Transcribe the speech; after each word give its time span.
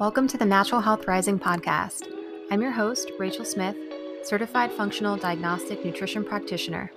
Welcome 0.00 0.28
to 0.28 0.38
the 0.38 0.46
Natural 0.46 0.80
Health 0.80 1.06
Rising 1.06 1.38
podcast. 1.38 2.10
I'm 2.50 2.62
your 2.62 2.70
host, 2.70 3.12
Rachel 3.18 3.44
Smith, 3.44 3.76
certified 4.22 4.72
functional 4.72 5.18
diagnostic 5.18 5.84
nutrition 5.84 6.24
practitioner. 6.24 6.90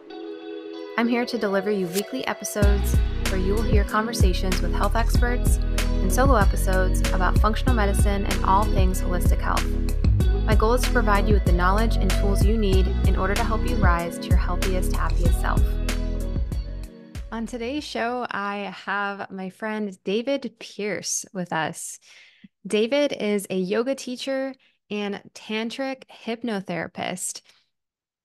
I'm 0.98 1.10
here 1.10 1.26
to 1.26 1.38
deliver 1.38 1.70
you 1.70 1.88
weekly 1.88 2.26
episodes 2.28 2.96
where 3.28 3.42
you 3.42 3.56
will 3.56 3.62
hear 3.62 3.84
conversations 3.84 4.62
with 4.62 4.74
health 4.74 4.96
experts 4.96 5.58
and 5.58 6.14
solo 6.14 6.36
episodes 6.36 7.02
about 7.12 7.38
functional 7.40 7.76
medicine 7.76 8.26
and 8.26 8.46
all 8.46 8.64
things 8.64 9.02
holistic 9.02 9.42
health. 9.42 9.68
My 10.46 10.56
goal 10.56 10.72
is 10.72 10.84
to 10.84 10.92
provide 10.92 11.28
you 11.28 11.34
with 11.34 11.44
the 11.44 11.52
knowledge 11.52 11.98
and 11.98 12.10
tools 12.10 12.46
you 12.46 12.58
need 12.58 12.88
in 13.06 13.18
order 13.18 13.34
to 13.34 13.44
help 13.44 13.70
you 13.70 13.76
rise 13.76 14.18
to 14.20 14.28
your 14.30 14.38
healthiest, 14.38 14.96
happiest 14.96 15.42
self. 15.42 15.62
On 17.34 17.46
today's 17.46 17.84
show, 17.84 18.26
I 18.32 18.74
have 18.86 19.30
my 19.30 19.50
friend 19.50 20.02
David 20.06 20.54
Pearce 20.58 21.26
with 21.34 21.52
us. 21.52 22.00
David 22.66 23.12
is 23.12 23.46
a 23.50 23.58
yoga 23.58 23.94
teacher 23.94 24.54
and 24.90 25.22
tantric 25.34 26.04
hypnotherapist, 26.10 27.42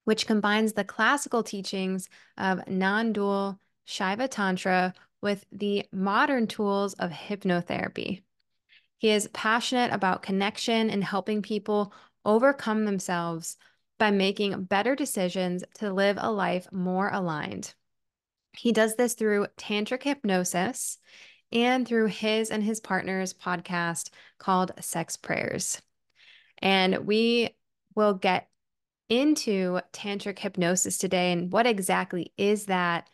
which 0.04 0.26
combines 0.26 0.72
the 0.72 0.84
classical 0.84 1.42
teachings 1.42 2.08
of 2.36 2.68
non 2.68 3.12
dual 3.12 3.58
Shaiva 3.86 4.28
Tantra 4.28 4.94
with 5.20 5.44
the 5.50 5.86
modern 5.92 6.46
tools 6.46 6.94
of 6.94 7.10
hypnotherapy. 7.10 8.22
He 8.98 9.10
is 9.10 9.28
passionate 9.32 9.92
about 9.92 10.22
connection 10.22 10.90
and 10.90 11.02
helping 11.02 11.42
people 11.42 11.92
overcome 12.24 12.84
themselves 12.84 13.56
by 13.98 14.10
making 14.10 14.64
better 14.64 14.94
decisions 14.94 15.64
to 15.74 15.92
live 15.92 16.16
a 16.20 16.30
life 16.30 16.68
more 16.70 17.08
aligned. 17.12 17.74
He 18.56 18.72
does 18.72 18.96
this 18.96 19.14
through 19.14 19.46
tantric 19.56 20.02
hypnosis 20.04 20.98
and 21.52 21.86
through 21.86 22.06
his 22.06 22.50
and 22.50 22.62
his 22.62 22.80
partner's 22.80 23.32
podcast 23.32 24.10
called 24.38 24.72
Sex 24.80 25.16
Prayers. 25.16 25.80
And 26.58 27.06
we 27.06 27.56
will 27.94 28.14
get 28.14 28.48
into 29.08 29.80
tantric 29.92 30.38
hypnosis 30.38 30.98
today 30.98 31.32
and 31.32 31.52
what 31.52 31.66
exactly 31.66 32.32
is 32.36 32.66
that, 32.66 33.08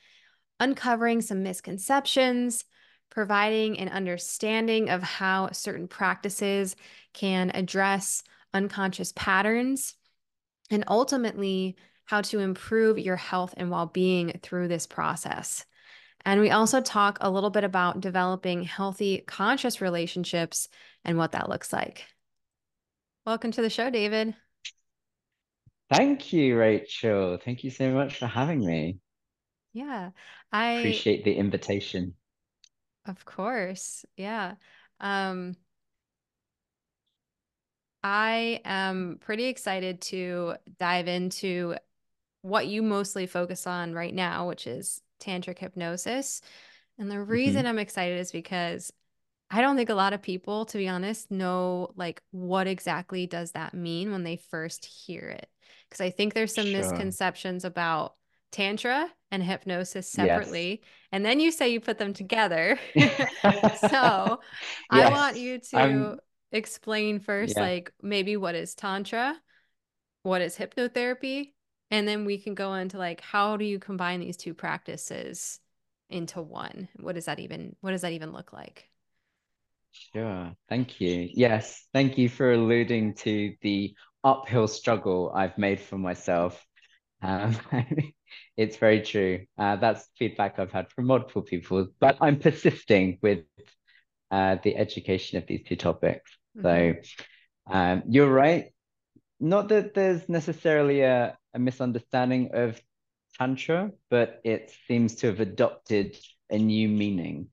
uncovering 0.58 1.20
some 1.20 1.42
misconceptions, 1.42 2.64
providing 3.10 3.78
an 3.78 3.88
understanding 3.88 4.90
of 4.90 5.02
how 5.02 5.50
certain 5.52 5.86
practices 5.86 6.74
can 7.12 7.50
address 7.54 8.22
unconscious 8.52 9.12
patterns, 9.12 9.94
and 10.70 10.84
ultimately 10.88 11.76
how 12.04 12.20
to 12.20 12.38
improve 12.40 12.98
your 12.98 13.16
health 13.16 13.54
and 13.56 13.70
well 13.70 13.86
being 13.86 14.38
through 14.42 14.68
this 14.68 14.86
process. 14.86 15.64
And 16.24 16.40
we 16.40 16.50
also 16.50 16.80
talk 16.80 17.18
a 17.20 17.30
little 17.30 17.50
bit 17.50 17.64
about 17.64 18.00
developing 18.00 18.62
healthy, 18.62 19.22
conscious 19.26 19.80
relationships 19.80 20.68
and 21.04 21.18
what 21.18 21.32
that 21.32 21.48
looks 21.48 21.72
like. 21.72 22.06
Welcome 23.26 23.52
to 23.52 23.62
the 23.62 23.70
show, 23.70 23.90
David. 23.90 24.34
Thank 25.90 26.32
you, 26.32 26.56
Rachel. 26.56 27.38
Thank 27.44 27.62
you 27.62 27.70
so 27.70 27.90
much 27.90 28.18
for 28.18 28.26
having 28.26 28.64
me. 28.64 28.98
Yeah, 29.74 30.10
I 30.50 30.72
appreciate 30.72 31.24
the 31.24 31.34
invitation. 31.34 32.14
Of 33.06 33.24
course. 33.24 34.04
Yeah. 34.16 34.54
Um, 35.00 35.56
I 38.02 38.60
am 38.64 39.18
pretty 39.20 39.44
excited 39.44 40.00
to 40.02 40.54
dive 40.78 41.08
into 41.08 41.76
what 42.42 42.66
you 42.66 42.82
mostly 42.82 43.26
focus 43.26 43.66
on 43.66 43.94
right 43.94 44.14
now, 44.14 44.48
which 44.48 44.66
is 44.66 45.00
tantric 45.20 45.58
hypnosis. 45.58 46.40
And 46.98 47.10
the 47.10 47.20
reason 47.20 47.62
mm-hmm. 47.62 47.68
I'm 47.68 47.78
excited 47.78 48.20
is 48.20 48.30
because 48.30 48.92
I 49.50 49.60
don't 49.60 49.76
think 49.76 49.90
a 49.90 49.94
lot 49.94 50.12
of 50.12 50.22
people, 50.22 50.64
to 50.66 50.78
be 50.78 50.88
honest, 50.88 51.30
know 51.30 51.90
like 51.96 52.22
what 52.30 52.66
exactly 52.66 53.26
does 53.26 53.52
that 53.52 53.74
mean 53.74 54.10
when 54.10 54.24
they 54.24 54.36
first 54.36 54.84
hear 54.84 55.28
it. 55.28 55.48
Because 55.88 56.00
I 56.00 56.10
think 56.10 56.34
there's 56.34 56.54
some 56.54 56.66
sure. 56.66 56.78
misconceptions 56.78 57.64
about 57.64 58.14
tantra 58.52 59.08
and 59.30 59.42
hypnosis 59.42 60.10
separately. 60.10 60.70
Yes. 60.70 60.90
And 61.12 61.24
then 61.24 61.40
you 61.40 61.50
say 61.50 61.70
you 61.70 61.80
put 61.80 61.98
them 61.98 62.12
together. 62.12 62.78
so 62.94 63.00
yes. 63.00 64.40
I 64.90 65.10
want 65.10 65.36
you 65.36 65.58
to 65.70 66.18
explain 66.52 67.18
first, 67.18 67.54
yeah. 67.56 67.62
like 67.62 67.92
maybe 68.00 68.36
what 68.36 68.54
is 68.54 68.74
tantra, 68.74 69.36
what 70.22 70.40
is 70.40 70.56
hypnotherapy, 70.56 71.53
and 71.94 72.08
then 72.08 72.24
we 72.24 72.38
can 72.38 72.54
go 72.54 72.74
into 72.74 72.98
like 72.98 73.20
how 73.20 73.56
do 73.56 73.64
you 73.64 73.78
combine 73.78 74.18
these 74.18 74.36
two 74.36 74.52
practices 74.52 75.60
into 76.10 76.42
one? 76.42 76.88
What 76.98 77.14
does 77.14 77.26
that 77.26 77.38
even 77.38 77.76
what 77.82 77.92
does 77.92 78.00
that 78.00 78.12
even 78.12 78.32
look 78.32 78.52
like? 78.52 78.90
Sure. 79.92 80.52
Thank 80.68 81.00
you. 81.00 81.28
Yes. 81.32 81.86
Thank 81.92 82.18
you 82.18 82.28
for 82.28 82.52
alluding 82.52 83.14
to 83.26 83.54
the 83.62 83.94
uphill 84.24 84.66
struggle 84.66 85.30
i've 85.36 85.56
made 85.56 85.78
for 85.78 85.98
myself. 85.98 86.64
Um, 87.22 87.56
it's 88.56 88.76
very 88.76 89.02
true. 89.02 89.46
Uh, 89.56 89.76
that's 89.76 90.08
feedback 90.18 90.58
i've 90.58 90.72
had 90.72 90.90
from 90.90 91.06
multiple 91.06 91.42
people 91.42 91.86
but 92.00 92.16
i'm 92.20 92.38
persisting 92.40 93.18
with 93.22 93.44
uh, 94.32 94.56
the 94.64 94.76
education 94.76 95.38
of 95.38 95.46
these 95.46 95.62
two 95.64 95.76
topics. 95.76 96.28
Mm-hmm. 96.58 97.02
so 97.68 97.72
um, 97.72 98.02
you're 98.08 98.32
right 98.32 98.73
not 99.44 99.68
that 99.68 99.92
there's 99.92 100.26
necessarily 100.28 101.02
a, 101.02 101.36
a 101.52 101.58
misunderstanding 101.58 102.50
of 102.54 102.80
Tantra, 103.38 103.90
but 104.08 104.40
it 104.42 104.72
seems 104.88 105.16
to 105.16 105.26
have 105.26 105.40
adopted 105.40 106.16
a 106.48 106.56
new 106.56 106.88
meaning. 106.88 107.48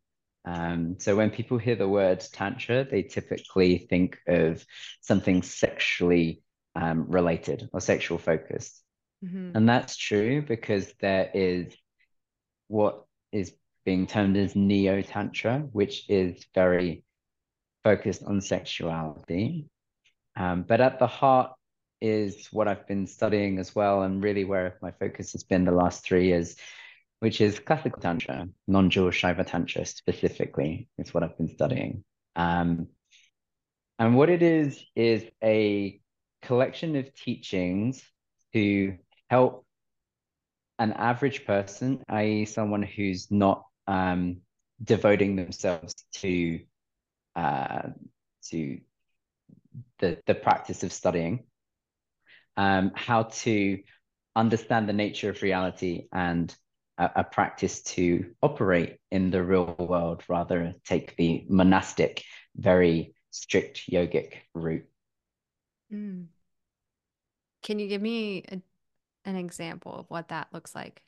Um, 0.46 0.96
so 1.00 1.18
when 1.18 1.32
people 1.32 1.58
hear 1.58 1.76
the 1.76 1.90
word 1.90 2.24
Tantra, 2.32 2.86
they 2.86 3.04
typically 3.04 3.78
think 3.78 4.20
of 4.26 4.66
something 5.02 5.44
sexually 5.44 6.42
um, 6.76 7.08
related 7.10 7.70
or 7.74 7.82
sexual 7.82 8.18
focused. 8.18 8.82
Mm-hmm. 9.24 9.58
And 9.58 9.68
that's 9.68 9.98
true 9.98 10.42
because 10.42 10.94
there 11.02 11.30
is 11.34 11.76
what 12.70 13.04
is 13.34 13.54
being 13.84 14.08
termed 14.08 14.38
as 14.38 14.56
Neo 14.56 15.02
Tantra, 15.02 15.60
which 15.60 16.10
is 16.10 16.46
very 16.56 17.04
focused 17.84 18.24
on 18.24 18.40
sexuality. 18.40 19.68
Um, 20.38 20.64
but 20.64 20.80
at 20.80 20.98
the 20.98 21.08
heart 21.08 21.52
is 22.02 22.48
what 22.52 22.68
I've 22.68 22.88
been 22.88 23.08
studying 23.08 23.60
as 23.60 23.76
well, 23.76 24.02
and 24.02 24.24
really 24.24 24.44
where 24.44 24.78
my 24.82 24.92
focus 24.92 25.34
has 25.34 25.44
been 25.44 25.66
the 25.66 25.72
last 25.72 26.04
three 26.04 26.28
years, 26.28 26.56
which 27.20 27.40
is 27.40 27.60
classical 27.60 28.02
tantra, 28.02 28.48
non-dual 28.68 29.12
Shaiva 29.12 29.46
tantra 29.46 29.86
specifically, 29.86 30.88
is 30.98 31.14
what 31.14 31.24
I've 31.24 31.38
been 31.38 31.54
studying. 31.54 32.04
Um, 32.36 32.88
and 34.00 34.18
what 34.18 34.30
it 34.30 34.42
is 34.42 34.84
is 34.96 35.24
a 35.44 36.02
collection 36.42 36.96
of 36.96 37.14
teachings 37.14 38.04
to 38.54 38.98
help 39.30 39.66
an 40.80 40.94
average 40.94 41.46
person, 41.46 42.04
i.e., 42.10 42.46
someone 42.46 42.82
who's 42.82 43.30
not 43.30 43.66
um, 43.88 44.38
devoting 44.84 45.36
themselves 45.36 45.94
to 46.14 46.60
uh, 47.36 47.90
to 48.50 48.80
the 50.00 50.18
the 50.26 50.34
practice 50.34 50.84
of 50.84 50.92
studying, 50.92 51.44
um, 52.58 52.92
how 52.96 53.24
to 53.24 53.80
understand 54.36 54.88
the 54.88 54.94
nature 54.94 55.30
of 55.30 55.42
reality 55.42 56.08
and 56.12 56.56
a, 56.98 57.10
a, 57.18 57.24
practice 57.24 57.82
to 57.82 58.32
operate 58.42 58.98
in 59.12 59.32
the 59.32 59.44
real 59.44 59.76
world 59.78 60.24
rather 60.28 60.74
take 60.86 61.16
the 61.18 61.46
monastic, 61.50 62.24
very 62.56 63.14
strict 63.32 63.90
yogic 63.90 64.34
route. 64.54 64.86
Mm. 65.92 66.28
Can 67.64 67.80
you 67.80 67.88
give 67.88 68.02
me 68.02 68.44
a, 68.50 68.62
an 69.26 69.36
example 69.36 69.94
of 69.94 70.06
what 70.10 70.30
that 70.30 70.48
looks 70.52 70.74
like? 70.76 71.02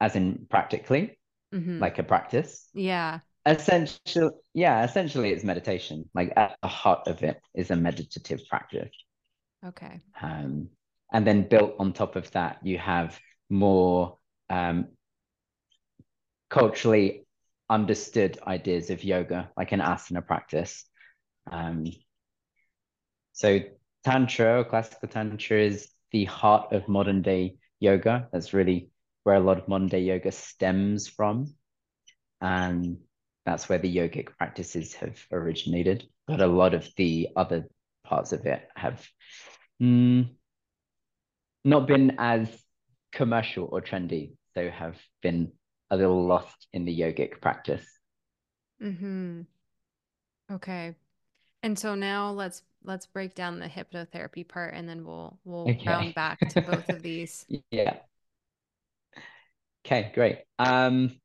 As 0.00 0.16
in 0.16 0.46
practically, 0.48 1.18
mm-hmm. 1.52 1.78
like 1.78 1.98
a 1.98 2.02
practice? 2.02 2.68
Yeah. 2.72 3.20
Essentially, 3.46 4.30
yeah, 4.54 4.84
essentially 4.84 5.30
it's 5.30 5.44
meditation. 5.44 6.08
Like 6.14 6.32
at 6.36 6.56
the 6.62 6.68
heart 6.68 7.06
of 7.08 7.22
it 7.22 7.40
is 7.54 7.70
a 7.70 7.76
meditative 7.76 8.40
practice. 8.48 8.90
Okay. 9.66 10.00
Um, 10.20 10.68
and 11.12 11.26
then 11.26 11.48
built 11.48 11.74
on 11.78 11.92
top 11.92 12.16
of 12.16 12.30
that, 12.32 12.58
you 12.62 12.78
have 12.78 13.18
more 13.48 14.18
um, 14.48 14.88
culturally 16.48 17.26
understood 17.68 18.38
ideas 18.46 18.90
of 18.90 19.04
yoga, 19.04 19.50
like 19.56 19.72
an 19.72 19.80
asana 19.80 20.26
practice. 20.26 20.84
Um, 21.50 21.86
so 23.32 23.60
Tantra 24.04 24.64
classical 24.64 25.08
Tantra 25.08 25.58
is 25.58 25.88
the 26.10 26.24
heart 26.24 26.72
of 26.72 26.88
modern 26.88 27.22
day 27.22 27.56
yoga. 27.78 28.28
That's 28.32 28.52
really 28.52 28.90
where 29.24 29.36
a 29.36 29.40
lot 29.40 29.58
of 29.58 29.68
modern 29.68 29.88
day 29.88 30.00
yoga 30.00 30.32
stems 30.32 31.06
from. 31.08 31.54
And 32.40 32.98
that's 33.44 33.68
where 33.68 33.78
the 33.78 33.94
yogic 33.94 34.36
practices 34.36 34.94
have 34.94 35.18
originated. 35.32 36.04
But 36.26 36.40
a 36.40 36.46
lot 36.46 36.74
of 36.74 36.88
the 36.96 37.28
other 37.36 37.66
parts 38.10 38.32
of 38.32 38.44
it 38.46 38.68
have 38.76 39.06
mm, 39.80 40.28
not 41.64 41.86
been 41.86 42.16
as 42.18 42.48
commercial 43.12 43.68
or 43.70 43.80
trendy, 43.80 44.32
so 44.54 44.68
have 44.68 44.98
been 45.22 45.52
a 45.90 45.96
little 45.96 46.26
lost 46.26 46.66
in 46.72 46.84
the 46.84 47.00
yogic 47.00 47.40
practice. 47.40 47.86
Hmm. 48.80 49.42
Okay. 50.50 50.94
And 51.62 51.78
so 51.78 51.94
now 51.94 52.30
let's 52.30 52.62
let's 52.84 53.06
break 53.06 53.34
down 53.34 53.58
the 53.60 53.68
hypnotherapy 53.68 54.46
part 54.48 54.74
and 54.74 54.88
then 54.88 55.04
we'll 55.04 55.38
we'll 55.44 55.66
Okay. 55.70 55.86
round 55.86 56.14
back 56.14 56.48
to 56.48 56.60
both 56.60 56.90
of 56.90 57.02
these. 57.02 57.46
Yeah. 57.70 57.98
Okay, 59.84 60.12
great. 60.14 60.38
Um, 60.58 61.18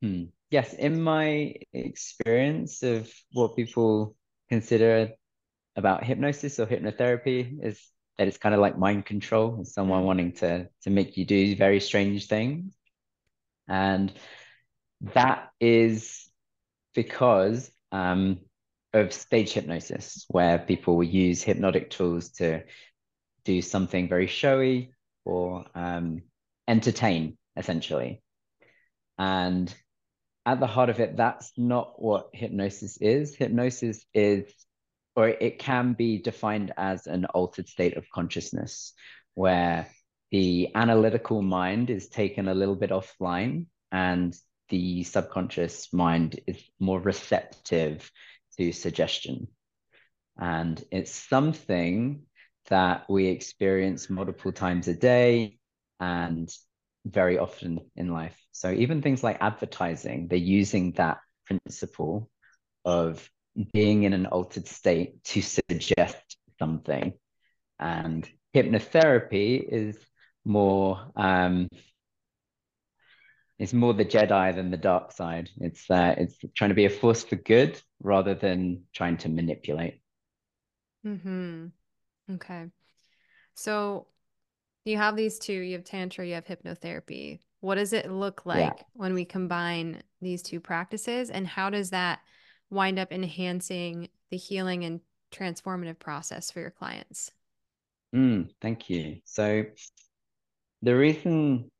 hmm. 0.00 0.24
Yes, 0.50 0.74
in 0.74 1.00
my 1.02 1.54
experience 1.72 2.82
of 2.82 3.10
what 3.32 3.56
people 3.56 4.14
consider 4.52 5.12
about 5.76 6.04
hypnosis 6.04 6.60
or 6.60 6.66
hypnotherapy 6.66 7.64
is 7.64 7.80
that 8.18 8.28
it's 8.28 8.36
kind 8.36 8.54
of 8.54 8.60
like 8.60 8.76
mind 8.76 9.06
control, 9.06 9.64
someone 9.64 10.02
Mm. 10.02 10.06
wanting 10.10 10.32
to 10.32 10.68
to 10.82 10.90
make 10.90 11.16
you 11.16 11.24
do 11.24 11.56
very 11.56 11.80
strange 11.80 12.26
things. 12.26 12.76
And 13.66 14.12
that 15.14 15.48
is 15.58 16.28
because 16.94 17.72
um, 17.92 18.40
of 18.92 19.14
stage 19.14 19.52
hypnosis, 19.54 20.26
where 20.28 20.58
people 20.58 20.96
will 20.96 21.12
use 21.26 21.42
hypnotic 21.42 21.88
tools 21.88 22.32
to 22.32 22.48
do 23.44 23.62
something 23.62 24.06
very 24.08 24.26
showy 24.26 24.92
or 25.24 25.64
um, 25.74 26.22
entertain, 26.68 27.38
essentially. 27.56 28.22
And 29.16 29.74
at 30.44 30.60
the 30.60 30.66
heart 30.66 30.90
of 30.90 31.00
it, 31.00 31.16
that's 31.16 31.52
not 31.56 32.00
what 32.00 32.30
hypnosis 32.32 32.96
is. 32.98 33.34
Hypnosis 33.36 34.04
is, 34.12 34.52
or 35.14 35.28
it 35.28 35.58
can 35.58 35.92
be 35.92 36.18
defined 36.18 36.72
as 36.76 37.06
an 37.06 37.26
altered 37.26 37.68
state 37.68 37.96
of 37.96 38.10
consciousness 38.10 38.92
where 39.34 39.88
the 40.30 40.74
analytical 40.74 41.42
mind 41.42 41.90
is 41.90 42.08
taken 42.08 42.48
a 42.48 42.54
little 42.54 42.74
bit 42.74 42.90
offline 42.90 43.66
and 43.90 44.34
the 44.70 45.04
subconscious 45.04 45.92
mind 45.92 46.40
is 46.46 46.62
more 46.80 47.00
receptive 47.00 48.10
to 48.58 48.72
suggestion. 48.72 49.48
And 50.38 50.82
it's 50.90 51.12
something 51.12 52.22
that 52.68 53.04
we 53.08 53.26
experience 53.26 54.08
multiple 54.08 54.52
times 54.52 54.88
a 54.88 54.94
day 54.94 55.58
and 56.00 56.48
very 57.04 57.38
often 57.38 57.80
in 57.96 58.08
life. 58.12 58.38
So 58.52 58.70
even 58.70 59.02
things 59.02 59.22
like 59.22 59.38
advertising, 59.40 60.28
they're 60.28 60.38
using 60.38 60.92
that 60.92 61.18
principle 61.46 62.30
of 62.84 63.28
being 63.72 64.04
in 64.04 64.12
an 64.12 64.26
altered 64.26 64.66
state 64.66 65.22
to 65.24 65.42
suggest 65.42 66.36
something. 66.58 67.14
And 67.78 68.28
hypnotherapy 68.54 69.62
is 69.66 69.98
more 70.44 71.10
um, 71.16 71.68
it's 73.58 73.72
more 73.72 73.94
the 73.94 74.04
Jedi 74.04 74.54
than 74.54 74.70
the 74.70 74.76
dark 74.76 75.12
side. 75.12 75.48
It's 75.58 75.88
uh, 75.90 76.14
it's 76.18 76.36
trying 76.56 76.70
to 76.70 76.74
be 76.74 76.86
a 76.86 76.90
force 76.90 77.22
for 77.22 77.36
good 77.36 77.80
rather 78.00 78.34
than 78.34 78.84
trying 78.92 79.18
to 79.18 79.28
manipulate. 79.28 80.00
Mm-hmm. 81.06 81.66
Okay. 82.34 82.66
So 83.54 84.06
you 84.84 84.96
have 84.96 85.16
these 85.16 85.38
two, 85.38 85.52
you 85.52 85.74
have 85.74 85.84
tantra, 85.84 86.26
you 86.26 86.34
have 86.34 86.44
hypnotherapy. 86.46 87.40
What 87.60 87.76
does 87.76 87.92
it 87.92 88.10
look 88.10 88.42
Yeah. 88.44 88.66
like 88.66 88.84
when 88.94 89.14
we 89.14 89.24
combine 89.24 90.02
these 90.20 90.42
two 90.42 90.60
practices 90.60 91.30
and 91.30 91.46
how 91.46 91.70
does 91.70 91.90
that 91.90 92.20
wind 92.70 92.98
up 92.98 93.12
enhancing 93.12 94.08
the 94.30 94.36
healing 94.36 94.84
and 94.84 95.00
transformative 95.30 95.98
process 95.98 96.50
for 96.50 96.60
your 96.60 96.70
clients? 96.70 97.30
Mm, 98.14 98.50
thank 98.60 98.90
you. 98.90 99.20
So 99.24 99.64
the 100.82 100.96
reason 100.96 101.70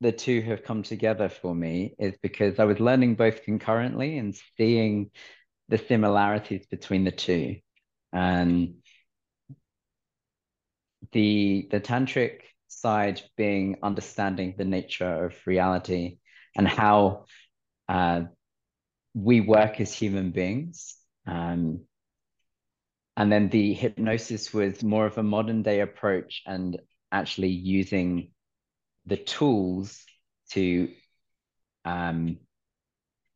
the 0.00 0.12
two 0.12 0.42
have 0.42 0.64
come 0.64 0.82
together 0.82 1.28
for 1.28 1.54
me 1.54 1.94
is 1.98 2.14
because 2.22 2.58
I 2.58 2.64
was 2.64 2.80
learning 2.80 3.14
both 3.14 3.42
concurrently 3.44 4.18
and 4.18 4.34
seeing 4.56 5.10
the 5.68 5.78
similarities 5.78 6.66
between 6.66 7.04
the 7.04 7.12
two. 7.12 7.56
And 8.12 8.79
the 11.12 11.68
the 11.70 11.80
tantric 11.80 12.40
side 12.68 13.20
being 13.36 13.76
understanding 13.82 14.54
the 14.56 14.64
nature 14.64 15.26
of 15.26 15.34
reality 15.46 16.18
and 16.56 16.66
how 16.66 17.24
uh, 17.88 18.22
we 19.14 19.40
work 19.40 19.80
as 19.80 19.92
human 19.92 20.30
beings. 20.30 20.96
Um, 21.26 21.80
and 23.16 23.30
then 23.30 23.48
the 23.48 23.74
hypnosis 23.74 24.54
was 24.54 24.82
more 24.82 25.06
of 25.06 25.18
a 25.18 25.22
modern 25.22 25.62
day 25.62 25.80
approach 25.80 26.42
and 26.46 26.78
actually 27.12 27.48
using 27.48 28.30
the 29.06 29.16
tools 29.16 30.04
to 30.52 30.88
um, 31.84 32.38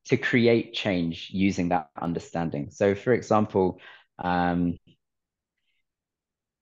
to 0.06 0.17
create 0.17 0.75
change 0.75 1.31
using 1.32 1.71
that 1.71 1.88
understanding. 2.00 2.71
So, 2.71 2.94
for 2.94 3.12
example, 3.12 3.81
um, 4.19 4.79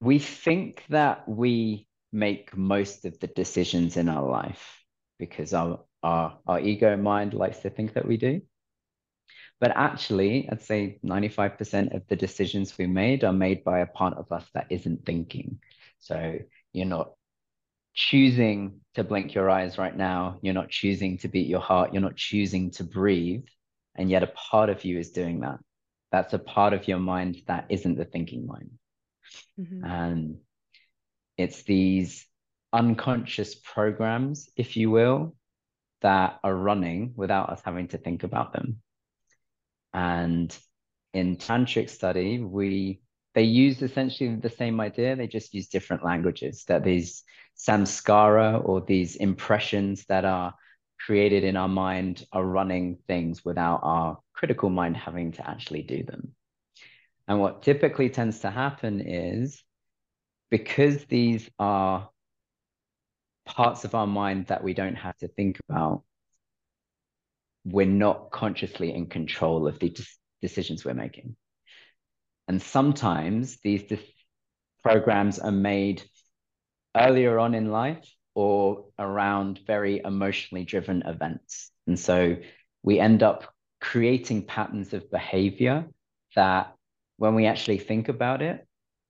we 0.03 0.19
think 0.19 0.85
that 0.89 1.29
we 1.29 1.87
make 2.13 2.57
most 2.57 3.05
of 3.05 3.19
the 3.21 3.29
decisions 3.29 3.97
in 3.97 4.09
our 4.09 4.29
life 4.29 4.83
because 5.19 5.55
our 5.55 5.81
our, 6.03 6.37
our 6.49 6.59
ego 6.59 6.97
mind 6.97 7.33
likes 7.33 7.61
to 7.61 7.71
think 7.71 7.95
that 7.95 8.07
we 8.07 8.17
do. 8.17 8.43
But 9.61 9.71
actually, 9.77 10.49
I'd 10.51 10.61
say 10.61 10.99
95% 11.05 11.95
of 11.95 12.03
the 12.09 12.17
decisions 12.17 12.77
we 12.77 12.89
made 12.89 13.23
are 13.23 13.33
made 13.33 13.63
by 13.63 13.79
a 13.79 13.87
part 13.87 14.15
of 14.15 14.33
us 14.33 14.45
that 14.55 14.67
isn't 14.71 15.07
thinking. 15.07 15.61
So 16.01 16.41
you're 16.73 16.87
not 16.87 17.13
choosing 17.95 18.81
to 18.95 19.05
blink 19.05 19.33
your 19.35 19.49
eyes 19.49 19.79
right 19.79 19.97
now. 19.97 20.41
You're 20.43 20.55
not 20.55 20.71
choosing 20.71 21.19
to 21.19 21.29
beat 21.29 21.47
your 21.47 21.61
heart. 21.61 21.93
You're 21.93 22.03
not 22.03 22.17
choosing 22.17 22.73
to 22.73 22.83
breathe. 22.83 23.45
And 23.95 24.11
yet 24.11 24.25
a 24.25 24.35
part 24.51 24.69
of 24.69 24.85
you 24.85 24.99
is 24.99 25.13
doing 25.13 25.43
that. 25.43 25.61
That's 26.11 26.33
a 26.33 26.41
part 26.41 26.73
of 26.73 26.89
your 26.89 26.99
mind 26.99 27.43
that 27.47 27.67
isn't 27.69 27.97
the 27.97 28.05
thinking 28.05 28.49
mind. 28.49 28.73
Mm-hmm. 29.59 29.85
And 29.85 30.39
it's 31.37 31.63
these 31.63 32.27
unconscious 32.73 33.55
programs, 33.55 34.49
if 34.57 34.77
you 34.77 34.91
will, 34.91 35.35
that 36.01 36.41
are 36.43 36.55
running 36.55 37.13
without 37.17 37.51
us 37.51 37.63
having 37.65 37.89
to 37.89 37.99
think 37.99 38.23
about 38.23 38.53
them. 38.53 38.83
And 39.93 40.57
in 41.13 41.37
tantric 41.37 41.91
study, 41.91 42.41
we 42.41 43.01
they 43.35 43.45
use 43.45 43.81
essentially 43.81 44.37
the 44.37 44.51
same 44.51 44.81
idea, 44.81 45.17
they 45.17 45.27
just 45.27 45.55
use 45.55 45.69
different 45.69 46.05
languages, 46.05 46.65
that 46.69 46.85
these 46.85 47.23
samskara 47.57 48.63
or 48.63 48.83
these 48.83 49.17
impressions 49.17 50.05
that 50.07 50.25
are 50.25 50.55
created 51.01 51.43
in 51.43 51.57
our 51.57 51.69
mind 51.69 52.27
are 52.33 52.45
running 52.45 52.99
things 53.07 53.45
without 53.45 53.81
our 53.83 54.19
critical 54.35 54.69
mind 54.69 54.97
having 54.97 55.33
to 55.33 55.49
actually 55.49 55.83
do 55.83 56.03
them. 56.03 56.35
And 57.33 57.41
what 57.41 57.63
typically 57.63 58.11
tends 58.11 58.41
to 58.41 58.51
happen 58.51 59.01
is 59.01 59.65
because 60.51 61.07
these 61.07 61.49
are 61.59 62.11
parts 63.47 63.87
of 63.87 63.95
our 63.95 64.07
mind 64.07 64.49
that 64.49 64.63
we 64.63 64.75
don't 64.75 64.97
have 64.97 65.17
to 65.17 65.29
think 65.29 65.59
about, 65.67 66.03
we're 67.65 67.87
not 67.87 68.33
consciously 68.33 68.93
in 68.93 69.07
control 69.07 69.67
of 69.67 69.79
the 69.79 69.89
de- 69.89 70.05
decisions 70.43 70.85
we're 70.85 70.93
making. 70.93 71.35
And 72.49 72.61
sometimes 72.61 73.57
these 73.65 73.85
dis- 73.85 74.13
programs 74.83 75.39
are 75.39 75.51
made 75.51 76.03
earlier 76.95 77.39
on 77.39 77.55
in 77.55 77.71
life 77.71 78.15
or 78.35 78.89
around 78.99 79.59
very 79.67 80.03
emotionally 80.05 80.67
driven 80.67 81.01
events. 81.07 81.71
And 81.87 81.99
so 81.99 82.37
we 82.83 83.01
end 83.01 83.23
up 83.23 83.55
creating 83.81 84.45
patterns 84.45 84.93
of 84.93 85.11
behavior 85.11 85.87
that 86.37 86.75
when 87.17 87.35
we 87.35 87.47
actually 87.47 87.79
think 87.79 88.09
about 88.09 88.43
it, 88.43 88.67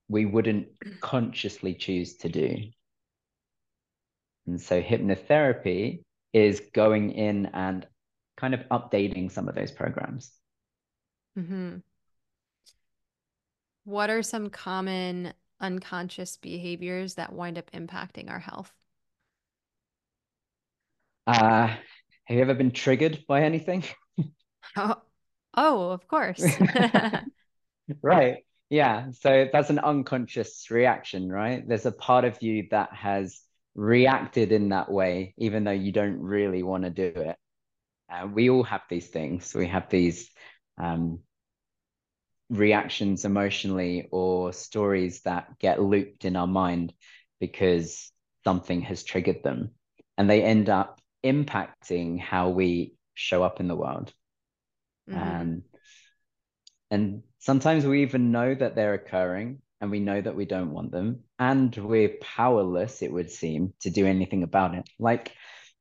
we 0.07 0.25
wouldn't 0.25 0.67
consciously 1.01 1.73
choose 1.73 2.17
to 2.17 2.29
do. 2.29 2.57
And 4.45 4.59
so 4.59 4.81
hypnotherapy 4.81 6.03
is 6.33 6.61
going 6.73 7.11
in 7.11 7.47
and 7.47 7.87
kind 8.35 8.53
of 8.53 8.61
updating 8.71 9.31
some 9.31 9.47
of 9.47 9.55
those 9.55 9.71
programs. 9.71 10.31
Mm-hmm. 11.37 11.77
What 13.85 14.09
are 14.09 14.23
some 14.23 14.49
common 14.49 15.33
unconscious 15.59 16.37
behaviors 16.37 17.15
that 17.15 17.33
wind 17.33 17.57
up 17.57 17.71
impacting 17.71 18.29
our 18.29 18.39
health? 18.39 18.71
Uh, 21.25 21.67
have 22.25 22.37
you 22.37 22.41
ever 22.41 22.53
been 22.53 22.71
triggered 22.71 23.23
by 23.27 23.41
anything? 23.43 23.83
Oh, 24.75 24.95
oh, 25.55 25.91
of 25.91 26.07
course. 26.07 26.43
Right. 28.01 28.45
Yeah. 28.69 29.11
So 29.11 29.47
that's 29.51 29.69
an 29.69 29.79
unconscious 29.79 30.69
reaction, 30.71 31.31
right? 31.31 31.67
There's 31.67 31.85
a 31.85 31.91
part 31.91 32.25
of 32.25 32.41
you 32.41 32.67
that 32.71 32.93
has 32.93 33.41
reacted 33.75 34.51
in 34.51 34.69
that 34.69 34.91
way, 34.91 35.33
even 35.37 35.63
though 35.63 35.71
you 35.71 35.91
don't 35.91 36.19
really 36.19 36.63
want 36.63 36.83
to 36.83 36.89
do 36.89 37.11
it. 37.15 37.37
Uh, 38.09 38.27
we 38.27 38.49
all 38.49 38.63
have 38.63 38.81
these 38.89 39.07
things. 39.07 39.53
We 39.53 39.67
have 39.67 39.89
these 39.89 40.29
um, 40.77 41.19
reactions 42.49 43.25
emotionally 43.25 44.07
or 44.11 44.53
stories 44.53 45.21
that 45.21 45.59
get 45.59 45.81
looped 45.81 46.25
in 46.25 46.35
our 46.35 46.47
mind 46.47 46.93
because 47.39 48.11
something 48.43 48.81
has 48.81 49.03
triggered 49.03 49.43
them. 49.43 49.71
And 50.17 50.29
they 50.29 50.43
end 50.43 50.69
up 50.69 51.01
impacting 51.23 52.19
how 52.19 52.49
we 52.49 52.95
show 53.13 53.43
up 53.43 53.59
in 53.59 53.67
the 53.67 53.75
world. 53.75 54.13
Mhm. 55.09 55.41
Um, 55.41 55.63
And 56.93 57.23
sometimes 57.39 57.87
we 57.87 58.03
even 58.03 58.31
know 58.31 58.53
that 58.53 58.75
they're 58.75 58.93
occurring 58.93 59.63
and 59.81 59.89
we 59.89 59.99
know 59.99 60.21
that 60.21 60.35
we 60.35 60.45
don't 60.45 60.69
want 60.69 60.91
them. 60.91 61.21
And 61.39 61.75
we're 61.75 62.19
powerless, 62.21 63.01
it 63.01 63.11
would 63.11 63.31
seem, 63.31 63.73
to 63.79 63.89
do 63.89 64.05
anything 64.05 64.43
about 64.43 64.75
it. 64.75 64.87
Like 64.99 65.31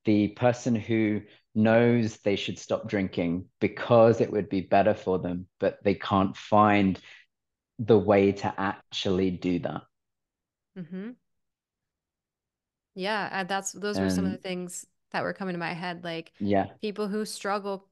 the 0.07 0.29
person 0.29 0.75
who 0.75 1.21
knows 1.55 2.17
they 2.17 2.37
should 2.37 2.59
stop 2.59 2.89
drinking 2.89 3.45
because 3.61 4.23
it 4.23 4.33
would 4.33 4.49
be 4.49 4.63
better 4.63 4.95
for 4.95 5.19
them, 5.19 5.49
but 5.61 5.85
they 5.85 5.97
can't 5.97 6.35
find 6.35 6.99
the 7.79 7.99
way 7.99 8.33
to 8.33 8.55
actually 8.57 9.33
do 9.33 9.59
that. 9.59 9.83
Mm-hmm. 10.79 11.11
Yeah, 12.95 13.45
that's 13.45 13.73
those 13.73 14.01
were 14.01 14.09
some 14.09 14.25
of 14.25 14.33
the 14.33 14.39
things 14.39 14.87
that 15.11 15.25
were 15.25 15.35
coming 15.35 15.53
to 15.53 15.59
my 15.59 15.75
head. 15.75 16.05
Like, 16.05 16.33
yeah, 16.41 16.69
people 16.81 17.07
who 17.07 17.27
struggle 17.27 17.87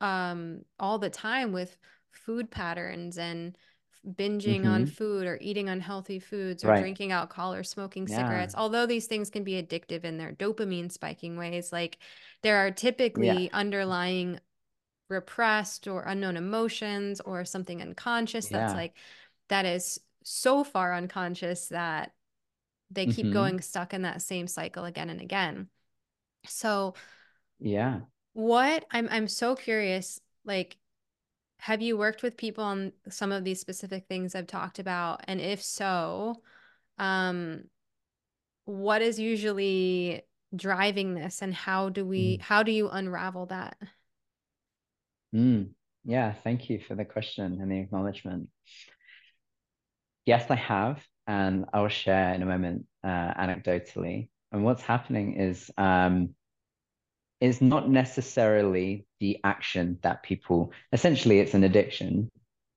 um 0.00 0.64
all 0.78 0.98
the 0.98 1.10
time 1.10 1.52
with 1.52 1.76
food 2.16 2.50
patterns 2.50 3.18
and 3.18 3.56
binging 4.06 4.62
mm-hmm. 4.62 4.70
on 4.70 4.86
food 4.86 5.26
or 5.26 5.38
eating 5.40 5.68
unhealthy 5.68 6.18
foods 6.18 6.62
or 6.62 6.68
right. 6.68 6.80
drinking 6.80 7.12
alcohol 7.12 7.54
or 7.54 7.62
smoking 7.62 8.06
yeah. 8.06 8.16
cigarettes 8.16 8.54
although 8.54 8.84
these 8.84 9.06
things 9.06 9.30
can 9.30 9.44
be 9.44 9.62
addictive 9.62 10.04
in 10.04 10.18
their 10.18 10.32
dopamine 10.32 10.92
spiking 10.92 11.38
ways 11.38 11.72
like 11.72 11.96
there 12.42 12.58
are 12.58 12.70
typically 12.70 13.44
yeah. 13.44 13.48
underlying 13.54 14.38
repressed 15.08 15.88
or 15.88 16.02
unknown 16.02 16.36
emotions 16.36 17.20
or 17.20 17.44
something 17.46 17.80
unconscious 17.80 18.50
yeah. 18.50 18.58
that's 18.58 18.74
like 18.74 18.94
that 19.48 19.64
is 19.64 19.98
so 20.22 20.64
far 20.64 20.94
unconscious 20.94 21.68
that 21.68 22.12
they 22.90 23.06
keep 23.06 23.26
mm-hmm. 23.26 23.32
going 23.32 23.60
stuck 23.60 23.94
in 23.94 24.02
that 24.02 24.20
same 24.20 24.46
cycle 24.46 24.84
again 24.84 25.08
and 25.08 25.20
again 25.20 25.68
so 26.46 26.94
yeah 27.58 28.00
what 28.34 28.84
i'm 28.90 29.08
i'm 29.10 29.28
so 29.28 29.54
curious 29.54 30.20
like 30.44 30.76
have 31.64 31.80
you 31.80 31.96
worked 31.96 32.22
with 32.22 32.36
people 32.36 32.62
on 32.62 32.92
some 33.08 33.32
of 33.32 33.42
these 33.42 33.58
specific 33.58 34.04
things 34.06 34.34
I've 34.34 34.46
talked 34.46 34.78
about 34.78 35.22
and 35.26 35.40
if 35.40 35.62
so 35.62 36.42
um 36.98 37.64
what 38.66 39.00
is 39.00 39.18
usually 39.18 40.22
driving 40.54 41.14
this 41.14 41.40
and 41.40 41.54
how 41.54 41.88
do 41.88 42.04
we 42.04 42.36
mm. 42.36 42.40
how 42.42 42.62
do 42.62 42.70
you 42.70 42.90
unravel 42.90 43.46
that 43.46 43.78
mm. 45.34 45.70
yeah 46.04 46.34
thank 46.44 46.68
you 46.68 46.80
for 46.86 46.94
the 46.94 47.04
question 47.04 47.58
and 47.60 47.72
the 47.72 47.78
acknowledgement 47.78 48.48
yes 50.26 50.50
i 50.50 50.54
have 50.54 51.02
and 51.26 51.64
i 51.72 51.80
will 51.80 51.88
share 51.88 52.34
in 52.34 52.42
a 52.42 52.46
moment 52.46 52.84
uh, 53.02 53.34
anecdotally 53.34 54.28
and 54.52 54.64
what's 54.64 54.82
happening 54.82 55.40
is 55.40 55.70
um, 55.78 56.34
is 57.44 57.60
not 57.60 57.88
necessarily 57.88 59.06
the 59.20 59.38
action 59.44 59.98
that 60.02 60.22
people 60.22 60.72
essentially 60.92 61.38
it's 61.40 61.54
an 61.54 61.64
addiction 61.64 62.30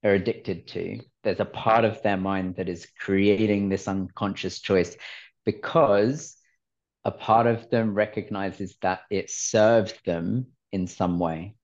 are 0.04 0.14
addicted 0.14 0.68
to 0.68 1.00
there's 1.24 1.40
a 1.40 1.46
part 1.46 1.84
of 1.84 2.02
their 2.04 2.18
mind 2.18 2.56
that 2.56 2.70
is 2.70 2.88
creating 3.00 3.70
this 3.70 3.88
unconscious 3.88 4.60
choice 4.60 4.96
because 5.46 6.38
a 7.08 7.12
part 7.12 7.48
of 7.48 7.70
them 7.70 7.94
recognizes 7.94 8.76
that 8.82 9.00
it 9.10 9.30
serves 9.30 9.94
them 10.06 10.48
in 10.74 10.88
some 10.88 11.20
way. 11.20 11.56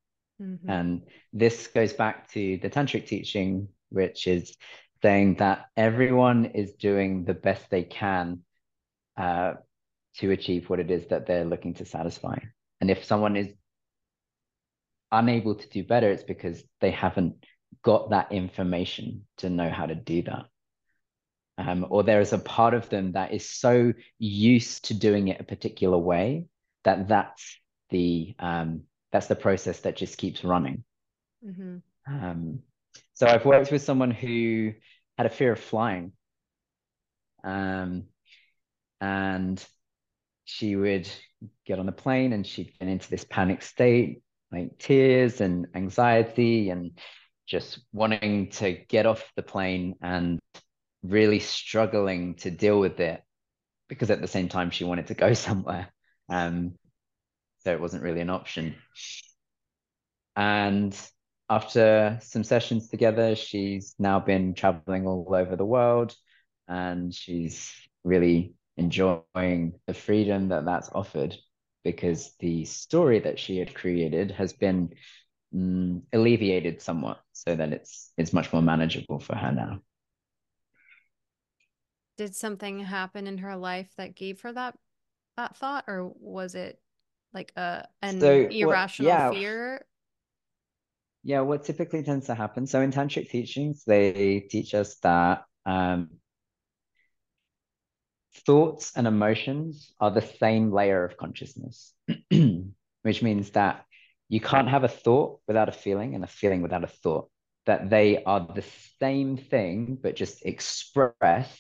Mm-hmm. 0.42 0.70
And 0.70 1.02
this 1.34 1.68
goes 1.68 1.92
back 1.92 2.32
to 2.32 2.58
the 2.58 2.70
tantric 2.70 3.08
teaching, 3.08 3.68
which 3.90 4.26
is 4.26 4.56
saying 5.02 5.36
that 5.36 5.66
everyone 5.76 6.46
is 6.46 6.74
doing 6.74 7.26
the 7.26 7.34
best 7.34 7.70
they 7.70 7.84
can 7.84 8.40
uh, 9.18 9.56
to 10.20 10.32
achieve 10.32 10.70
what 10.70 10.80
it 10.80 10.90
is 10.90 11.08
that 11.08 11.26
they're 11.26 11.46
looking 11.46 11.74
to 11.76 11.86
satisfy. 11.86 12.38
And 12.84 12.92
if 12.92 13.06
someone 13.06 13.38
is 13.38 13.48
unable 15.10 15.56
to 15.56 15.70
do 15.70 15.86
better, 15.86 16.12
it's 16.12 16.24
because 16.24 16.62
they 16.82 16.92
haven't 16.92 17.46
got 17.82 18.10
that 18.10 18.34
information 18.34 19.26
to 19.38 19.50
know 19.50 19.70
how 19.70 19.86
to 19.86 19.96
do 19.96 20.24
that 20.24 20.48
um, 21.58 21.86
or 21.90 22.04
there 22.04 22.22
is 22.22 22.34
a 22.34 22.40
part 22.40 22.74
of 22.74 22.90
them 22.90 23.12
that 23.14 23.34
is 23.34 23.48
so 23.50 23.94
used 24.18 24.86
to 24.86 24.94
doing 24.94 25.28
it 25.28 25.40
a 25.40 25.44
particular 25.44 25.98
way 25.98 26.48
that 26.84 27.08
that's 27.08 27.60
the 27.90 28.36
um, 28.40 28.82
that's 29.12 29.28
the 29.28 29.36
process 29.36 29.82
that 29.82 29.96
just 29.96 30.18
keeps 30.18 30.44
running. 30.44 30.84
Mm-hmm. 31.46 31.78
Um, 32.08 32.60
so 33.14 33.28
I've 33.28 33.46
worked 33.46 33.72
with 33.72 33.84
someone 33.84 34.12
who 34.12 34.74
had 35.18 35.28
a 35.28 35.30
fear 35.30 35.52
of 35.52 35.60
flying, 35.60 36.14
um, 37.44 38.06
and 39.00 39.64
she 40.46 40.76
would 40.76 41.10
get 41.66 41.80
on 41.80 41.86
the 41.86 41.92
plane 41.92 42.34
and 42.34 42.46
she'd 42.46 42.74
get 42.80 42.90
into 42.90 43.10
this 43.10 43.26
panic 43.26 43.62
state, 43.62 44.22
like 44.52 44.78
tears 44.78 45.42
and 45.42 45.68
anxiety 45.76 46.70
and 46.70 46.92
just 47.46 47.80
wanting 47.92 48.50
to 48.50 48.72
get 48.72 49.06
off 49.06 49.32
the 49.36 49.44
plane 49.44 49.96
and 50.02 50.40
really 51.04 51.40
struggling 51.40 52.36
to 52.36 52.50
deal 52.50 52.80
with 52.80 53.00
it 53.00 53.22
because 53.90 54.10
at 54.10 54.22
the 54.22 54.28
same 54.28 54.48
time 54.48 54.72
she 54.72 54.86
wanted 54.86 55.08
to 55.08 55.14
go 55.14 55.34
somewhere. 55.34 55.92
Um, 56.30 56.76
so 57.60 57.72
it 57.72 57.82
wasn't 57.82 58.04
really 58.04 58.22
an 58.22 58.30
option. 58.30 58.76
And 60.36 60.98
after 61.50 62.20
some 62.22 62.44
sessions 62.44 62.90
together, 62.90 63.36
she's 63.36 63.96
now 64.00 64.20
been 64.20 64.54
traveling 64.54 65.06
all 65.08 65.34
over 65.34 65.56
the 65.56 65.66
world 65.66 66.16
and 66.68 67.14
she's 67.14 67.72
really 68.04 68.56
enjoying 68.78 69.74
the 69.88 69.94
freedom 69.94 70.50
that 70.50 70.66
that's 70.66 70.90
offered 70.94 71.36
because 71.84 72.34
the 72.40 72.66
story 72.66 73.20
that 73.20 73.40
she 73.40 73.58
had 73.58 73.74
created 73.74 74.32
has 74.32 74.54
been 74.54 74.90
mm, 75.54 76.02
alleviated 76.12 76.82
somewhat 76.82 77.20
so 77.34 77.56
that 77.56 77.72
it's 77.72 78.12
it's 78.18 78.34
much 78.34 78.52
more 78.52 78.62
manageable 78.62 79.20
for 79.20 79.36
her 79.36 79.52
now 79.52 79.80
did 82.18 82.36
something 82.36 82.80
happen 82.80 83.28
in 83.28 83.40
her 83.40 83.56
life 83.56 83.90
that 83.98 84.16
gave 84.16 84.42
her 84.42 84.54
that 84.54 84.76
that 85.38 85.56
thought 85.58 85.84
or 85.88 86.12
was 86.20 86.56
it 86.56 86.80
like 87.34 87.52
a 87.56 87.88
an 88.02 88.20
so, 88.20 88.48
irrational 88.48 89.10
yeah. 89.10 89.32
fear 89.32 89.86
yeah 91.24 91.42
what 91.42 91.64
typically 91.64 92.04
tends 92.04 92.28
to 92.28 92.36
happen 92.36 92.68
so 92.68 92.82
in 92.82 92.92
tantric 92.92 93.30
teachings 93.30 93.84
they 93.86 94.46
teach 94.50 94.74
us 94.74 94.96
that 95.00 95.44
um, 95.66 96.10
thoughts 98.46 98.92
and 98.96 99.08
emotions 99.08 99.94
are 100.00 100.12
the 100.12 100.22
same 100.22 100.72
layer 100.72 101.04
of 101.04 101.18
consciousness 101.18 101.94
which 103.04 103.22
means 103.22 103.52
that 103.52 103.86
you 104.30 104.40
can't 104.40 104.70
have 104.70 104.84
a 104.84 104.88
thought 104.88 105.40
without 105.48 105.70
a 105.70 105.74
feeling 105.74 106.16
and 106.16 106.24
a 106.24 106.28
feeling 106.28 106.62
without 106.62 106.84
a 106.84 106.88
thought 106.88 107.30
that 107.66 107.90
they 107.90 108.24
are 108.24 108.48
the 108.56 108.66
same 109.00 109.38
thing 109.38 109.98
but 110.02 110.16
just 110.16 110.46
expressed 110.46 111.60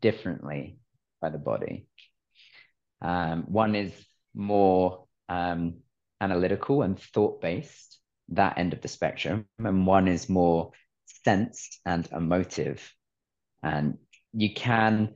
differently 0.00 0.78
by 1.20 1.28
the 1.28 1.38
body. 1.38 1.86
Um, 3.02 3.44
one 3.44 3.74
is 3.74 3.92
more 4.34 5.06
um, 5.28 5.78
analytical 6.20 6.82
and 6.82 6.98
thought 6.98 7.40
based, 7.40 7.98
that 8.30 8.58
end 8.58 8.72
of 8.72 8.80
the 8.80 8.88
spectrum, 8.88 9.46
and 9.58 9.86
one 9.86 10.08
is 10.08 10.28
more 10.28 10.72
sensed 11.24 11.80
and 11.84 12.08
emotive. 12.12 12.92
And 13.62 13.98
you 14.32 14.54
can 14.54 15.14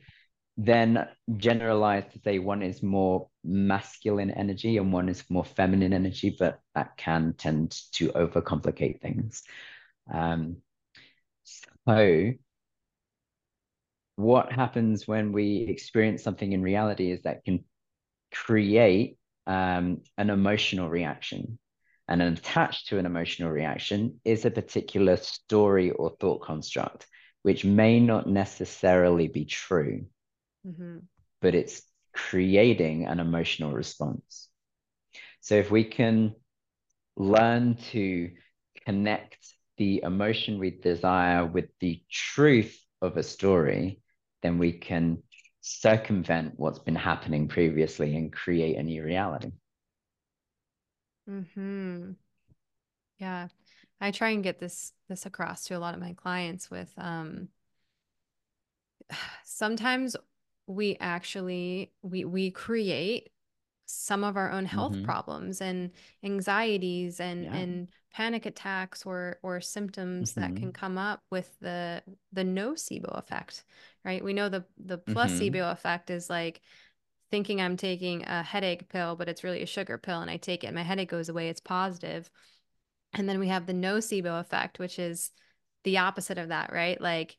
then 0.56 1.08
generalize 1.36 2.04
to 2.12 2.20
say 2.20 2.38
one 2.38 2.62
is 2.62 2.82
more 2.82 3.28
masculine 3.42 4.30
energy 4.30 4.76
and 4.76 4.92
one 4.92 5.08
is 5.08 5.24
more 5.28 5.44
feminine 5.44 5.92
energy, 5.92 6.34
but 6.38 6.60
that 6.74 6.96
can 6.96 7.34
tend 7.36 7.72
to 7.92 8.10
overcomplicate 8.10 9.00
things. 9.00 9.42
Um, 10.12 10.58
so 11.86 12.32
what 14.16 14.52
happens 14.52 15.08
when 15.08 15.32
we 15.32 15.66
experience 15.68 16.22
something 16.22 16.52
in 16.52 16.62
reality 16.62 17.10
is 17.10 17.22
that 17.22 17.44
can 17.44 17.64
create 18.32 19.18
um, 19.46 20.02
an 20.16 20.30
emotional 20.30 20.88
reaction. 20.88 21.58
And 22.06 22.20
attached 22.20 22.88
to 22.88 22.98
an 22.98 23.06
emotional 23.06 23.50
reaction 23.50 24.20
is 24.26 24.44
a 24.44 24.50
particular 24.50 25.16
story 25.16 25.90
or 25.90 26.14
thought 26.20 26.42
construct, 26.42 27.06
which 27.42 27.64
may 27.64 27.98
not 27.98 28.28
necessarily 28.28 29.26
be 29.26 29.46
true, 29.46 30.04
mm-hmm. 30.66 30.98
but 31.40 31.54
it's 31.54 31.82
creating 32.12 33.06
an 33.06 33.20
emotional 33.20 33.72
response. 33.72 34.48
So 35.40 35.56
if 35.56 35.70
we 35.70 35.84
can 35.84 36.34
learn 37.16 37.76
to 37.92 38.30
connect 38.86 39.38
the 39.76 40.02
emotion 40.02 40.58
we 40.58 40.70
desire 40.70 41.44
with 41.44 41.66
the 41.80 42.02
truth 42.10 42.78
of 43.02 43.16
a 43.16 43.22
story, 43.22 44.00
then 44.42 44.58
we 44.58 44.72
can 44.72 45.22
circumvent 45.60 46.54
what's 46.56 46.78
been 46.78 46.94
happening 46.94 47.48
previously 47.48 48.16
and 48.16 48.32
create 48.32 48.76
a 48.76 48.82
new 48.82 49.02
reality. 49.02 49.50
Hmm. 51.26 52.12
Yeah, 53.18 53.48
I 54.00 54.10
try 54.10 54.30
and 54.30 54.42
get 54.42 54.60
this 54.60 54.92
this 55.08 55.24
across 55.24 55.64
to 55.64 55.74
a 55.74 55.78
lot 55.78 55.94
of 55.94 56.00
my 56.00 56.12
clients. 56.12 56.70
With 56.70 56.92
um, 56.98 57.48
sometimes 59.44 60.16
we 60.66 60.96
actually 61.00 61.92
we 62.02 62.24
we 62.24 62.50
create 62.50 63.30
some 63.86 64.24
of 64.24 64.36
our 64.36 64.50
own 64.50 64.64
health 64.64 64.94
Mhm. 64.94 65.04
problems 65.04 65.60
and 65.60 65.90
anxieties 66.22 67.20
and 67.20 67.44
Yeah. 67.44 67.54
and 67.54 67.88
panic 68.12 68.46
attacks 68.46 69.04
or 69.04 69.38
or 69.42 69.60
symptoms 69.60 70.34
that 70.34 70.56
can 70.56 70.72
come 70.72 70.96
up 70.98 71.20
with 71.30 71.58
the 71.60 72.02
the 72.32 72.42
nocebo 72.44 73.18
effect, 73.18 73.64
right? 74.04 74.24
We 74.24 74.32
know 74.32 74.48
the 74.48 74.64
the 74.78 74.98
Mhm. 74.98 75.14
placebo 75.14 75.70
effect 75.70 76.10
is 76.10 76.30
like 76.30 76.62
thinking 77.30 77.60
I'm 77.60 77.76
taking 77.76 78.24
a 78.24 78.42
headache 78.42 78.88
pill, 78.88 79.16
but 79.16 79.28
it's 79.28 79.44
really 79.44 79.62
a 79.62 79.66
sugar 79.66 79.98
pill, 79.98 80.20
and 80.22 80.30
I 80.30 80.36
take 80.38 80.64
it, 80.64 80.68
and 80.68 80.76
my 80.76 80.82
headache 80.82 81.10
goes 81.10 81.28
away. 81.28 81.48
It's. 81.48 81.60
And 83.12 83.28
then 83.28 83.38
we 83.38 83.48
have 83.48 83.66
the 83.66 83.72
nocebo 83.72 84.40
effect, 84.40 84.78
which 84.78 84.98
is 84.98 85.30
the 85.84 85.98
opposite 85.98 86.38
of 86.38 86.48
that, 86.48 86.72
right? 86.72 87.00
Like 87.00 87.38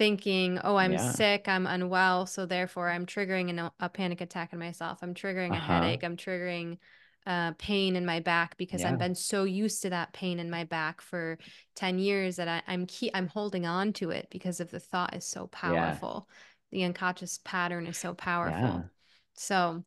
thinking, 0.00 0.58
oh, 0.64 0.76
I'm 0.76 0.92
Yeah. 0.92 0.98
sick, 0.98 1.46
I'm 1.46 1.66
unwell, 1.66 2.24
so 2.24 2.46
therefore 2.46 2.88
I'm 2.88 3.04
triggering 3.04 3.50
an, 3.50 3.70
a 3.78 3.88
panic 3.90 4.22
attack 4.22 4.54
in 4.54 4.58
myself. 4.58 5.00
I'm 5.02 5.12
triggering 5.12 5.56
a 5.56 5.56
Uh-huh. 5.56 5.60
headache. 5.60 6.02
I'm 6.02 6.16
triggering 6.16 6.78
uh, 7.26 7.52
pain 7.58 7.96
in 7.96 8.06
my 8.06 8.20
back 8.20 8.56
because 8.56 8.86
I've 8.86 8.96
been 8.96 9.14
so 9.14 9.44
used 9.44 9.82
to 9.82 9.90
that 9.90 10.14
pain 10.14 10.38
in 10.38 10.48
my 10.50 10.64
back 10.64 11.02
for 11.02 11.36
10 11.76 11.98
years 11.98 12.36
that 12.36 12.48
I, 12.48 12.62
I'm 12.66 12.86
key, 12.86 13.10
I'm 13.12 13.28
holding 13.28 13.66
on 13.66 13.92
to 13.94 14.10
it 14.10 14.28
because 14.30 14.58
of 14.60 14.70
the 14.70 14.80
thought 14.80 15.14
is 15.14 15.26
so 15.26 15.46
Yeah. 15.62 15.98
powerful. 15.98 16.28
The 16.72 16.84
unconscious 16.84 17.38
pattern 17.44 17.86
is 17.86 17.98
so 17.98 18.14
powerful. 18.14 18.86
Yeah. 18.86 18.88
So 19.34 19.84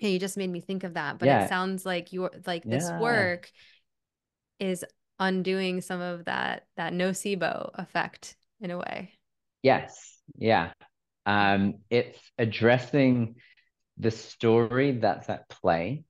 yeah, 0.00 0.10
you 0.10 0.18
just 0.18 0.36
made 0.36 0.50
me 0.50 0.60
think 0.60 0.84
of 0.84 0.94
that. 0.94 1.18
But 1.18 1.30
it 1.30 1.42
sounds 1.42 1.86
like 1.86 2.12
your 2.12 2.30
like 2.46 2.68
this 2.68 2.94
work 2.94 3.50
is 4.58 4.84
undoing 5.18 5.80
some 5.80 6.00
of 6.00 6.24
that 6.26 6.66
that 6.76 6.92
nocebo 6.92 7.70
effect 7.74 8.36
in 8.60 8.70
a 8.70 8.78
way. 8.78 9.15
Yes. 9.62 10.18
Yeah. 10.36 10.72
Um, 11.24 11.78
it's 11.90 12.18
addressing 12.38 13.36
the 13.98 14.10
story 14.10 14.92
that's 14.92 15.28
at 15.28 15.48
play 15.48 16.04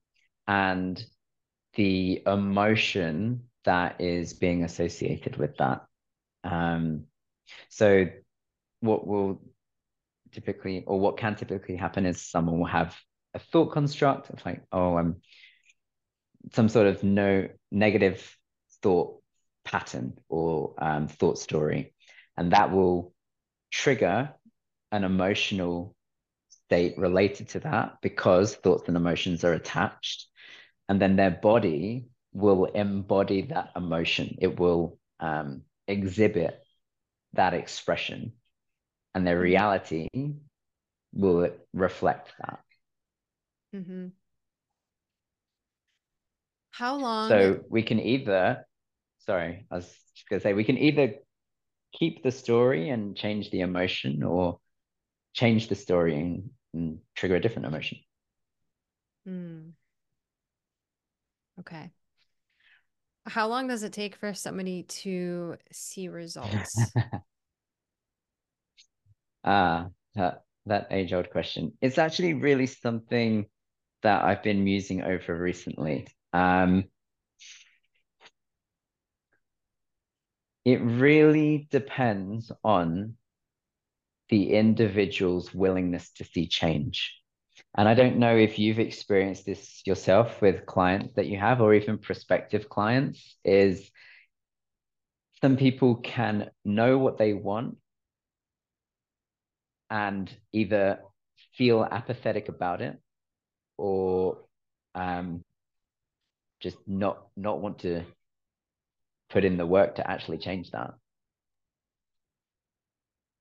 and 0.47 1.03
the 1.75 2.21
emotion 2.25 3.43
that 3.65 3.99
is 4.01 4.33
being 4.33 4.63
associated 4.63 5.37
with 5.37 5.57
that. 5.57 5.85
Um, 6.43 7.05
so 7.69 8.07
what 8.81 9.07
will 9.07 9.41
typically 10.31 10.83
or 10.85 10.99
what 10.99 11.17
can 11.17 11.35
typically 11.35 11.75
happen 11.75 12.05
is 12.05 12.21
someone 12.21 12.59
will 12.59 12.65
have 12.65 12.95
a 13.33 13.39
thought 13.39 13.71
construct 13.71 14.29
of 14.29 14.45
like, 14.45 14.61
oh, 14.71 14.97
I'm 14.97 15.21
some 16.53 16.69
sort 16.69 16.87
of 16.87 17.03
no 17.03 17.47
negative 17.71 18.35
thought 18.81 19.21
pattern 19.65 20.13
or 20.29 20.73
um, 20.77 21.07
thought 21.07 21.37
story, 21.37 21.93
and 22.37 22.51
that 22.51 22.71
will 22.71 23.13
trigger 23.83 24.33
an 24.91 25.03
emotional 25.03 25.95
state 26.49 26.97
related 26.97 27.49
to 27.49 27.59
that 27.61 27.97
because 28.01 28.55
thoughts 28.55 28.87
and 28.87 28.97
emotions 28.97 29.43
are 29.43 29.53
attached, 29.53 30.27
and 30.89 31.01
then 31.01 31.15
their 31.15 31.31
body 31.31 32.07
will 32.33 32.65
embody 32.65 33.41
that 33.43 33.71
emotion. 33.75 34.37
It 34.39 34.59
will 34.59 34.97
um, 35.19 35.63
exhibit 35.87 36.59
that 37.33 37.53
expression, 37.53 38.33
and 39.13 39.25
their 39.27 39.39
Mhm. 39.39 39.41
reality 39.41 40.07
will 41.13 41.49
reflect 41.73 42.33
that. 42.39 42.59
Mm-hmm. 43.73 44.07
How 46.71 46.95
long? 46.95 47.27
So 47.27 47.63
we 47.69 47.83
can 47.83 47.99
either, 47.99 48.65
sorry, 49.19 49.65
I 49.71 49.75
was 49.75 49.85
just 50.15 50.29
going 50.29 50.39
to 50.39 50.43
say, 50.43 50.53
we 50.53 50.63
can 50.63 50.77
either 50.77 51.15
keep 51.93 52.23
the 52.23 52.31
story 52.31 52.89
and 52.89 53.15
change 53.15 53.51
the 53.51 53.61
emotion 53.61 54.23
or 54.23 54.59
change 55.33 55.67
the 55.67 55.75
story 55.75 56.19
and, 56.19 56.49
and 56.73 56.99
trigger 57.15 57.35
a 57.35 57.39
different 57.39 57.67
emotion. 57.67 57.99
Hmm. 59.25 59.69
Okay. 61.59 61.91
How 63.25 63.47
long 63.47 63.67
does 63.67 63.83
it 63.83 63.91
take 63.91 64.15
for 64.15 64.33
somebody 64.33 64.83
to 64.83 65.57
see 65.71 66.07
results? 66.07 66.91
ah, 69.43 69.87
that, 70.15 70.43
that 70.65 70.87
age 70.91 71.13
old 71.13 71.29
question. 71.29 71.73
It's 71.81 71.97
actually 71.97 72.35
really 72.35 72.67
something 72.67 73.47
that 74.03 74.23
I've 74.23 74.43
been 74.43 74.63
musing 74.63 75.01
over 75.01 75.37
recently. 75.37 76.07
Um, 76.31 76.85
it 80.67 80.81
really 80.81 81.65
depends 81.71 82.51
on 82.61 83.13
the 84.27 84.51
individual's 84.51 85.53
willingness 85.53 86.11
to 86.11 86.25
see 86.25 86.45
change. 86.45 87.21
And 87.77 87.87
I 87.87 87.93
don't 87.93 88.17
know 88.17 88.35
if 88.35 88.59
you've 88.59 88.77
experienced 88.77 89.45
this 89.45 89.81
yourself 89.85 90.41
with 90.41 90.65
clients 90.65 91.15
that 91.15 91.27
you 91.27 91.37
have, 91.37 91.61
or 91.61 91.73
even 91.73 91.99
prospective 91.99 92.67
clients, 92.67 93.37
is 93.45 93.89
some 95.39 95.55
people 95.55 95.95
can 95.95 96.49
know 96.65 96.97
what 96.97 97.17
they 97.17 97.31
want 97.31 97.77
and 99.89 100.29
either 100.51 100.99
feel 101.53 101.87
apathetic 101.89 102.49
about 102.49 102.81
it 102.81 102.97
or 103.77 104.39
um, 104.95 105.45
just 106.59 106.77
not 106.85 107.27
not 107.37 107.61
want 107.61 107.79
to 107.79 108.03
put 109.29 109.45
in 109.45 109.57
the 109.57 109.65
work 109.65 109.95
to 109.95 110.09
actually 110.09 110.37
change 110.37 110.71
that 110.71 110.93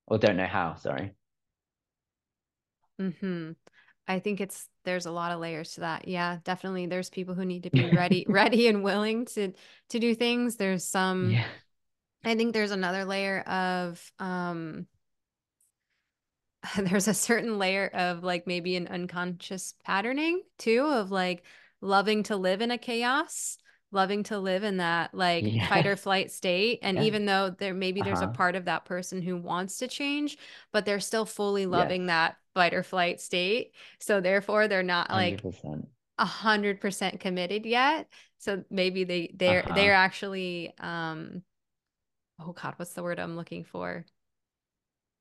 or 0.06 0.18
don't 0.18 0.36
know 0.36 0.46
how 0.46 0.74
sorry 0.74 1.14
Mm-hmm. 3.00 3.52
I 4.08 4.18
think 4.20 4.40
it's 4.40 4.68
there's 4.84 5.06
a 5.06 5.10
lot 5.10 5.32
of 5.32 5.40
layers 5.40 5.74
to 5.74 5.80
that. 5.80 6.06
Yeah, 6.06 6.38
definitely. 6.44 6.86
There's 6.86 7.10
people 7.10 7.34
who 7.34 7.44
need 7.44 7.64
to 7.64 7.70
be 7.70 7.90
ready, 7.94 8.24
ready 8.28 8.68
and 8.68 8.82
willing 8.82 9.26
to 9.26 9.52
to 9.90 9.98
do 9.98 10.14
things. 10.14 10.56
There's 10.56 10.84
some. 10.84 11.30
yeah 11.30 11.44
I 12.24 12.34
think 12.34 12.52
there's 12.52 12.70
another 12.70 13.04
layer 13.04 13.40
of 13.40 14.12
um. 14.18 14.86
There's 16.76 17.08
a 17.08 17.14
certain 17.14 17.58
layer 17.58 17.88
of 17.92 18.24
like 18.24 18.46
maybe 18.46 18.76
an 18.76 18.88
unconscious 18.88 19.74
patterning 19.84 20.42
too 20.58 20.84
of 20.84 21.10
like 21.10 21.44
loving 21.80 22.24
to 22.24 22.36
live 22.36 22.60
in 22.60 22.70
a 22.70 22.78
chaos, 22.78 23.58
loving 23.96 24.22
to 24.24 24.38
live 24.38 24.64
in 24.64 24.78
that 24.78 25.14
like 25.16 25.52
yeah 25.52 25.68
fight 25.68 25.86
or 25.86 25.96
flight 25.96 26.30
state. 26.32 26.80
And 26.82 26.96
yeah 26.96 27.02
even 27.02 27.26
though 27.26 27.50
there 27.50 27.74
maybe 27.74 28.02
there's 28.02 28.22
a 28.22 28.28
uh-huh 28.28 28.28
part 28.28 28.56
of 28.56 28.66
that 28.66 28.86
person 28.86 29.22
who 29.22 29.36
wants 29.36 29.78
to 29.78 29.88
change, 29.88 30.38
but 30.72 30.86
they're 30.86 31.00
still 31.00 31.26
fully 31.26 31.66
yes 31.70 31.92
loving 31.92 32.06
that 32.06 32.38
fight 32.54 32.74
or 32.74 32.84
flight 32.84 33.20
state. 33.20 33.74
So 34.00 34.20
therefore 34.20 34.68
they're 34.68 34.84
not 34.84 35.10
like 35.10 35.44
100% 35.44 35.88
a 36.18 36.26
hundred 36.26 36.80
percent 36.80 37.20
committed 37.20 37.66
yet. 37.66 38.08
So 38.38 38.64
maybe 38.70 39.04
they 39.04 39.32
they're 39.34 39.66
uh-huh 39.66 39.70
they're 39.70 39.94
actually 39.94 40.74
um 40.80 41.42
oh 42.40 42.52
God, 42.52 42.74
what's 42.78 42.94
the 42.94 43.02
word 43.02 43.18
I'm 43.20 43.36
looking 43.36 43.64
for? 43.64 44.04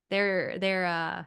They're 0.09 0.57
they're 0.59 0.85
uh 0.85 1.23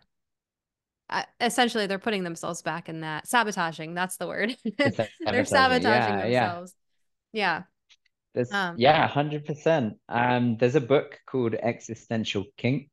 uh, 1.11 1.23
essentially 1.41 1.87
they're 1.87 1.99
putting 1.99 2.23
themselves 2.25 2.63
back 2.63 2.89
in 2.89 3.01
that 3.01 3.27
sabotaging. 3.27 3.95
That's 3.95 4.17
the 4.17 4.27
word. 4.27 4.57
they're 5.31 5.45
sabotaging 5.45 6.19
yeah 6.19 6.19
themselves. 6.19 6.75
Yeah. 7.33 7.65
there's 8.35 8.51
Um, 8.51 8.77
yeah 8.77 9.01
100% 9.07 9.97
um 10.09 10.57
there's 10.59 10.75
a 10.75 10.81
book 10.81 11.19
called 11.27 11.55
existential 11.55 12.45
kink 12.57 12.89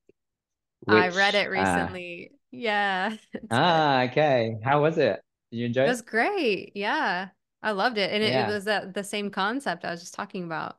I 0.88 1.10
read 1.10 1.36
which 1.36 1.36
it 1.36 1.50
uh 1.56 1.90
recently. 1.90 2.32
Yeah, 2.52 3.16
it's 3.34 3.60
good. 3.60 3.84
ah 3.90 4.04
okay 4.04 4.58
how 4.64 4.82
was 4.82 4.98
it 4.98 5.20
did 5.52 5.58
you 5.58 5.66
enjoy 5.66 5.86
It 5.86 5.88
it 5.88 5.90
was 5.90 6.02
great. 6.02 6.72
Yeah. 6.76 7.30
I 7.62 7.72
loved 7.72 7.98
it. 7.98 8.12
And 8.12 8.22
it, 8.24 8.34
it 8.36 8.48
was 8.48 8.66
that 8.66 8.94
the 8.94 9.04
same 9.04 9.30
concept 9.32 9.86
I 9.86 9.92
was 9.92 10.02
just 10.02 10.14
talking 10.14 10.44
about. 10.44 10.78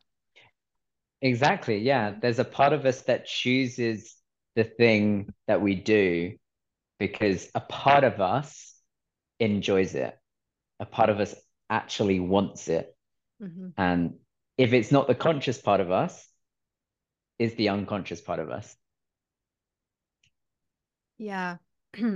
Exactly. 1.23 1.79
Yeah. 1.79 2.15
There's 2.21 2.39
a 2.39 2.45
part 2.45 2.73
of 2.73 2.85
us 2.85 3.03
that 3.03 3.27
chooses 3.27 4.17
the 4.55 4.65
thing 4.65 5.33
that 5.47 5.61
we 5.61 5.75
do 5.75 6.37
because 7.01 7.51
a 7.55 7.61
part 7.61 8.05
of 8.05 8.21
us 8.21 8.75
enjoys 9.41 9.97
it. 9.97 10.19
A 10.81 10.87
part 10.87 11.11
of 11.11 11.21
us 11.21 11.37
actually 11.71 12.21
wants 12.21 12.69
it. 12.69 12.96
Mhm. 13.41 13.75
And 13.77 14.19
if 14.59 14.73
it's 14.73 14.93
not 14.93 15.07
the 15.07 15.15
conscious 15.15 15.61
part 15.61 15.81
of 15.81 15.91
us, 15.91 16.29
is 17.39 17.55
the 17.55 17.71
unconscious 17.71 18.21
part 18.21 18.41
of 18.41 18.51
us. 18.51 18.77
Yeah. 21.19 21.57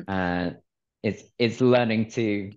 And 0.07 0.59
it's 1.03 1.23
it's 1.39 1.61
learning 1.61 2.11
to 2.13 2.53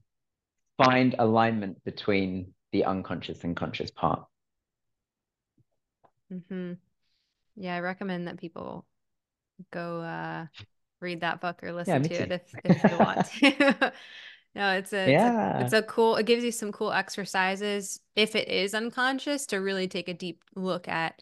find 0.78 1.16
alignment 1.20 1.84
between 1.84 2.54
the 2.72 2.86
unconscious 2.86 3.44
and 3.44 3.56
conscious 3.56 3.92
part. 3.92 4.26
hmm 6.30 6.74
Yeah, 7.56 7.76
I 7.76 7.80
recommend 7.80 8.28
that 8.28 8.38
people 8.38 8.86
go 9.72 10.02
uh 10.02 10.48
read 11.00 11.22
that 11.22 11.42
book 11.42 11.64
or 11.64 11.74
listen 11.74 12.02
me 12.02 12.10
to 12.10 12.16
it 12.16 12.32
if 12.32 12.42
if 12.64 12.82
they 12.84 12.96
want 12.96 13.26
to. 13.42 13.94
No, 14.56 14.72
it's 14.74 14.94
a 14.94 15.12
it's 15.12 15.24
a 15.24 15.62
it's 15.64 15.74
a 15.74 15.82
cool 15.82 16.16
it 16.16 16.26
gives 16.26 16.44
you 16.44 16.52
some 16.52 16.72
cool 16.72 16.92
exercises 16.92 18.00
if 18.16 18.36
it 18.36 18.48
is 18.48 18.74
unconscious 18.74 19.48
to 19.48 19.58
really 19.58 19.88
take 19.88 20.08
a 20.08 20.14
deep 20.14 20.44
look 20.56 20.88
at 20.88 21.22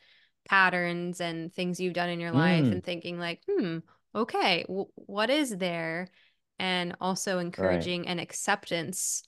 patterns 0.50 1.22
and 1.22 1.54
things 1.54 1.80
you've 1.80 1.94
done 1.94 2.10
in 2.10 2.20
your 2.20 2.32
life 2.32 2.66
Mm, 2.66 2.72
and 2.74 2.84
thinking 2.84 3.20
like, 3.20 3.42
hmm, 3.50 3.80
okay, 4.14 4.64
w 4.68 4.86
what 4.96 5.30
is 5.30 5.56
there? 5.56 6.08
And 6.60 6.96
also 7.00 7.38
right. 7.38 7.46
encouraging 7.46 8.08
an 8.08 8.20
acceptance 8.20 9.24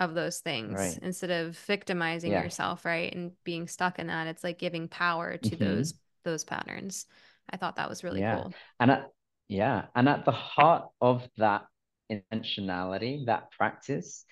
of 0.00 0.14
those 0.14 0.40
things 0.40 0.74
right. 0.74 0.98
instead 1.02 1.30
of 1.30 1.56
victimizing 1.58 2.32
yeah. 2.32 2.42
yourself, 2.42 2.84
right? 2.84 3.14
And 3.14 3.32
being 3.44 3.66
stuck 3.68 3.98
in 3.98 4.08
that. 4.08 4.26
It's 4.26 4.44
like 4.44 4.58
giving 4.58 4.88
power 4.88 5.36
to 5.36 5.50
mm-hmm. 5.50 5.64
those 5.64 5.94
those 6.24 6.44
patterns. 6.44 7.06
I 7.48 7.56
thought 7.56 7.76
that 7.76 7.88
was 7.88 8.02
really 8.02 8.20
yeah. 8.20 8.42
cool. 8.42 8.54
And 8.80 8.90
at, 8.90 9.10
yeah, 9.48 9.86
and 9.94 10.08
at 10.08 10.24
the 10.24 10.32
heart 10.32 10.88
of 11.00 11.26
that 11.38 11.66
intentionality, 12.10 13.26
that 13.26 13.50
practice 13.52 14.24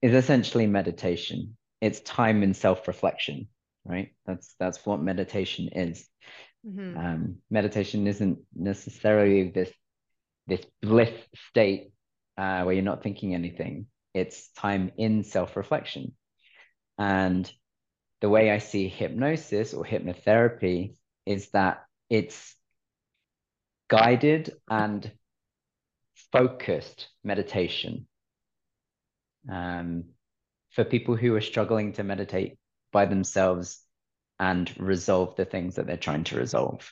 is 0.00 0.14
essentially 0.14 0.66
meditation. 0.66 1.56
It's 1.80 2.00
time 2.00 2.42
in 2.42 2.54
self-reflection, 2.54 3.48
right? 3.84 4.14
That's 4.26 4.54
that's 4.58 4.84
what 4.84 5.02
meditation 5.02 5.68
is. 5.68 6.08
Mm-hmm. 6.66 6.96
Um, 6.96 7.36
meditation 7.50 8.06
isn't 8.06 8.38
necessarily 8.54 9.50
this 9.50 9.72
this 10.46 10.64
bliss 10.80 11.12
state 11.50 11.92
uh, 12.36 12.62
where 12.62 12.74
you're 12.74 12.84
not 12.84 13.02
thinking 13.02 13.34
anything. 13.34 13.86
It's 14.14 14.50
time 14.52 14.92
in 14.96 15.24
self-reflection, 15.24 16.14
and 16.98 17.50
the 18.20 18.28
way 18.28 18.50
I 18.50 18.58
see 18.58 18.88
hypnosis 18.88 19.74
or 19.74 19.84
hypnotherapy 19.84 20.94
is 21.26 21.50
that 21.50 21.84
it's 22.08 22.54
guided 23.88 24.54
and 24.70 25.10
focused 26.32 27.08
meditation 27.22 28.06
um, 29.50 30.04
for 30.70 30.84
people 30.84 31.16
who 31.16 31.34
are 31.34 31.40
struggling 31.40 31.92
to 31.92 32.02
meditate 32.02 32.58
by 32.92 33.06
themselves 33.06 33.82
and 34.38 34.72
resolve 34.78 35.36
the 35.36 35.44
things 35.44 35.76
that 35.76 35.86
they're 35.86 35.96
trying 35.96 36.24
to 36.24 36.36
resolve. 36.36 36.90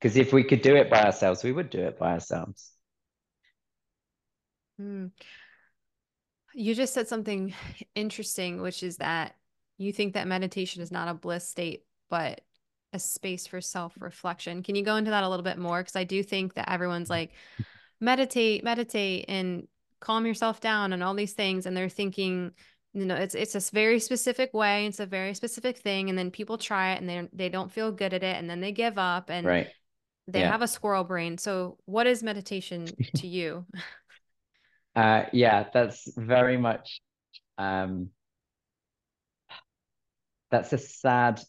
Because 0.00 0.16
if 0.16 0.32
we 0.32 0.42
could 0.42 0.62
do 0.62 0.74
it 0.74 0.90
by 0.90 1.02
ourselves, 1.02 1.44
we 1.44 1.52
would 1.52 1.70
do 1.70 1.80
it 1.80 1.98
by 1.98 2.12
ourselves. 2.12 2.72
Mm. 4.80 5.12
You 6.54 6.74
just 6.74 6.94
said 6.94 7.08
something 7.08 7.54
interesting, 7.94 8.60
which 8.60 8.82
is 8.82 8.96
that 8.96 9.36
you 9.78 9.92
think 9.92 10.14
that 10.14 10.26
meditation 10.26 10.82
is 10.82 10.90
not 10.90 11.08
a 11.08 11.14
bliss 11.14 11.48
state, 11.48 11.84
but 12.10 12.40
a 12.92 12.98
space 12.98 13.46
for 13.46 13.60
self 13.60 13.94
reflection. 13.98 14.62
Can 14.62 14.74
you 14.74 14.82
go 14.82 14.96
into 14.96 15.10
that 15.12 15.24
a 15.24 15.28
little 15.28 15.44
bit 15.44 15.58
more? 15.58 15.80
Because 15.80 15.96
I 15.96 16.04
do 16.04 16.22
think 16.22 16.54
that 16.54 16.70
everyone's 16.70 17.08
like, 17.08 17.30
meditate, 18.02 18.62
meditate, 18.62 19.24
and 19.28 19.66
calm 20.00 20.26
yourself 20.26 20.60
down, 20.60 20.92
and 20.92 21.02
all 21.02 21.14
these 21.14 21.32
things. 21.32 21.64
And 21.64 21.74
they're 21.74 21.88
thinking, 21.88 22.52
you 22.92 23.06
know, 23.06 23.14
it's 23.14 23.34
it's 23.34 23.54
a 23.54 23.72
very 23.72 23.98
specific 23.98 24.52
way, 24.52 24.86
it's 24.86 25.00
a 25.00 25.06
very 25.06 25.32
specific 25.32 25.78
thing, 25.78 26.10
and 26.10 26.18
then 26.18 26.30
people 26.30 26.58
try 26.58 26.92
it 26.92 27.00
and 27.00 27.08
they 27.08 27.28
they 27.32 27.48
don't 27.48 27.72
feel 27.72 27.90
good 27.90 28.12
at 28.12 28.22
it, 28.22 28.36
and 28.36 28.50
then 28.50 28.60
they 28.60 28.72
give 28.72 28.98
up, 28.98 29.30
and 29.30 29.46
right. 29.46 29.68
they 30.28 30.40
yeah. 30.40 30.50
have 30.50 30.60
a 30.60 30.68
squirrel 30.68 31.04
brain. 31.04 31.38
So, 31.38 31.78
what 31.86 32.06
is 32.06 32.22
meditation 32.22 32.86
to 33.16 33.26
you? 33.26 33.64
Uh, 34.94 35.24
yeah, 35.32 35.64
that's 35.72 36.12
very 36.18 36.58
much. 36.58 37.00
Um, 37.56 38.10
that's 40.50 40.74
a 40.74 40.78
sad 40.78 41.40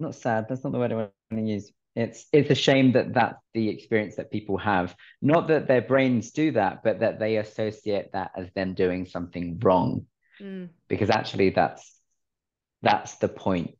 not 0.00 0.14
sad. 0.14 0.46
That's 0.48 0.64
not 0.64 0.72
the 0.72 0.78
word 0.78 0.92
I 0.92 0.94
want 0.94 1.12
to 1.32 1.40
use. 1.40 1.72
It's 1.98 2.26
it's 2.32 2.50
a 2.50 2.54
shame 2.54 2.92
that 2.92 3.14
that's 3.14 3.42
the 3.54 3.68
experience 3.68 4.16
that 4.16 4.30
people 4.30 4.56
have. 4.58 4.94
Not 5.20 5.48
that 5.48 5.66
their 5.66 5.82
brains 5.82 6.30
do 6.30 6.52
that, 6.52 6.84
but 6.84 7.00
that 7.00 7.18
they 7.18 7.38
associate 7.38 8.12
that 8.12 8.30
as 8.36 8.52
them 8.54 8.74
doing 8.74 9.04
something 9.04 9.58
wrong. 9.58 10.06
Mm. 10.40 10.68
Because 10.86 11.10
actually, 11.10 11.50
that's 11.50 12.00
that's 12.82 13.16
the 13.16 13.26
point. 13.28 13.72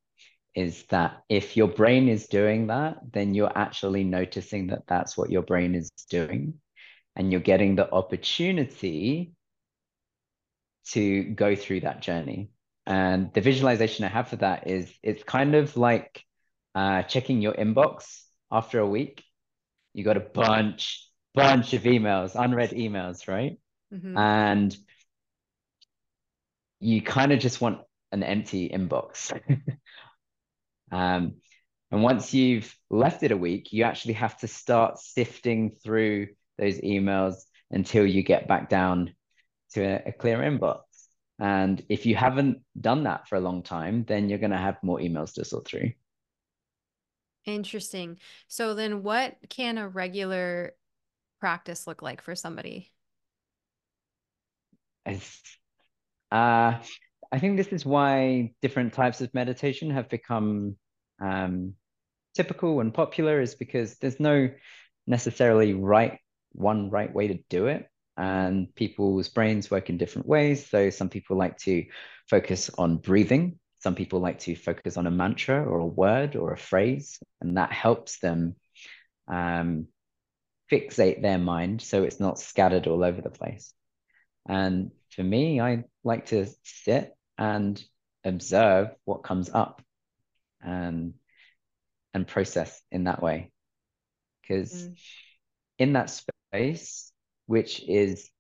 Is 0.53 0.85
that 0.91 1.23
if 1.29 1.57
your 1.57 1.69
brain 1.69 2.09
is 2.09 2.27
doing 2.27 2.67
that, 2.67 2.97
then 3.13 3.35
you're 3.35 3.57
actually 3.57 4.03
noticing 4.03 4.67
that 4.69 4.89
that's 4.89 5.17
what 5.17 5.31
your 5.31 5.43
brain 5.43 5.77
is 5.77 5.91
doing, 6.11 6.55
and 7.15 7.31
you're 7.31 7.41
getting 7.41 7.77
the 7.77 7.89
opportunity 7.89 9.33
to 10.91 11.23
go 11.23 11.55
through 11.55 11.83
that 11.83 12.03
journey. 12.03 12.51
And 12.85 13.33
the 13.33 13.43
visualization 13.43 14.05
I 14.05 14.09
have 14.09 14.29
for 14.29 14.37
that 14.37 14.67
is 14.67 14.93
it's 15.05 15.23
kind 15.23 15.55
of 15.55 15.77
like 15.77 16.25
uh, 16.75 17.03
checking 17.03 17.41
your 17.41 17.55
inbox 17.55 18.23
after 18.51 18.79
a 18.79 18.87
week. 18.87 19.25
You 19.95 20.05
got 20.05 20.17
a 20.17 20.21
bunch, 20.21 21.09
bunch 21.35 21.75
of 21.75 21.83
emails, 21.83 22.33
unread 22.35 22.71
emails, 22.71 23.27
right? 23.29 23.59
Mm-hmm. 23.93 24.17
And 24.17 24.77
you 26.81 27.03
kind 27.03 27.33
of 27.33 27.41
just 27.41 27.61
want 27.61 27.81
an 28.13 28.23
empty 28.23 28.69
inbox. 28.69 29.33
um, 30.93 31.35
and 31.91 32.03
once 32.03 32.35
you've 32.35 32.75
left 32.91 33.23
it 33.23 33.33
a 33.33 33.37
week, 33.37 33.73
you 33.73 33.85
actually 33.85 34.15
have 34.15 34.39
to 34.39 34.49
start 34.49 34.99
sifting 34.99 35.73
through 35.83 36.29
those 36.59 36.79
emails 36.81 37.37
until 37.71 38.07
you 38.07 38.23
get 38.23 38.49
back 38.49 38.69
down 38.69 39.15
to 39.73 39.83
a, 39.83 40.09
a 40.09 40.13
clear 40.13 40.39
inbox. 40.39 40.81
And 41.39 41.83
if 41.89 42.05
you 42.05 42.17
haven't 42.17 42.59
done 42.79 43.05
that 43.05 43.29
for 43.29 43.37
a 43.37 43.41
long 43.41 43.63
time, 43.63 44.05
then 44.07 44.29
you're 44.29 44.39
going 44.39 44.51
to 44.51 44.59
have 44.59 44.83
more 44.83 44.99
emails 44.99 45.35
to 45.35 45.45
sort 45.45 45.67
through. 45.67 45.93
Interesting. 47.49 48.19
So 48.47 48.75
then 48.75 49.03
what 49.03 49.37
can 49.49 49.79
a 49.79 49.89
regular 49.89 50.75
practice 51.41 51.87
look 51.87 52.03
like 52.03 52.21
for 52.21 52.35
somebody? 52.35 52.93
As, 55.07 55.41
uh, 56.31 56.75
I 57.33 57.39
think 57.39 57.57
this 57.57 57.69
is 57.69 57.87
why 57.87 58.53
different 58.61 58.93
types 58.93 59.23
of 59.23 59.33
meditation 59.33 59.91
have 59.91 60.11
become 60.11 60.77
um, 61.23 61.73
typical 62.35 62.81
and 62.81 62.93
popular 62.93 63.41
is 63.41 63.55
because 63.55 63.97
there's 63.97 64.21
no 64.21 64.51
necessarily 65.07 65.73
right 65.73 66.19
one 66.53 66.91
right 66.91 67.13
way 67.13 67.29
to 67.29 67.39
do 67.49 67.69
it 67.69 67.87
and 68.19 68.75
people's 68.75 69.29
brains 69.29 69.71
work 69.71 69.89
in 69.89 69.97
different 69.97 70.29
ways. 70.29 70.69
So 70.69 70.91
some 70.91 71.09
people 71.09 71.39
like 71.39 71.57
to 71.59 71.87
focus 72.29 72.71
on 72.77 72.99
breathing. 72.99 73.59
Some 73.81 73.95
people 73.95 74.21
like 74.21 74.41
to 74.41 74.57
focus 74.57 74.97
on 74.97 75.07
a 75.07 75.11
mantra 75.11 75.65
or 75.65 75.79
a 75.79 75.87
word 75.87 76.37
or 76.37 76.53
a 76.53 76.59
phrase, 76.59 77.19
and 77.41 77.57
that 77.57 77.73
helps 77.73 78.19
them 78.19 78.57
um, 79.29 79.87
fixate 80.71 81.23
their 81.23 81.39
mind 81.39 81.81
so 81.81 82.03
it's 82.03 82.21
not 82.21 82.39
scattered 82.39 82.87
all 82.87 83.05
over 83.05 83.21
the 83.21 83.31
place. 83.31 83.73
And 84.49 84.91
for 85.11 85.23
me, 85.23 85.61
I 85.61 85.85
like 86.05 86.27
to 86.27 86.47
sit 86.63 87.15
and 87.37 87.83
observe 88.25 88.91
what 89.05 89.23
comes 89.23 89.51
up 89.53 89.83
and 90.61 91.15
and 92.15 92.27
process 92.27 92.81
in 92.91 93.05
that 93.05 93.23
way. 93.23 93.53
Because 94.43 94.73
mm. 94.73 94.97
in 95.79 95.93
that 95.93 96.11
space, 96.11 97.13
which 97.47 97.83
is 97.87 98.31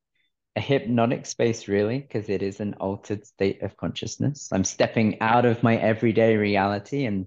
a 0.56 0.60
hypnotic 0.60 1.26
space, 1.26 1.68
really, 1.68 2.00
because 2.00 2.28
it 2.28 2.42
is 2.42 2.60
an 2.60 2.74
altered 2.74 3.26
state 3.26 3.62
of 3.62 3.76
consciousness. 3.76 4.48
I'm 4.52 4.64
stepping 4.64 5.20
out 5.20 5.44
of 5.44 5.62
my 5.62 5.76
everyday 5.76 6.36
reality 6.36 7.04
and 7.04 7.26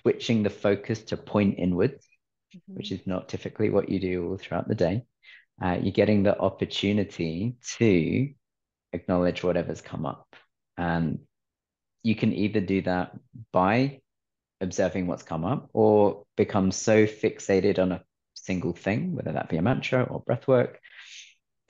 switching 0.00 0.42
the 0.42 0.50
focus 0.50 1.02
to 1.04 1.16
point 1.16 1.58
inwards, 1.58 2.06
mm-hmm. 2.54 2.74
which 2.74 2.92
is 2.92 3.06
not 3.06 3.28
typically 3.28 3.70
what 3.70 3.88
you 3.88 4.00
do 4.00 4.28
all 4.28 4.36
throughout 4.36 4.68
the 4.68 4.74
day. 4.74 5.02
Uh, 5.62 5.78
you're 5.80 5.92
getting 5.92 6.22
the 6.22 6.38
opportunity 6.38 7.56
to 7.78 8.32
acknowledge 8.92 9.42
whatever's 9.42 9.80
come 9.80 10.06
up. 10.06 10.26
And 10.76 11.20
you 12.02 12.14
can 12.14 12.32
either 12.32 12.60
do 12.60 12.82
that 12.82 13.12
by 13.52 14.00
observing 14.60 15.06
what's 15.06 15.22
come 15.22 15.44
up 15.44 15.68
or 15.72 16.24
become 16.36 16.72
so 16.72 17.06
fixated 17.06 17.78
on 17.78 17.92
a 17.92 18.02
single 18.34 18.72
thing, 18.72 19.14
whether 19.14 19.32
that 19.32 19.48
be 19.48 19.56
a 19.56 19.62
mantra 19.62 20.02
or 20.02 20.20
breath 20.20 20.48
work, 20.48 20.80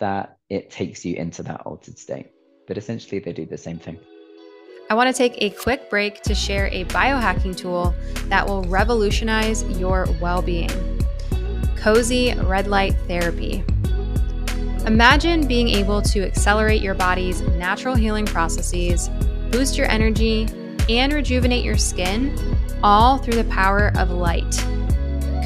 that 0.03 0.39
it 0.51 0.69
takes 0.69 1.05
you 1.05 1.15
into 1.15 1.45
that 1.45 1.61
altered 1.61 1.97
state. 1.97 2.27
But 2.67 2.77
essentially, 2.77 3.21
they 3.21 3.33
do 3.33 3.47
the 3.47 3.57
same 3.57 3.79
thing. 3.79 4.01
I 4.91 4.95
want 4.95 5.15
to 5.15 5.17
take 5.17 5.41
a 5.41 5.51
quick 5.51 5.89
break 5.89 6.23
to 6.23 6.35
share 6.35 6.67
a 6.73 6.85
biohacking 6.87 7.57
tool 7.57 7.95
that 8.25 8.45
will 8.45 8.65
revolutionize 8.65 9.63
your 9.79 10.09
well 10.21 10.43
being 10.43 10.71
Koze 11.77 12.49
Red 12.49 12.67
Light 12.67 12.97
Therapy. 13.07 13.65
Imagine 14.87 15.47
being 15.47 15.69
able 15.69 16.03
to 16.03 16.27
accelerate 16.27 16.83
your 16.83 16.95
body's 16.95 17.41
natural 17.41 17.95
healing 17.95 18.27
processes, 18.27 19.09
boost 19.53 19.79
your 19.79 19.89
energy, 19.89 20.49
and 20.89 21.13
rejuvenate 21.13 21.65
your 21.65 21.79
skin, 21.79 22.37
all 22.83 23.19
through 23.19 23.41
the 23.41 23.45
power 23.45 23.93
of 23.97 24.11
light. 24.11 24.51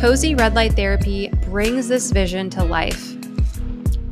Koze 0.01 0.39
Red 0.39 0.55
Light 0.55 0.73
Therapy 0.73 1.29
brings 1.43 1.89
this 1.89 2.11
vision 2.11 2.49
to 2.51 2.65
life 2.65 3.16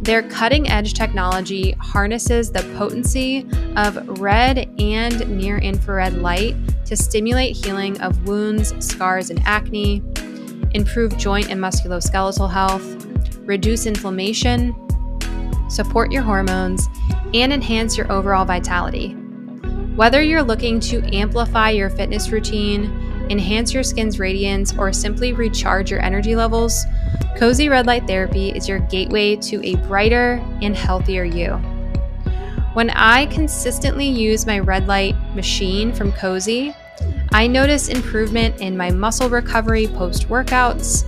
their 0.05 0.23
cutting 0.23 0.69
edge 0.69 0.93
technology 0.93 1.73
harnesses 1.81 2.53
the 2.53 2.63
potency 2.77 3.47
of 3.75 4.21
red 4.21 4.69
and 4.79 5.27
near 5.35 5.57
infrared 5.57 6.13
light 6.13 6.55
to 6.85 6.95
stimulate 6.95 7.57
healing 7.57 7.99
of 8.03 8.29
wounds, 8.29 8.75
scars, 8.85 9.31
and 9.31 9.41
acne, 9.47 10.03
improve 10.73 11.17
joint 11.17 11.51
and 11.51 11.59
musculoskeletal 11.59 12.53
health, 12.53 13.07
reduce 13.47 13.87
inflammation, 13.87 14.75
support 15.71 16.13
your 16.13 16.23
hormones, 16.23 16.87
and 17.33 17.51
enhance 17.51 17.97
your 17.97 18.13
overall 18.13 18.45
vitality. 18.45 19.13
Whether 19.97 20.23
you're 20.23 20.43
looking 20.43 20.81
to 20.81 21.03
amplify 21.17 21.71
your 21.71 21.89
fitness 21.89 22.29
routine, 22.29 23.27
enhance 23.31 23.73
your 23.73 23.83
skin's 23.83 24.19
radiance, 24.19 24.77
or 24.77 24.93
simply 24.93 25.33
recharge 25.33 25.91
your 25.91 26.03
energy 26.03 26.37
levels, 26.37 26.85
Koze 27.37 27.69
Red 27.69 27.87
Light 27.87 28.07
Therapy 28.07 28.51
is 28.51 28.69
your 28.69 28.79
gateway 28.79 29.37
to 29.37 29.65
a 29.65 29.77
brighter 29.87 30.43
and 30.63 30.77
healthier 30.77 31.25
you. 31.25 31.51
When 32.75 32.91
I 32.91 33.27
consistently 33.27 34.09
use 34.09 34.47
my 34.47 34.59
red 34.59 34.89
light 34.89 35.15
machine 35.35 35.93
from 35.93 36.13
Koze, 36.13 36.75
I 37.33 37.47
notice 37.47 37.89
improvement 37.89 38.61
in 38.61 38.77
my 38.77 38.91
muscle 38.91 39.29
recovery 39.29 39.87
post 39.87 40.29
workouts, 40.29 41.05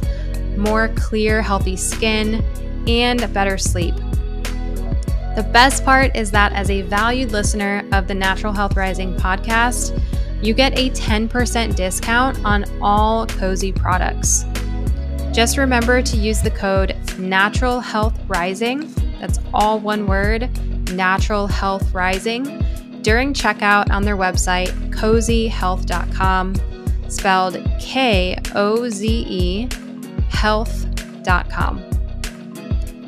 more 0.56 0.88
clear, 0.96 1.42
healthy 1.42 1.76
skin, 1.76 2.44
and 2.86 3.32
better 3.32 3.58
sleep. 3.58 3.94
The 5.36 5.48
best 5.52 5.84
part 5.84 6.16
is 6.16 6.30
that 6.30 6.52
as 6.52 6.70
a 6.70 6.82
valued 6.82 7.30
listener 7.32 7.86
of 7.92 8.08
the 8.08 8.14
Natural 8.14 8.52
Health 8.52 8.76
Rising 8.76 9.14
podcast, 9.16 10.00
you 10.42 10.54
get 10.54 10.78
a 10.78 10.90
10% 10.90 11.76
discount 11.76 12.44
on 12.44 12.64
all 12.80 13.26
Koze 13.26 13.74
products. 13.74 14.44
Just 15.36 15.58
remember 15.58 16.00
to 16.00 16.16
use 16.16 16.40
the 16.40 16.50
code 16.50 16.96
Natural 17.18 17.78
Health 17.78 18.18
Rising, 18.26 18.90
that's 19.20 19.38
all 19.52 19.78
one 19.78 20.06
word, 20.06 20.48
Natural 20.92 21.46
Health 21.46 21.92
Rising, 21.92 23.02
during 23.02 23.34
checkout 23.34 23.90
on 23.90 24.02
their 24.02 24.16
website, 24.16 24.68
kozehealth.com, 24.92 26.54
spelled 27.10 27.62
K 27.78 28.38
O 28.54 28.88
Z 28.88 29.26
E 29.28 29.68
health.com. 30.30 31.84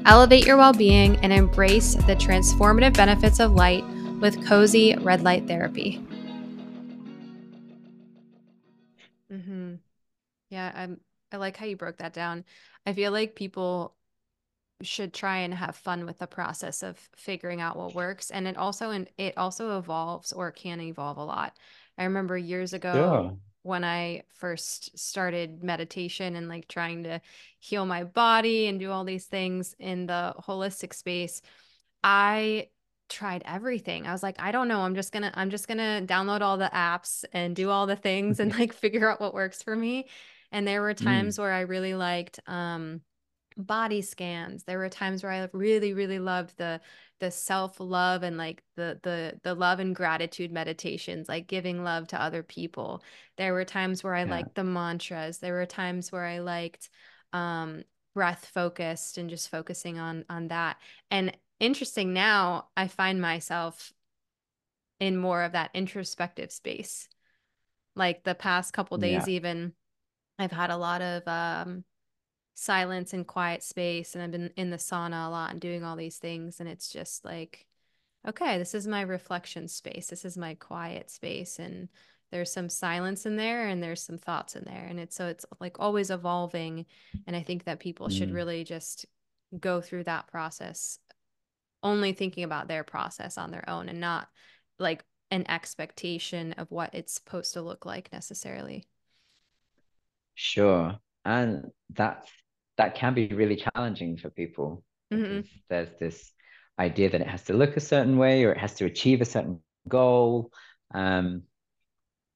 Elevate 0.04 0.44
your 0.44 0.58
well 0.58 0.74
being 0.74 1.16
and 1.20 1.32
embrace 1.32 1.94
the 1.94 2.14
transformative 2.14 2.94
benefits 2.94 3.40
of 3.40 3.52
light 3.52 3.82
with 4.20 4.36
Koze 4.40 5.02
Red 5.02 5.22
Light 5.22 5.46
Therapy. 5.46 5.98
Mm-hmm. 9.32 9.76
Yeah, 10.50 10.72
I'm, 10.74 11.00
I 11.32 11.36
like 11.36 11.56
how 11.56 11.66
you 11.66 11.76
broke 11.76 11.98
that 11.98 12.12
down. 12.12 12.44
I 12.86 12.92
feel 12.92 13.12
like 13.12 13.34
people 13.34 13.94
should 14.82 15.12
try 15.12 15.38
and 15.38 15.52
have 15.54 15.74
fun 15.76 16.06
with 16.06 16.18
the 16.18 16.26
process 16.26 16.82
of 16.82 16.96
figuring 17.16 17.60
out 17.60 17.76
what 17.76 17.94
works 17.94 18.30
and 18.30 18.46
it 18.46 18.56
also 18.56 18.90
and 18.90 19.08
it 19.18 19.36
also 19.36 19.78
evolves 19.78 20.32
or 20.32 20.52
can 20.52 20.80
evolve 20.80 21.16
a 21.16 21.24
lot 21.24 21.56
i 21.96 22.04
remember 22.04 22.38
years 22.38 22.72
ago 22.72 23.24
yeah. 23.24 23.30
when 23.62 23.82
i 23.82 24.22
first 24.34 24.96
started 24.96 25.64
meditation 25.64 26.36
and 26.36 26.48
like 26.48 26.68
trying 26.68 27.02
to 27.02 27.20
heal 27.58 27.84
my 27.86 28.04
body 28.04 28.68
and 28.68 28.78
do 28.78 28.92
all 28.92 29.04
these 29.04 29.26
things 29.26 29.74
in 29.80 30.06
the 30.06 30.32
holistic 30.46 30.94
space 30.94 31.42
i 32.04 32.68
tried 33.08 33.42
everything 33.46 34.06
i 34.06 34.12
was 34.12 34.22
like 34.22 34.36
i 34.38 34.52
don't 34.52 34.68
know 34.68 34.82
i'm 34.82 34.94
just 34.94 35.12
gonna 35.12 35.32
i'm 35.34 35.50
just 35.50 35.66
gonna 35.66 36.02
download 36.06 36.40
all 36.40 36.56
the 36.56 36.70
apps 36.72 37.24
and 37.32 37.56
do 37.56 37.68
all 37.68 37.86
the 37.86 37.96
things 37.96 38.38
and 38.38 38.52
like 38.58 38.72
figure 38.72 39.10
out 39.10 39.20
what 39.20 39.34
works 39.34 39.60
for 39.60 39.74
me 39.74 40.06
and 40.52 40.66
there 40.66 40.82
were 40.82 40.94
mm. 40.94 41.04
times 41.04 41.36
mm. 41.36 41.40
where 41.40 41.52
i 41.52 41.60
really 41.60 41.94
liked 41.94 42.40
um 42.46 43.00
body 43.56 44.02
scans 44.02 44.64
there 44.64 44.78
were 44.78 44.88
times 44.88 45.22
where 45.22 45.32
i 45.32 45.48
really 45.52 45.92
really 45.92 46.18
loved 46.18 46.56
the 46.58 46.80
the 47.20 47.30
self 47.30 47.80
love 47.80 48.22
and 48.22 48.36
like 48.36 48.62
the 48.76 49.00
the 49.02 49.38
the 49.42 49.54
love 49.54 49.80
and 49.80 49.96
gratitude 49.96 50.52
meditations 50.52 51.28
like 51.28 51.48
giving 51.48 51.82
love 51.82 52.06
to 52.06 52.22
other 52.22 52.42
people 52.42 53.02
there 53.36 53.52
were 53.52 53.64
times 53.64 54.04
where 54.04 54.14
i 54.14 54.24
yeah. 54.24 54.30
liked 54.30 54.54
the 54.54 54.62
mantras 54.62 55.38
there 55.38 55.54
were 55.54 55.66
times 55.66 56.12
where 56.12 56.24
i 56.24 56.38
liked 56.38 56.88
um 57.32 57.82
breath 58.14 58.50
focused 58.54 59.18
and 59.18 59.28
just 59.28 59.50
focusing 59.50 59.98
on 59.98 60.24
on 60.30 60.48
that 60.48 60.76
and 61.10 61.36
interesting 61.58 62.12
now 62.12 62.68
i 62.76 62.86
find 62.86 63.20
myself 63.20 63.92
in 65.00 65.16
more 65.16 65.42
of 65.42 65.52
that 65.52 65.70
introspective 65.74 66.52
space 66.52 67.08
like 67.96 68.22
the 68.22 68.34
past 68.34 68.72
couple 68.72 68.96
days 68.98 69.26
yeah. 69.26 69.34
even 69.34 69.72
i've 70.38 70.52
had 70.52 70.70
a 70.70 70.76
lot 70.76 71.00
of 71.00 71.26
um 71.26 71.84
silence 72.54 73.12
and 73.12 73.24
quiet 73.24 73.62
space 73.62 74.14
and 74.14 74.22
I've 74.22 74.32
been 74.32 74.50
in 74.56 74.70
the 74.70 74.78
sauna 74.78 75.28
a 75.28 75.30
lot 75.30 75.52
and 75.52 75.60
doing 75.60 75.84
all 75.84 75.94
these 75.94 76.18
things 76.18 76.58
and 76.58 76.68
it's 76.68 76.90
just 76.90 77.24
like 77.24 77.66
okay 78.26 78.58
this 78.58 78.74
is 78.74 78.84
my 78.84 79.02
reflection 79.02 79.68
space 79.68 80.08
this 80.08 80.24
is 80.24 80.36
my 80.36 80.54
quiet 80.54 81.08
space 81.08 81.60
and 81.60 81.88
there's 82.32 82.52
some 82.52 82.68
silence 82.68 83.26
in 83.26 83.36
there 83.36 83.68
and 83.68 83.80
there's 83.80 84.02
some 84.02 84.18
thoughts 84.18 84.56
in 84.56 84.64
there 84.64 84.86
and 84.90 84.98
it's 84.98 85.14
so 85.14 85.28
it's 85.28 85.46
like 85.60 85.78
always 85.78 86.10
evolving 86.10 86.84
and 87.28 87.36
I 87.36 87.42
think 87.42 87.62
that 87.64 87.78
people 87.78 88.08
mm. 88.08 88.18
should 88.18 88.32
really 88.32 88.64
just 88.64 89.06
go 89.58 89.80
through 89.80 90.04
that 90.04 90.26
process 90.26 90.98
only 91.82 92.12
thinking 92.12 92.44
about 92.44 92.68
their 92.68 92.84
process 92.84 93.38
on 93.38 93.50
their 93.50 93.68
own 93.70 93.88
and 93.88 94.00
not 94.00 94.28
like 94.78 95.04
an 95.30 95.48
expectation 95.48 96.54
of 96.54 96.70
what 96.70 96.92
it's 96.92 97.12
supposed 97.12 97.54
to 97.54 97.62
look 97.62 97.86
like 97.86 98.12
necessarily. 98.12 98.84
Sure. 100.40 100.96
And 101.24 101.72
that's 101.90 102.30
that 102.78 102.94
can 102.94 103.12
be 103.12 103.26
really 103.28 103.56
challenging 103.56 104.16
for 104.16 104.30
people 104.30 104.82
mm-hmm. 105.12 105.40
there's 105.68 105.90
this 106.00 106.32
idea 106.78 107.10
that 107.10 107.20
it 107.20 107.26
has 107.26 107.42
to 107.44 107.52
look 107.52 107.76
a 107.76 107.80
certain 107.80 108.16
way 108.16 108.44
or 108.44 108.52
it 108.52 108.58
has 108.58 108.74
to 108.74 108.86
achieve 108.86 109.20
a 109.20 109.26
certain 109.26 109.60
goal 109.88 110.50
um, 110.94 111.42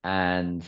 and 0.05 0.65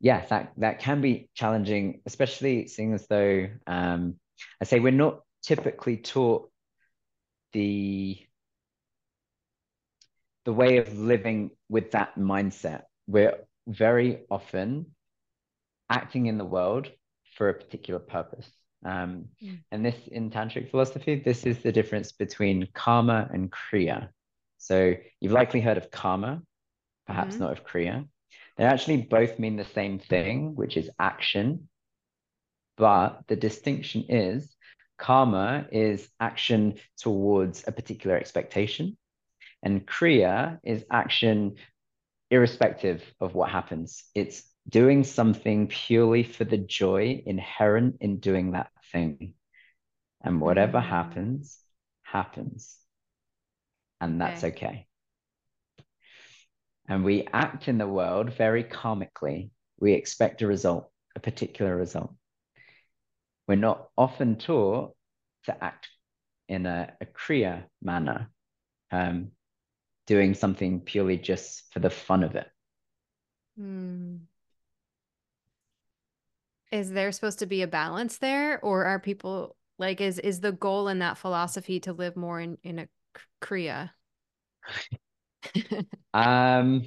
yeah 0.00 0.24
that 0.26 0.52
that 0.58 0.78
can 0.78 1.00
be 1.00 1.28
challenging 1.34 2.00
especially 2.06 2.68
seeing 2.68 2.92
as 2.92 3.06
though 3.08 3.48
um, 3.66 4.14
i 4.60 4.64
say 4.64 4.78
we're 4.78 4.92
not 4.92 5.20
typically 5.42 5.96
taught 5.96 6.50
the 7.52 8.18
the 10.44 10.52
way 10.52 10.78
of 10.78 10.98
living 10.98 11.50
with 11.68 11.92
that 11.92 12.18
mindset 12.18 12.82
we're 13.06 13.34
very 13.66 14.20
often 14.30 14.86
acting 15.92 16.26
in 16.26 16.38
the 16.38 16.44
world 16.44 16.90
for 17.36 17.48
a 17.48 17.54
particular 17.54 18.00
purpose 18.00 18.50
um, 18.84 19.26
mm. 19.42 19.60
And 19.70 19.84
this 19.84 19.96
in 20.08 20.30
tantric 20.30 20.70
philosophy, 20.70 21.22
this 21.24 21.44
is 21.44 21.58
the 21.60 21.72
difference 21.72 22.12
between 22.12 22.68
karma 22.74 23.28
and 23.32 23.50
kriya. 23.50 24.08
So 24.58 24.94
you've 25.20 25.32
likely 25.32 25.60
heard 25.60 25.76
of 25.76 25.90
karma, 25.90 26.42
perhaps 27.06 27.34
mm-hmm. 27.34 27.44
not 27.44 27.58
of 27.58 27.64
kriya. 27.64 28.06
They 28.56 28.64
actually 28.64 29.02
both 29.02 29.38
mean 29.38 29.56
the 29.56 29.64
same 29.64 29.98
thing, 29.98 30.54
which 30.54 30.76
is 30.76 30.90
action. 30.98 31.68
But 32.76 33.22
the 33.28 33.36
distinction 33.36 34.06
is 34.08 34.54
karma 34.98 35.66
is 35.70 36.08
action 36.20 36.74
towards 36.98 37.64
a 37.66 37.72
particular 37.72 38.16
expectation, 38.16 38.96
and 39.62 39.86
kriya 39.86 40.58
is 40.64 40.84
action 40.90 41.56
irrespective 42.30 43.02
of 43.20 43.34
what 43.34 43.50
happens. 43.50 44.04
It's 44.14 44.42
doing 44.68 45.04
something 45.04 45.66
purely 45.66 46.22
for 46.22 46.44
the 46.44 46.58
joy 46.58 47.22
inherent 47.26 47.96
in 48.00 48.18
doing 48.18 48.52
that 48.52 48.70
thing. 48.92 49.34
And 50.22 50.40
whatever 50.40 50.78
mm. 50.78 50.88
happens, 50.88 51.58
happens. 52.02 52.76
And 54.00 54.20
that's 54.20 54.44
okay. 54.44 54.66
okay. 54.66 54.86
And 56.88 57.04
we 57.04 57.26
act 57.32 57.68
in 57.68 57.78
the 57.78 57.86
world 57.86 58.32
very 58.34 58.64
karmically. 58.64 59.50
We 59.78 59.92
expect 59.92 60.42
a 60.42 60.46
result, 60.46 60.90
a 61.16 61.20
particular 61.20 61.76
result. 61.76 62.14
We're 63.48 63.56
not 63.56 63.88
often 63.96 64.36
taught 64.36 64.94
to 65.44 65.64
act 65.64 65.88
in 66.48 66.66
a, 66.66 66.92
a 67.00 67.06
Kriya 67.06 67.64
manner, 67.80 68.30
um, 68.90 69.32
doing 70.06 70.34
something 70.34 70.80
purely 70.80 71.16
just 71.16 71.72
for 71.72 71.80
the 71.80 71.90
fun 71.90 72.22
of 72.22 72.36
it. 72.36 72.48
Mm 73.58 74.20
is 76.72 76.90
there 76.90 77.12
supposed 77.12 77.38
to 77.40 77.46
be 77.46 77.62
a 77.62 77.66
balance 77.68 78.18
there 78.18 78.58
or 78.64 78.84
are 78.86 78.98
people 78.98 79.56
like 79.78 80.00
is 80.00 80.18
is 80.18 80.40
the 80.40 80.52
goal 80.52 80.88
in 80.88 80.98
that 81.00 81.18
philosophy 81.18 81.78
to 81.80 81.92
live 81.92 82.16
more 82.16 82.40
in 82.40 82.58
in 82.64 82.78
a 82.80 82.88
kriya 83.40 83.90
um 86.14 86.82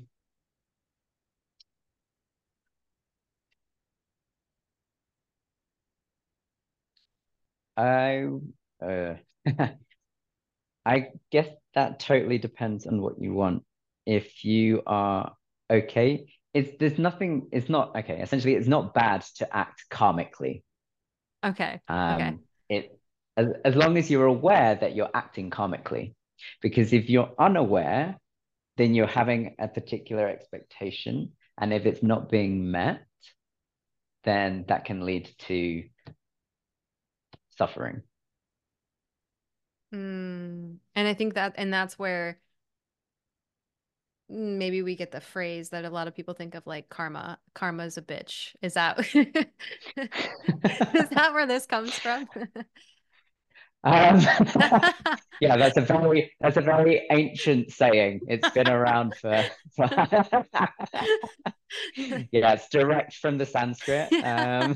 I 7.77 8.27
uh, 8.81 9.15
I 10.85 11.07
guess 11.31 11.49
that 11.73 11.99
totally 11.99 12.37
depends 12.37 12.85
on 12.85 13.01
what 13.01 13.19
you 13.19 13.33
want. 13.33 13.63
If 14.05 14.45
you 14.45 14.81
are 14.85 15.33
okay 15.69 16.27
it's 16.55 16.71
there's 16.79 16.97
nothing 16.97 17.47
it's 17.51 17.69
not 17.69 17.95
okay 17.95 18.21
essentially 18.21 18.55
it's 18.55 18.67
not 18.67 18.93
bad 18.93 19.21
to 19.35 19.55
act 19.55 19.83
karmically 19.91 20.63
okay 21.45 21.81
um 21.89 22.15
okay. 22.15 22.37
it 22.69 22.99
as, 23.37 23.47
as 23.65 23.75
long 23.75 23.97
as 23.97 24.09
you're 24.09 24.25
aware 24.25 24.73
that 24.73 24.95
you're 24.95 25.09
acting 25.13 25.51
karmically 25.51 26.15
because 26.61 26.93
if 26.93 27.09
you're 27.09 27.31
unaware 27.37 28.17
then 28.77 28.95
you're 28.95 29.05
having 29.21 29.55
a 29.59 29.67
particular 29.67 30.27
expectation 30.27 31.33
and 31.59 31.73
if 31.73 31.85
it's 31.85 32.01
not 32.01 32.31
being 32.31 32.71
met 32.71 33.01
then 34.23 34.63
that 34.69 34.85
can 34.85 35.05
lead 35.05 35.29
to 35.37 35.83
suffering 37.57 38.01
mm. 39.93 40.77
and 40.95 41.07
i 41.07 41.13
think 41.13 41.33
that 41.33 41.53
and 41.57 41.73
that's 41.73 41.99
where 41.99 42.39
maybe 44.29 44.81
we 44.81 44.95
get 44.95 45.11
the 45.11 45.21
phrase 45.21 45.69
that 45.69 45.85
a 45.85 45.89
lot 45.89 46.07
of 46.07 46.15
people 46.15 46.33
think 46.33 46.55
of 46.55 46.65
like 46.65 46.89
karma 46.89 47.37
karma 47.53 47.85
is 47.85 47.97
a 47.97 48.01
bitch 48.01 48.55
is 48.61 48.73
that 48.73 48.99
is 49.15 51.09
that 51.09 51.33
where 51.33 51.45
this 51.45 51.65
comes 51.65 51.93
from 51.93 52.27
Um, 53.85 54.19
yeah, 55.41 55.57
that's 55.57 55.77
a 55.77 55.81
very 55.81 56.33
that's 56.41 56.57
a 56.57 56.61
very 56.61 57.05
ancient 57.11 57.71
saying. 57.71 58.21
It's 58.27 58.49
been 58.49 58.67
around 58.67 59.15
for, 59.15 59.45
for 59.75 59.87
yeah, 61.95 62.53
it's 62.53 62.67
direct 62.69 63.13
from 63.13 63.37
the 63.37 63.45
Sanskrit. 63.45 64.11
Um, 64.11 64.75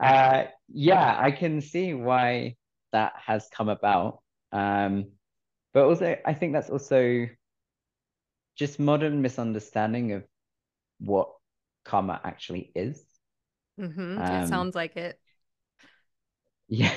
uh, 0.00 0.44
yeah, 0.72 1.16
I 1.20 1.30
can 1.30 1.60
see 1.60 1.92
why 1.92 2.56
that 2.92 3.12
has 3.26 3.46
come 3.52 3.68
about. 3.68 4.20
Um, 4.52 5.10
but 5.76 5.84
also, 5.84 6.16
I 6.24 6.32
think 6.32 6.54
that's 6.54 6.70
also 6.70 7.28
just 8.56 8.80
modern 8.80 9.20
misunderstanding 9.20 10.12
of 10.12 10.24
what 11.00 11.28
karma 11.84 12.18
actually 12.24 12.72
is. 12.74 13.04
Mm-hmm. 13.78 14.18
Um, 14.18 14.42
it 14.42 14.48
sounds 14.48 14.74
like 14.74 14.96
it. 14.96 15.20
Yeah. 16.68 16.94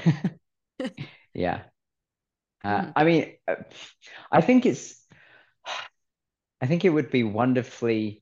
yeah. 1.33 1.59
Uh, 2.63 2.81
mm. 2.81 2.93
I 2.95 3.03
mean, 3.05 3.33
uh, 3.47 3.55
I 4.29 4.41
think 4.41 4.65
it's, 4.65 5.05
I 6.61 6.65
think 6.65 6.83
it 6.83 6.89
would 6.89 7.09
be 7.09 7.23
wonderfully, 7.23 8.21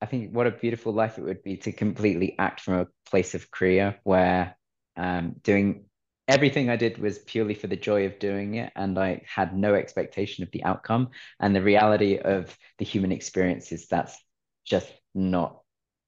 I 0.00 0.06
think 0.06 0.32
what 0.34 0.46
a 0.46 0.50
beautiful 0.50 0.94
life 0.94 1.18
it 1.18 1.24
would 1.24 1.42
be 1.42 1.58
to 1.58 1.72
completely 1.72 2.36
act 2.38 2.60
from 2.60 2.74
a 2.74 2.86
place 3.04 3.34
of 3.34 3.50
Kriya 3.50 3.96
where 4.04 4.56
um, 4.96 5.36
doing 5.42 5.89
everything 6.30 6.70
I 6.70 6.76
did 6.76 6.98
was 6.98 7.18
purely 7.18 7.54
for 7.54 7.66
the 7.66 7.76
joy 7.76 8.06
of 8.06 8.18
doing 8.18 8.54
it, 8.54 8.72
and 8.76 8.98
I 8.98 9.22
had 9.26 9.56
no 9.56 9.74
expectation 9.74 10.44
of 10.44 10.50
the 10.50 10.64
outcome. 10.64 11.10
And 11.38 11.54
the 11.54 11.62
reality 11.62 12.18
of 12.18 12.56
the 12.78 12.84
human 12.84 13.12
experience 13.12 13.72
is 13.72 13.86
that's 13.86 14.16
just 14.64 14.90
not 15.14 15.60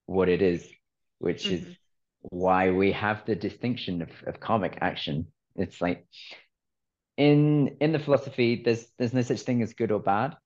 what 0.07 0.29
it 0.29 0.41
is, 0.41 0.67
which 1.19 1.45
mm-hmm. 1.45 1.67
is 1.67 1.77
why 2.21 2.71
we 2.71 2.93
have 2.93 3.25
the 3.27 3.35
distinction 3.35 4.03
of, 4.03 4.11
of 4.27 4.41
karmic 4.41 4.79
action. 4.81 5.27
It's 5.57 5.81
like 5.81 6.07
in 7.17 7.77
in 7.81 7.93
the 7.93 7.99
philosophy, 7.99 8.63
there's 8.65 8.87
there's 8.99 9.13
no 9.13 9.23
such 9.23 9.41
thing 9.43 9.63
as 9.63 9.75
good 9.75 9.93
or 9.93 10.01
bad. 10.01 10.37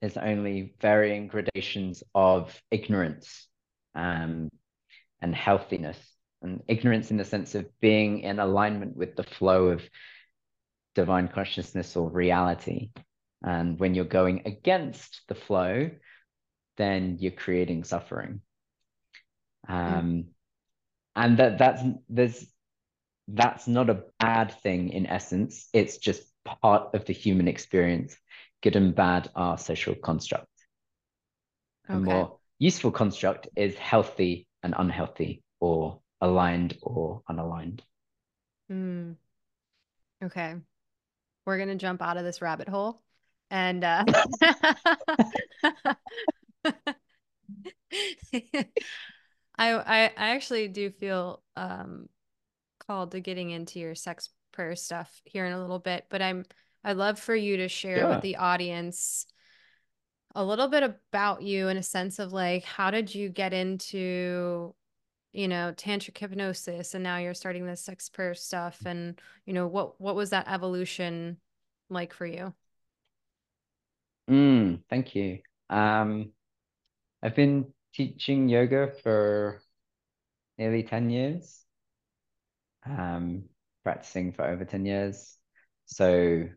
There's 0.00 0.16
only 0.16 0.74
varying 0.80 1.28
gradations 1.28 2.02
of 2.14 2.60
ignorance 2.70 3.46
um, 3.94 4.50
and 5.20 5.34
healthiness 5.34 5.98
and 6.46 6.62
ignorance 6.68 7.10
in 7.10 7.16
the 7.16 7.24
sense 7.24 7.54
of 7.54 7.66
being 7.80 8.20
in 8.20 8.38
alignment 8.38 8.96
with 8.96 9.16
the 9.16 9.24
flow 9.24 9.66
of 9.66 9.82
divine 10.94 11.28
consciousness 11.28 11.96
or 11.96 12.08
reality. 12.08 12.90
And 13.42 13.78
when 13.78 13.94
you're 13.94 14.04
going 14.04 14.42
against 14.46 15.22
the 15.28 15.34
flow, 15.34 15.90
then 16.76 17.18
you're 17.20 17.32
creating 17.32 17.84
suffering. 17.84 18.40
Um, 19.68 19.84
mm. 19.84 20.24
And 21.14 21.38
that 21.38 21.58
that's 21.58 21.82
there's 22.08 22.46
that's 23.28 23.66
not 23.66 23.90
a 23.90 24.04
bad 24.20 24.52
thing 24.62 24.90
in 24.90 25.06
essence. 25.06 25.68
It's 25.72 25.98
just 25.98 26.22
part 26.44 26.94
of 26.94 27.04
the 27.04 27.12
human 27.12 27.48
experience. 27.48 28.16
Good 28.62 28.76
and 28.76 28.94
bad 28.94 29.30
are 29.34 29.58
social 29.58 29.94
constructs. 29.94 30.64
Okay. 31.88 31.98
A 31.98 32.00
more 32.00 32.38
useful 32.58 32.90
construct 32.90 33.48
is 33.56 33.76
healthy 33.76 34.46
and 34.62 34.74
unhealthy 34.76 35.42
or 35.60 36.00
aligned 36.20 36.76
or 36.82 37.22
unaligned. 37.28 37.80
Mm. 38.70 39.16
Okay. 40.24 40.54
We're 41.44 41.58
going 41.58 41.68
to 41.68 41.76
jump 41.76 42.02
out 42.02 42.16
of 42.16 42.24
this 42.24 42.42
rabbit 42.42 42.68
hole. 42.68 43.02
And 43.50 43.84
uh, 43.84 44.04
I, 48.42 48.64
I 49.58 50.04
I 50.04 50.10
actually 50.16 50.66
do 50.68 50.90
feel 50.90 51.42
um 51.54 52.08
called 52.86 53.12
to 53.12 53.20
getting 53.20 53.50
into 53.50 53.78
your 53.78 53.94
sex 53.94 54.30
prayer 54.52 54.74
stuff 54.74 55.20
here 55.24 55.46
in 55.46 55.52
a 55.52 55.60
little 55.60 55.78
bit, 55.78 56.06
but 56.10 56.20
I'm 56.20 56.44
I'd 56.82 56.96
love 56.96 57.18
for 57.18 57.36
you 57.36 57.58
to 57.58 57.68
share 57.68 57.98
yeah. 57.98 58.08
with 58.08 58.22
the 58.22 58.36
audience 58.36 59.26
a 60.34 60.44
little 60.44 60.68
bit 60.68 60.82
about 60.82 61.42
you 61.42 61.68
in 61.68 61.76
a 61.76 61.82
sense 61.82 62.18
of 62.18 62.32
like 62.32 62.64
how 62.64 62.90
did 62.90 63.14
you 63.14 63.28
get 63.28 63.52
into 63.52 64.74
you 65.36 65.48
know 65.48 65.72
tantric 65.76 66.16
hypnosis 66.16 66.94
and 66.94 67.04
now 67.04 67.18
you're 67.18 67.34
starting 67.34 67.66
this 67.66 67.82
sex 67.82 68.08
prayer 68.08 68.34
stuff 68.34 68.80
and 68.86 69.20
you 69.44 69.52
know 69.52 69.66
what 69.66 70.00
what 70.00 70.16
was 70.16 70.30
that 70.30 70.48
evolution 70.48 71.36
like 71.90 72.14
for 72.14 72.24
you? 72.24 72.54
Mm, 74.30 74.82
thank 74.88 75.14
you. 75.14 75.40
Um 75.68 76.32
i've 77.22 77.36
been 77.36 77.66
teaching 77.94 78.48
yoga 78.48 78.92
for 79.02 79.60
nearly 80.56 80.82
10 80.82 81.10
years. 81.10 81.64
Um 82.86 83.44
practicing 83.84 84.32
for 84.32 84.44
over 84.44 84.64
10 84.64 84.86
years. 84.86 85.36
So 85.84 86.48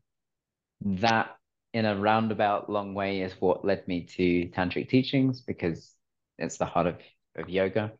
that 0.81 1.35
in 1.73 1.85
a 1.85 1.95
roundabout 1.95 2.69
long 2.69 2.93
way 2.93 3.21
is 3.21 3.33
what 3.39 3.65
led 3.65 3.87
me 3.87 4.05
to 4.05 4.47
tantric 4.49 4.89
teachings 4.89 5.41
because 5.41 5.93
it's 6.37 6.57
the 6.57 6.65
heart 6.65 6.87
of, 6.87 6.97
of 7.35 7.49
yoga 7.49 7.91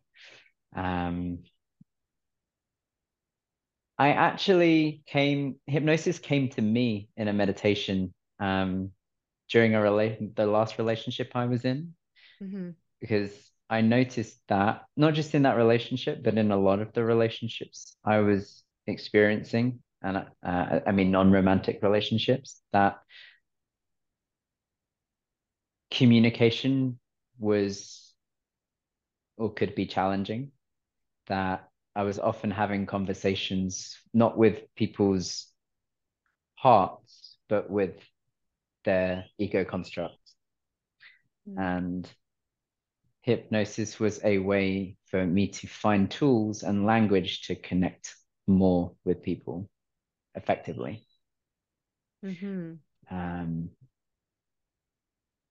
um, 0.74 1.38
I 3.98 4.12
actually 4.12 5.02
came, 5.06 5.56
hypnosis 5.66 6.18
came 6.18 6.48
to 6.50 6.62
me 6.62 7.10
in 7.16 7.28
a 7.28 7.32
meditation 7.32 8.14
um, 8.38 8.92
during 9.50 9.74
a 9.74 9.82
relation, 9.82 10.32
the 10.34 10.46
last 10.46 10.78
relationship 10.78 11.32
I 11.34 11.44
was 11.46 11.64
in, 11.64 11.94
mm-hmm. 12.42 12.70
because 13.00 13.32
I 13.68 13.82
noticed 13.82 14.40
that 14.48 14.84
not 14.96 15.14
just 15.14 15.34
in 15.34 15.42
that 15.42 15.56
relationship, 15.56 16.22
but 16.22 16.38
in 16.38 16.50
a 16.50 16.56
lot 16.56 16.80
of 16.80 16.92
the 16.94 17.04
relationships 17.04 17.94
I 18.02 18.20
was 18.20 18.62
experiencing, 18.86 19.80
and 20.02 20.16
uh, 20.16 20.80
I 20.86 20.92
mean 20.92 21.10
non-romantic 21.10 21.80
relationships, 21.82 22.62
that 22.72 23.00
communication 25.90 26.98
was 27.38 28.14
or 29.36 29.52
could 29.52 29.74
be 29.74 29.86
challenging 29.86 30.52
that 31.30 31.68
I 31.96 32.02
was 32.02 32.18
often 32.18 32.50
having 32.50 32.86
conversations 32.86 33.96
not 34.12 34.36
with 34.36 34.62
people's 34.76 35.46
hearts, 36.56 37.38
but 37.48 37.70
with 37.70 37.94
their 38.84 39.24
ego 39.38 39.64
constructs. 39.64 40.34
Mm. 41.48 41.58
And 41.58 42.10
hypnosis 43.22 43.98
was 43.98 44.20
a 44.24 44.38
way 44.38 44.96
for 45.06 45.24
me 45.24 45.48
to 45.48 45.66
find 45.66 46.10
tools 46.10 46.62
and 46.62 46.84
language 46.84 47.42
to 47.42 47.54
connect 47.54 48.14
more 48.46 48.92
with 49.04 49.22
people 49.22 49.68
effectively. 50.34 51.06
Mm-hmm. 52.24 52.74
Um, 53.10 53.70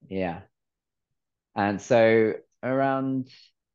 yeah. 0.07 0.41
And 1.55 1.81
so 1.81 2.33
around 2.63 3.29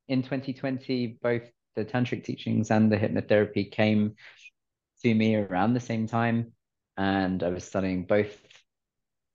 in 0.08 0.22
2020, 0.22 1.18
both 1.22 1.42
the 1.76 1.84
tantric 1.84 2.24
teachings 2.24 2.70
and 2.70 2.90
the 2.90 2.96
hypnotherapy 2.96 3.70
came 3.70 4.14
to 5.02 5.14
me 5.14 5.36
around 5.36 5.74
the 5.74 5.80
same 5.80 6.06
time. 6.06 6.52
And 6.96 7.42
i 7.42 7.48
was 7.48 7.64
studying 7.64 8.04
both 8.04 8.36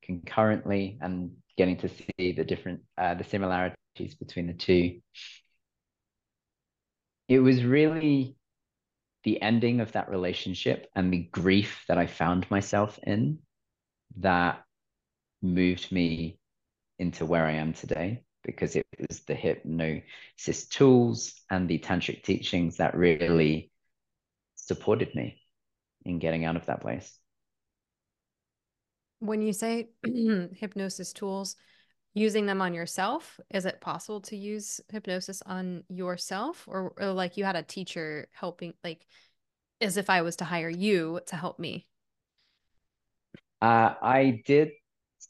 concurrently 0.02 0.98
and 1.02 1.32
getting 1.58 1.78
to 1.78 1.90
see 1.90 2.32
the 2.32 2.44
different 2.44 2.82
uh, 2.98 3.16
the 3.16 3.24
similarities 3.24 4.16
between 4.20 4.48
the 4.48 4.54
two. 4.54 5.02
It 7.28 7.40
was 7.40 7.64
really 7.64 8.38
the 9.24 9.42
ending 9.42 9.82
of 9.82 9.92
that 9.92 10.10
relationship 10.10 10.88
and 10.96 11.12
the 11.12 11.28
grief 11.32 11.84
that 11.88 11.98
i 11.98 12.08
found 12.08 12.50
myself 12.50 13.00
in 13.04 13.40
that 14.18 14.64
moved 15.42 15.92
me 15.92 16.40
into 16.98 17.26
where 17.26 17.46
i 17.46 17.52
am 17.52 17.74
today 17.74 18.22
because 18.52 18.76
it 18.76 18.86
was 19.08 19.22
the 19.22 19.36
hypnosis 19.36 20.68
tools 20.70 21.42
and 21.50 21.68
the 21.68 21.80
tantric 21.80 22.24
teachings 22.24 22.78
that 22.78 22.96
really 22.96 23.72
supported 24.56 25.14
me 25.16 25.42
in 26.06 26.20
getting 26.20 26.46
out 26.46 26.56
of 26.56 26.66
that 26.66 26.82
place. 26.82 27.18
When 29.20 29.42
you 29.42 29.54
say 29.54 29.90
hypnosis 30.04 31.14
tools, 31.14 31.56
using 32.14 32.46
them 32.46 32.62
on 32.62 32.74
yourself, 32.74 33.40
is 33.50 33.66
it 33.66 33.82
possible 33.82 34.22
to 34.22 34.36
use 34.36 34.82
hypnosis 34.92 35.42
on 35.46 35.84
yourself 35.90 36.66
or, 36.68 36.94
or 36.98 37.12
like 37.12 37.38
you 37.38 37.44
had 37.44 37.56
a 37.56 37.64
teacher 37.64 38.28
helping 38.32 38.74
like 38.84 39.06
as 39.82 39.98
if 39.98 40.10
I 40.10 40.22
was 40.22 40.38
to 40.38 40.46
hire 40.46 40.70
you 40.70 41.22
to 41.28 41.36
help 41.36 41.60
me? 41.60 41.88
Uh, 43.62 43.94
I 44.02 44.42
did 44.46 44.72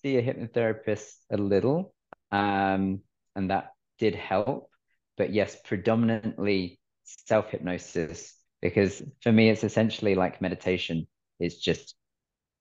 see 0.04 0.18
a 0.18 0.24
hypnotherapist 0.24 1.16
a 1.32 1.38
little 1.38 1.94
um, 2.32 3.02
and 3.40 3.52
that 3.52 3.74
did 4.00 4.16
help. 4.16 4.72
But 5.18 5.34
yes, 5.34 5.58
predominantly 5.66 6.80
self 7.06 7.50
hypnosis, 7.52 8.36
because 8.62 9.04
for 9.24 9.32
me, 9.34 9.50
it's 9.50 9.66
essentially 9.66 10.16
like 10.16 10.42
meditation. 10.42 11.08
It's 11.40 11.58
just, 11.58 11.96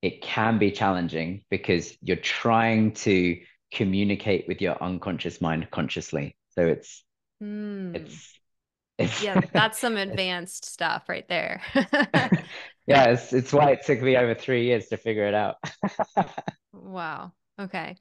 it 0.02 0.22
can 0.22 0.58
be 0.58 0.72
challenging 0.72 1.44
because 1.50 1.96
you're 2.02 2.16
trying 2.16 2.92
to 2.94 3.40
communicate 3.72 4.46
with 4.48 4.62
your 4.62 4.82
unconscious 4.82 5.40
mind 5.40 5.70
consciously. 5.70 6.36
So 6.50 6.66
it's, 6.66 7.04
mm. 7.42 8.18
it's, 8.18 8.40
It's, 8.98 9.14
yeah, 9.18 9.40
that's 9.54 9.78
some 9.78 9.96
advanced 9.96 10.64
stuff 10.66 11.08
right 11.08 11.28
there. 11.28 11.62
yeah, 12.86 13.04
it's, 13.10 13.32
it's 13.32 13.52
why 13.52 13.72
it 13.72 13.84
took 13.84 14.00
me 14.02 14.16
over 14.16 14.34
three 14.34 14.64
years 14.64 14.88
to 14.88 14.96
figure 14.96 15.26
it 15.26 15.34
out. 15.34 15.56
wow. 16.72 17.32
Okay. 17.58 17.98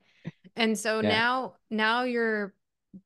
And 0.55 0.77
so 0.79 1.01
Yeah. 1.01 1.09
now 1.09 1.55
now 1.71 2.03
you're 2.03 2.53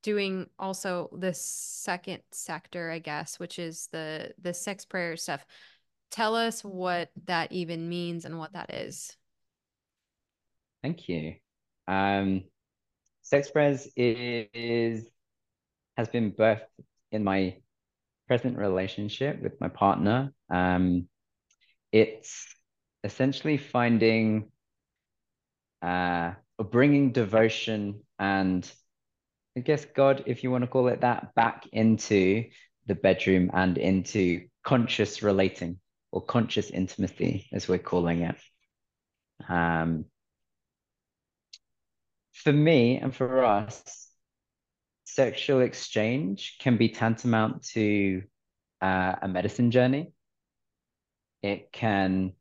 doing 0.02 0.48
also 0.60 1.10
the 1.18 1.34
second 1.34 2.22
sector, 2.32 2.92
I 2.92 3.00
guess, 3.00 3.40
which 3.40 3.60
is 3.60 3.88
the 3.92 4.34
the 4.42 4.54
sex 4.54 4.86
prayer 4.86 5.18
stuff. 5.18 5.46
Tell 6.12 6.36
us 6.36 6.64
what 6.64 7.10
that 7.26 7.52
even 7.52 7.88
means 7.88 8.26
and 8.26 8.38
what 8.38 8.54
that 8.54 8.74
is. 8.74 9.16
Thank 10.84 11.08
you. 11.08 11.36
Um, 11.88 12.44
Sex 13.22 13.50
Prayers 13.52 13.88
is 13.96 15.08
has 15.98 16.10
been 16.10 16.32
birthed 16.32 16.62
in 17.12 17.24
my 17.24 17.58
present 18.28 18.58
relationship 18.58 19.42
with 19.42 19.60
my 19.62 19.68
partner. 19.68 20.34
Um, 20.50 21.08
it's 21.92 22.46
essentially 23.04 23.58
finding 23.58 24.50
uh, 25.82 26.34
or 26.58 26.66
bringing 26.66 27.12
devotion 27.12 28.02
and 28.20 28.70
I 29.58 29.60
guess 29.60 29.86
God, 29.86 30.24
if 30.28 30.44
you 30.44 30.52
want 30.52 30.64
to 30.64 30.68
call 30.68 30.88
it 30.88 31.02
that, 31.02 31.36
back 31.36 31.68
into 31.72 32.46
the 32.88 32.96
bedroom 32.96 33.52
and 33.54 33.78
into 33.78 34.48
conscious 34.64 35.22
relating 35.22 35.80
or 36.12 36.22
conscious 36.22 36.70
intimacy, 36.70 37.48
as 37.52 37.68
we're 37.68 37.78
calling 37.80 38.22
it. 38.22 38.36
Um, 39.50 40.06
for 42.34 42.54
me 42.54 42.98
and 42.98 43.16
for 43.16 43.44
us, 43.44 44.10
sexual 45.04 45.62
exchange 45.62 46.58
can 46.60 46.78
be 46.78 46.90
tantamount 46.90 47.64
to 47.64 48.24
uh, 48.82 49.16
a 49.22 49.28
medicine 49.28 49.72
journey. 49.72 50.14
It 51.42 51.72
can 51.72 52.34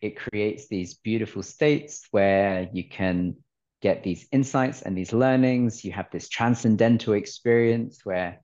it 0.00 0.16
creates 0.16 0.68
these 0.68 0.94
beautiful 0.94 1.42
states 1.42 2.06
where 2.12 2.68
you 2.72 2.88
can 2.88 3.36
get 3.80 4.02
these 4.02 4.26
insights 4.32 4.82
and 4.82 4.96
these 4.96 5.12
learnings. 5.12 5.84
You 5.84 5.92
have 5.92 6.10
this 6.10 6.28
transcendental 6.28 7.14
experience 7.14 8.00
where 8.04 8.40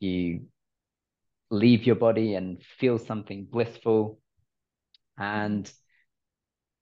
you 0.00 0.46
leave 1.50 1.86
your 1.86 1.96
body 1.96 2.34
and 2.34 2.62
feel 2.78 2.98
something 2.98 3.46
blissful. 3.50 4.18
And 5.16 5.70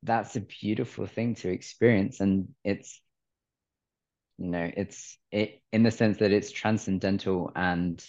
that's 0.02 0.36
a 0.36 0.40
beautiful 0.40 1.06
thing 1.06 1.34
to 1.36 1.50
experience. 1.50 2.20
And 2.20 2.48
it's, 2.64 3.00
you 4.38 4.48
know, 4.48 4.70
it's 4.76 5.18
it 5.30 5.62
in 5.72 5.82
the 5.82 5.90
sense 5.90 6.18
that 6.18 6.32
it's 6.32 6.50
transcendental 6.50 7.52
and 7.54 8.04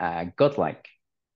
uh, 0.00 0.26
godlike. 0.36 0.86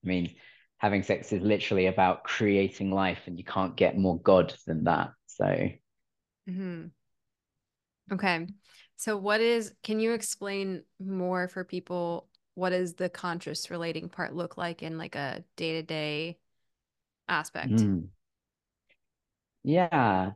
I 0.03 0.07
mean, 0.07 0.35
having 0.77 1.03
sex 1.03 1.31
is 1.31 1.41
literally 1.41 1.87
about 1.87 2.23
creating 2.23 2.91
life, 2.91 3.19
and 3.25 3.37
you 3.37 3.45
can't 3.45 3.75
get 3.75 3.97
more 3.97 4.19
God 4.19 4.53
than 4.67 4.83
that. 4.83 5.11
So, 5.27 5.69
Mm-hmm. 6.49 6.87
Okay. 8.11 8.47
So 8.97 9.17
what 9.17 9.41
is, 9.41 9.73
can 9.83 9.99
you 9.99 10.13
explain 10.13 10.83
more 10.99 11.47
for 11.47 11.63
people? 11.63 12.27
What 12.55 12.71
does 12.71 12.93
the 12.93 13.09
conscious 13.09 13.71
relating 13.71 14.09
part 14.09 14.35
look 14.35 14.57
like 14.57 14.83
in 14.83 14.97
like 14.97 15.15
a 15.15 15.43
day-to-day 15.55 16.37
aspect? 17.27 17.71
mm. 17.71 18.07
yeah. 19.63 20.31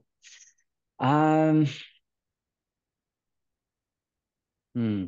Um, 0.98 1.68
hmm. 4.74 5.06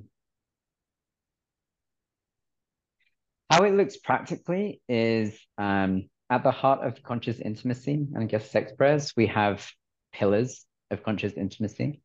How 3.50 3.64
it 3.64 3.74
looks 3.74 3.98
practically 3.98 4.82
is 4.90 5.40
um, 5.58 6.10
at 6.30 6.44
the 6.44 6.52
heart 6.52 6.86
of 6.86 7.02
conscious 7.02 7.40
intimacy, 7.40 7.94
and 7.94 8.18
I 8.22 8.26
guess 8.26 8.52
sex 8.52 8.74
prayers, 8.74 9.14
we 9.16 9.28
have 9.28 9.66
pillars 10.12 10.66
of 10.92 11.02
conscious 11.04 11.34
intimacy. 11.34 12.02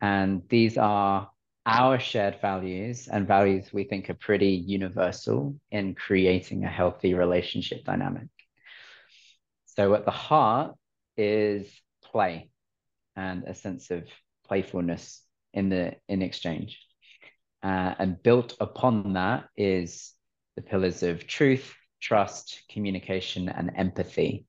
And 0.00 0.42
these 0.48 0.78
are 0.78 1.30
our 1.66 1.98
shared 1.98 2.40
values 2.40 3.08
and 3.08 3.26
values 3.26 3.72
we 3.72 3.84
think 3.84 4.08
are 4.08 4.14
pretty 4.14 4.52
universal 4.52 5.56
in 5.70 5.94
creating 5.94 6.64
a 6.64 6.68
healthy 6.68 7.14
relationship 7.14 7.84
dynamic. 7.84 8.28
So 9.66 9.94
at 9.94 10.04
the 10.04 10.10
heart 10.10 10.74
is 11.16 11.70
play 12.02 12.50
and 13.16 13.44
a 13.44 13.54
sense 13.54 13.90
of 13.90 14.04
playfulness 14.46 15.22
in 15.52 15.68
the 15.68 15.96
in 16.08 16.22
exchange. 16.22 16.80
Uh, 17.62 17.94
and 17.98 18.22
built 18.22 18.54
upon 18.60 19.12
that 19.14 19.48
is 19.56 20.14
the 20.56 20.62
pillars 20.62 21.02
of 21.02 21.26
truth, 21.26 21.74
trust, 22.00 22.62
communication, 22.70 23.48
and 23.48 23.72
empathy. 23.76 24.46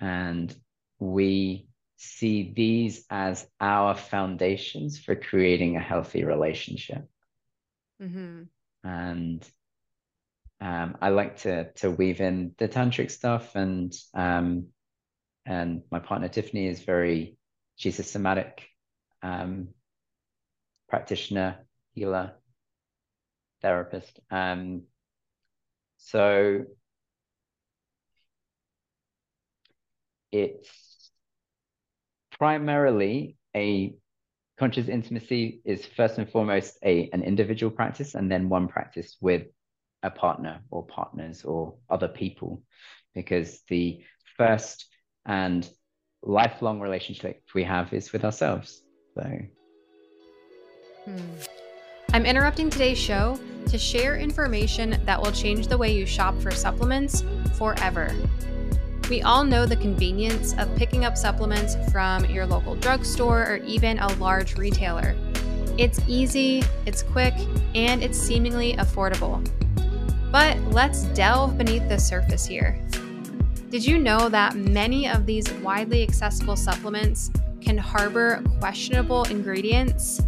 And 0.00 0.54
we 0.98 1.68
see 1.96 2.52
these 2.54 3.04
as 3.10 3.46
our 3.60 3.94
foundations 3.94 4.98
for 4.98 5.14
creating 5.14 5.76
a 5.76 5.80
healthy 5.80 6.24
relationship. 6.24 7.08
Mm-hmm. 8.02 8.42
And 8.82 9.48
um, 10.60 10.96
I 11.00 11.10
like 11.10 11.38
to 11.42 11.72
to 11.74 11.90
weave 11.90 12.20
in 12.20 12.54
the 12.58 12.68
tantric 12.68 13.10
stuff, 13.10 13.54
and 13.54 13.94
um, 14.14 14.68
and 15.46 15.82
my 15.90 15.98
partner 15.98 16.28
Tiffany 16.28 16.66
is 16.66 16.80
very 16.80 17.36
she's 17.76 17.98
a 17.98 18.02
somatic 18.02 18.66
um, 19.22 19.68
practitioner, 20.88 21.58
healer, 21.92 22.32
therapist. 23.62 24.20
Um, 24.30 24.82
so 25.98 26.64
it's 30.30 30.93
primarily 32.38 33.36
a 33.56 33.94
conscious 34.58 34.88
intimacy 34.88 35.60
is 35.64 35.84
first 35.84 36.18
and 36.18 36.30
foremost 36.30 36.78
a 36.84 37.10
an 37.12 37.22
individual 37.22 37.70
practice 37.70 38.14
and 38.14 38.30
then 38.30 38.48
one 38.48 38.68
practice 38.68 39.16
with 39.20 39.46
a 40.02 40.10
partner 40.10 40.60
or 40.70 40.86
partners 40.86 41.44
or 41.44 41.74
other 41.90 42.08
people 42.08 42.62
because 43.14 43.60
the 43.68 44.00
first 44.36 44.86
and 45.26 45.68
lifelong 46.22 46.80
relationship 46.80 47.42
we 47.54 47.64
have 47.64 47.92
is 47.92 48.12
with 48.12 48.24
ourselves 48.24 48.82
so 49.14 49.24
Hmm. 51.04 51.18
I'm 52.14 52.24
interrupting 52.24 52.70
today's 52.70 52.98
show 52.98 53.38
to 53.66 53.78
share 53.78 54.16
information 54.16 55.00
that 55.04 55.20
will 55.20 55.32
change 55.32 55.66
the 55.66 55.76
way 55.76 55.92
you 55.94 56.06
shop 56.06 56.40
for 56.40 56.50
supplements 56.50 57.22
forever. 57.58 58.14
We 59.10 59.22
all 59.22 59.44
know 59.44 59.66
the 59.66 59.76
convenience 59.76 60.54
of 60.58 60.74
picking 60.76 61.04
up 61.04 61.16
supplements 61.16 61.76
from 61.90 62.24
your 62.26 62.46
local 62.46 62.74
drugstore 62.76 63.42
or 63.42 63.56
even 63.58 63.98
a 63.98 64.12
large 64.14 64.56
retailer. 64.56 65.14
It's 65.76 66.00
easy, 66.06 66.62
it's 66.86 67.02
quick, 67.02 67.34
and 67.74 68.02
it's 68.02 68.18
seemingly 68.18 68.74
affordable. 68.74 69.46
But 70.30 70.58
let's 70.72 71.04
delve 71.14 71.58
beneath 71.58 71.88
the 71.88 71.98
surface 71.98 72.46
here. 72.46 72.80
Did 73.70 73.84
you 73.84 73.98
know 73.98 74.28
that 74.28 74.56
many 74.56 75.08
of 75.08 75.26
these 75.26 75.50
widely 75.54 76.02
accessible 76.02 76.56
supplements 76.56 77.30
can 77.60 77.76
harbor 77.76 78.42
questionable 78.60 79.24
ingredients? 79.24 80.22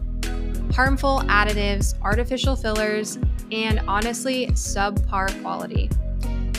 harmful 0.77 1.21
additives, 1.21 1.95
artificial 2.03 2.55
fillers, 2.55 3.19
and 3.51 3.81
honestly, 3.89 4.47
subpar 4.49 5.41
quality. 5.41 5.89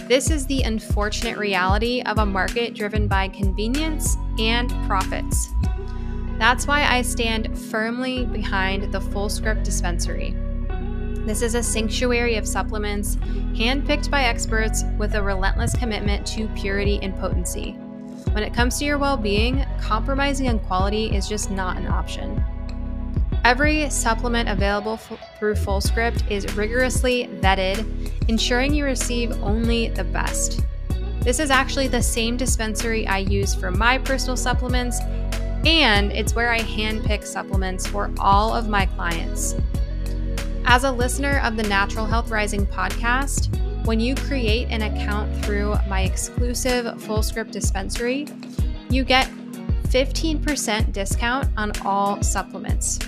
This 0.07 0.31
is 0.31 0.45
the 0.45 0.61
unfortunate 0.61 1.37
reality 1.37 2.01
of 2.05 2.17
a 2.17 2.25
market 2.25 2.73
driven 2.73 3.09
by 3.09 3.27
convenience 3.27 4.15
and 4.39 4.69
profits. 4.87 5.49
That's 6.39 6.65
why 6.65 6.85
I 6.85 7.01
stand 7.01 7.59
firmly 7.59 8.23
behind 8.23 8.93
the 8.93 9.01
Fullscript 9.01 9.65
Dispensary. 9.65 10.33
This 11.25 11.41
is 11.41 11.55
a 11.55 11.63
sanctuary 11.63 12.37
of 12.37 12.47
supplements 12.47 13.17
handpicked 13.17 14.09
by 14.09 14.23
experts 14.23 14.85
with 14.97 15.15
a 15.15 15.21
relentless 15.21 15.75
commitment 15.75 16.25
to 16.27 16.47
purity 16.55 16.99
and 17.01 17.13
potency. 17.19 17.73
When 18.31 18.43
it 18.43 18.53
comes 18.53 18.79
to 18.79 18.85
your 18.85 18.97
well 18.97 19.17
being, 19.17 19.65
compromising 19.81 20.47
on 20.47 20.59
quality 20.59 21.13
is 21.13 21.27
just 21.27 21.51
not 21.51 21.75
an 21.75 21.87
option. 21.87 22.41
Every 23.47 23.89
supplement 23.89 24.49
available 24.49 24.95
f- 24.95 25.39
through 25.39 25.53
Fullscript 25.53 26.29
is 26.29 26.53
rigorously 26.57 27.29
vetted, 27.39 27.87
ensuring 28.27 28.73
you 28.73 28.83
receive 28.83 29.31
only 29.41 29.87
the 29.87 30.03
best. 30.03 30.65
This 31.21 31.39
is 31.39 31.49
actually 31.49 31.87
the 31.87 32.01
same 32.01 32.35
dispensary 32.35 33.07
I 33.07 33.19
use 33.19 33.55
for 33.55 33.71
my 33.71 33.99
personal 33.99 34.35
supplements, 34.35 34.99
and 35.65 36.11
it's 36.11 36.35
where 36.35 36.51
I 36.51 36.59
handpick 36.59 37.23
supplements 37.23 37.87
for 37.87 38.11
all 38.19 38.53
of 38.53 38.67
my 38.67 38.85
clients. 38.85 39.55
As 40.65 40.83
a 40.83 40.91
listener 40.91 41.39
of 41.39 41.55
the 41.55 41.63
Natural 41.63 42.05
Health 42.05 42.29
Rising 42.29 42.65
podcast, 42.65 43.55
when 43.85 44.01
you 44.01 44.15
create 44.15 44.67
an 44.71 44.81
account 44.81 45.33
through 45.45 45.75
my 45.87 46.01
exclusive 46.01 46.83
Fullscript 46.97 47.51
dispensary, 47.51 48.27
you 48.89 49.05
get 49.05 49.31
15% 49.83 50.91
discount 50.91 51.47
on 51.55 51.71
all 51.85 52.21
supplements. 52.21 52.99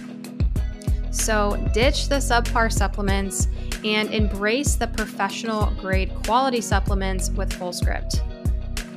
So 1.12 1.58
ditch 1.74 2.08
the 2.08 2.16
subpar 2.16 2.72
supplements 2.72 3.48
and 3.84 4.14
embrace 4.14 4.76
the 4.76 4.88
professional 4.88 5.72
grade 5.80 6.14
quality 6.26 6.62
supplements 6.62 7.30
with 7.32 7.52
FullScript. 7.52 8.22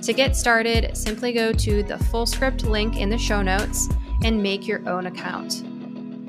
To 0.03 0.13
get 0.13 0.37
started, 0.37 0.97
simply 0.97 1.33
go 1.33 1.53
to 1.53 1.83
the 1.83 1.95
FullScript 1.95 2.65
link 2.65 2.97
in 2.97 3.09
the 3.09 3.19
show 3.19 3.41
notes 3.41 3.89
and 4.25 4.43
make 4.43 4.67
your 4.67 4.87
own 4.89 5.07
account. 5.07 5.65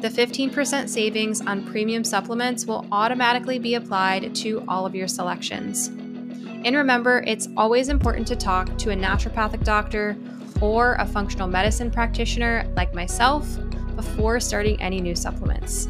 The 0.02 0.10
15% 0.10 0.90
savings 0.90 1.42
on 1.42 1.66
premium 1.66 2.04
supplements 2.04 2.66
will 2.66 2.86
automatically 2.92 3.58
be 3.58 3.76
applied 3.76 4.36
to 4.36 4.64
all 4.68 4.86
of 4.86 4.94
your 4.94 5.08
selections. 5.08 5.88
And 5.88 6.76
remember, 6.76 7.24
it's 7.26 7.50
always 7.58 7.90
important 7.90 8.28
to 8.28 8.36
talk 8.36 8.78
to 8.80 8.92
a 8.92 8.96
naturopathic 8.96 9.64
doctor 9.64 10.18
or 10.62 10.96
a 10.96 11.06
functional 11.06 11.48
medicine 11.48 11.90
practitioner 11.90 12.66
like 12.76 12.94
myself 12.94 13.48
before 13.96 14.40
starting 14.40 14.82
any 14.82 15.02
new 15.02 15.16
supplements. 15.16 15.88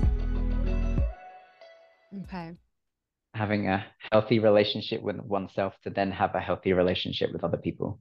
Okay. 2.24 2.54
Having 3.34 3.68
a 3.68 3.86
healthy 4.12 4.40
relationship 4.40 5.02
with 5.02 5.18
oneself 5.18 5.74
to 5.84 5.90
then 5.90 6.12
have 6.12 6.36
a 6.36 6.40
healthy 6.40 6.74
relationship 6.74 7.32
with 7.34 7.44
other 7.44 7.58
people. 7.58 8.00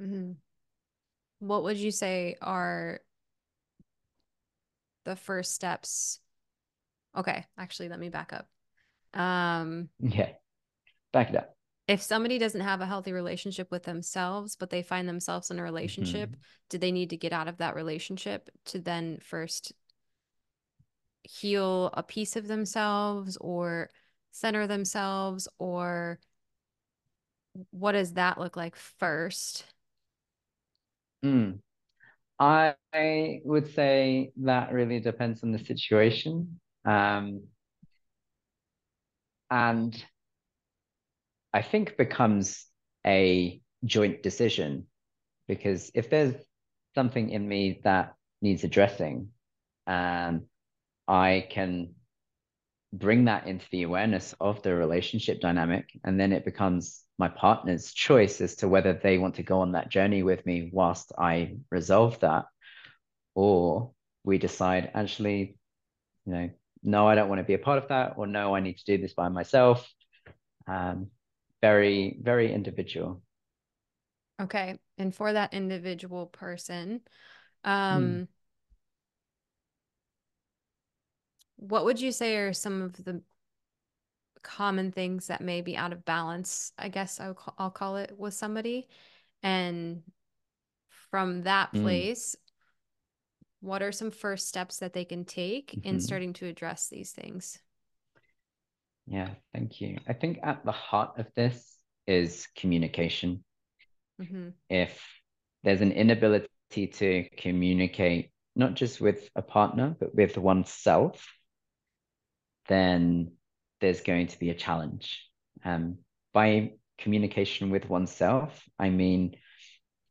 Mm-hmm. 0.00 0.32
What 1.38 1.62
would 1.64 1.76
you 1.76 1.90
say 1.90 2.36
are 2.40 3.00
the 5.04 5.16
first 5.16 5.54
steps? 5.54 6.20
Okay, 7.16 7.44
actually, 7.56 7.88
let 7.88 8.00
me 8.00 8.08
back 8.08 8.32
up. 8.32 8.48
Um, 9.18 9.88
yeah, 10.00 10.30
back 11.12 11.30
it 11.30 11.36
up. 11.36 11.53
If 11.86 12.00
somebody 12.00 12.38
doesn't 12.38 12.62
have 12.62 12.80
a 12.80 12.86
healthy 12.86 13.12
relationship 13.12 13.70
with 13.70 13.82
themselves, 13.82 14.56
but 14.56 14.70
they 14.70 14.82
find 14.82 15.06
themselves 15.06 15.50
in 15.50 15.58
a 15.58 15.62
relationship, 15.62 16.30
mm-hmm. 16.30 16.40
do 16.70 16.78
they 16.78 16.92
need 16.92 17.10
to 17.10 17.16
get 17.16 17.32
out 17.32 17.48
of 17.48 17.58
that 17.58 17.74
relationship 17.74 18.48
to 18.66 18.78
then 18.78 19.18
first 19.20 19.72
heal 21.24 21.90
a 21.94 22.02
piece 22.02 22.36
of 22.36 22.46
themselves 22.46 23.36
or 23.40 23.90
center 24.30 24.66
themselves 24.66 25.48
or 25.58 26.18
what 27.70 27.92
does 27.92 28.14
that 28.14 28.38
look 28.38 28.56
like 28.56 28.76
first 28.76 29.64
mm. 31.24 31.58
I, 32.38 32.74
would 33.44 33.72
say 33.74 34.32
that 34.42 34.72
really 34.72 35.00
depends 35.00 35.42
on 35.42 35.52
the 35.52 35.58
situation 35.58 36.60
um, 36.84 37.44
and 39.50 40.04
i 41.54 41.62
think 41.62 41.96
becomes 41.96 42.66
a 43.06 43.60
joint 43.84 44.22
decision 44.22 44.86
because 45.48 45.90
if 45.94 46.10
there's 46.10 46.34
something 46.94 47.30
in 47.30 47.48
me 47.48 47.80
that 47.84 48.14
needs 48.42 48.64
addressing 48.64 49.28
and 49.86 50.42
I 51.06 51.46
can 51.50 51.94
bring 52.92 53.24
that 53.24 53.46
into 53.46 53.66
the 53.70 53.82
awareness 53.82 54.34
of 54.40 54.62
the 54.62 54.74
relationship 54.74 55.40
dynamic. 55.40 55.88
And 56.04 56.18
then 56.18 56.32
it 56.32 56.44
becomes 56.44 57.02
my 57.18 57.28
partner's 57.28 57.92
choice 57.92 58.40
as 58.40 58.56
to 58.56 58.68
whether 58.68 58.92
they 58.92 59.18
want 59.18 59.36
to 59.36 59.42
go 59.42 59.60
on 59.60 59.72
that 59.72 59.90
journey 59.90 60.22
with 60.22 60.44
me 60.46 60.70
whilst 60.72 61.12
I 61.18 61.56
resolve 61.70 62.20
that. 62.20 62.44
Or 63.34 63.92
we 64.22 64.38
decide, 64.38 64.92
actually, 64.94 65.58
you 66.24 66.32
know, 66.32 66.50
no, 66.82 67.08
I 67.08 67.14
don't 67.14 67.28
want 67.28 67.40
to 67.40 67.44
be 67.44 67.54
a 67.54 67.58
part 67.58 67.78
of 67.78 67.88
that, 67.88 68.14
or 68.16 68.26
no, 68.26 68.54
I 68.54 68.60
need 68.60 68.78
to 68.78 68.84
do 68.84 68.98
this 68.98 69.14
by 69.14 69.28
myself. 69.28 69.90
Um, 70.66 71.08
very, 71.64 72.18
very 72.20 72.52
individual. 72.52 73.22
Okay. 74.38 74.78
And 74.98 75.14
for 75.14 75.32
that 75.32 75.54
individual 75.54 76.26
person, 76.26 77.00
um, 77.64 78.04
mm 78.04 78.28
what 81.56 81.84
would 81.86 81.98
you 81.98 82.12
say 82.12 82.36
are 82.36 82.52
some 82.52 82.82
of 82.82 83.04
the 83.04 83.22
common 84.42 84.92
things 84.92 85.28
that 85.28 85.40
may 85.40 85.62
be 85.62 85.76
out 85.76 85.92
of 85.92 86.04
balance 86.04 86.72
i 86.76 86.88
guess 86.88 87.18
I'll, 87.18 87.32
call, 87.32 87.54
I'll 87.56 87.70
call 87.70 87.96
it 87.96 88.12
with 88.18 88.34
somebody 88.34 88.88
and 89.42 90.02
from 91.10 91.44
that 91.44 91.72
mm. 91.72 91.80
place 91.80 92.36
mm. 92.36 93.66
what 93.66 93.82
are 93.82 93.92
some 93.92 94.10
first 94.10 94.48
steps 94.48 94.78
that 94.80 94.92
they 94.92 95.06
can 95.06 95.24
take 95.24 95.70
mm-hmm. 95.70 95.88
in 95.88 96.00
starting 96.00 96.34
to 96.34 96.46
address 96.46 96.88
these 96.88 97.12
things 97.12 97.58
yeah 99.06 99.30
thank 99.52 99.80
you 99.80 99.98
i 100.08 100.12
think 100.12 100.38
at 100.42 100.64
the 100.64 100.72
heart 100.72 101.18
of 101.18 101.26
this 101.34 101.76
is 102.06 102.48
communication 102.56 103.44
mm-hmm. 104.20 104.48
if 104.68 105.02
there's 105.62 105.80
an 105.80 105.92
inability 105.92 106.86
to 106.92 107.28
communicate 107.36 108.30
not 108.56 108.74
just 108.74 109.00
with 109.00 109.28
a 109.34 109.42
partner 109.42 109.96
but 109.98 110.14
with 110.14 110.36
oneself 110.36 111.26
then 112.68 113.32
there's 113.80 114.00
going 114.00 114.28
to 114.28 114.38
be 114.38 114.50
a 114.50 114.54
challenge. 114.54 115.28
Um, 115.64 115.98
by 116.32 116.72
communication 116.98 117.70
with 117.70 117.88
oneself, 117.88 118.62
I 118.78 118.88
mean, 118.88 119.36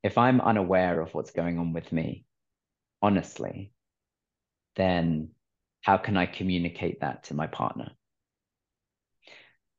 if 0.03 0.17
I'm 0.17 0.41
unaware 0.41 1.01
of 1.01 1.13
what's 1.13 1.31
going 1.31 1.57
on 1.57 1.73
with 1.73 1.91
me, 1.91 2.25
honestly, 3.01 3.71
then 4.75 5.29
how 5.81 5.97
can 5.97 6.17
I 6.17 6.25
communicate 6.25 7.01
that 7.01 7.25
to 7.25 7.33
my 7.33 7.47
partner? 7.47 7.91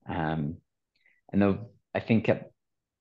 Um, 0.09 0.57
and 1.33 1.43
the, 1.43 1.59
I 1.95 2.01
think 2.01 2.29
at, 2.29 2.51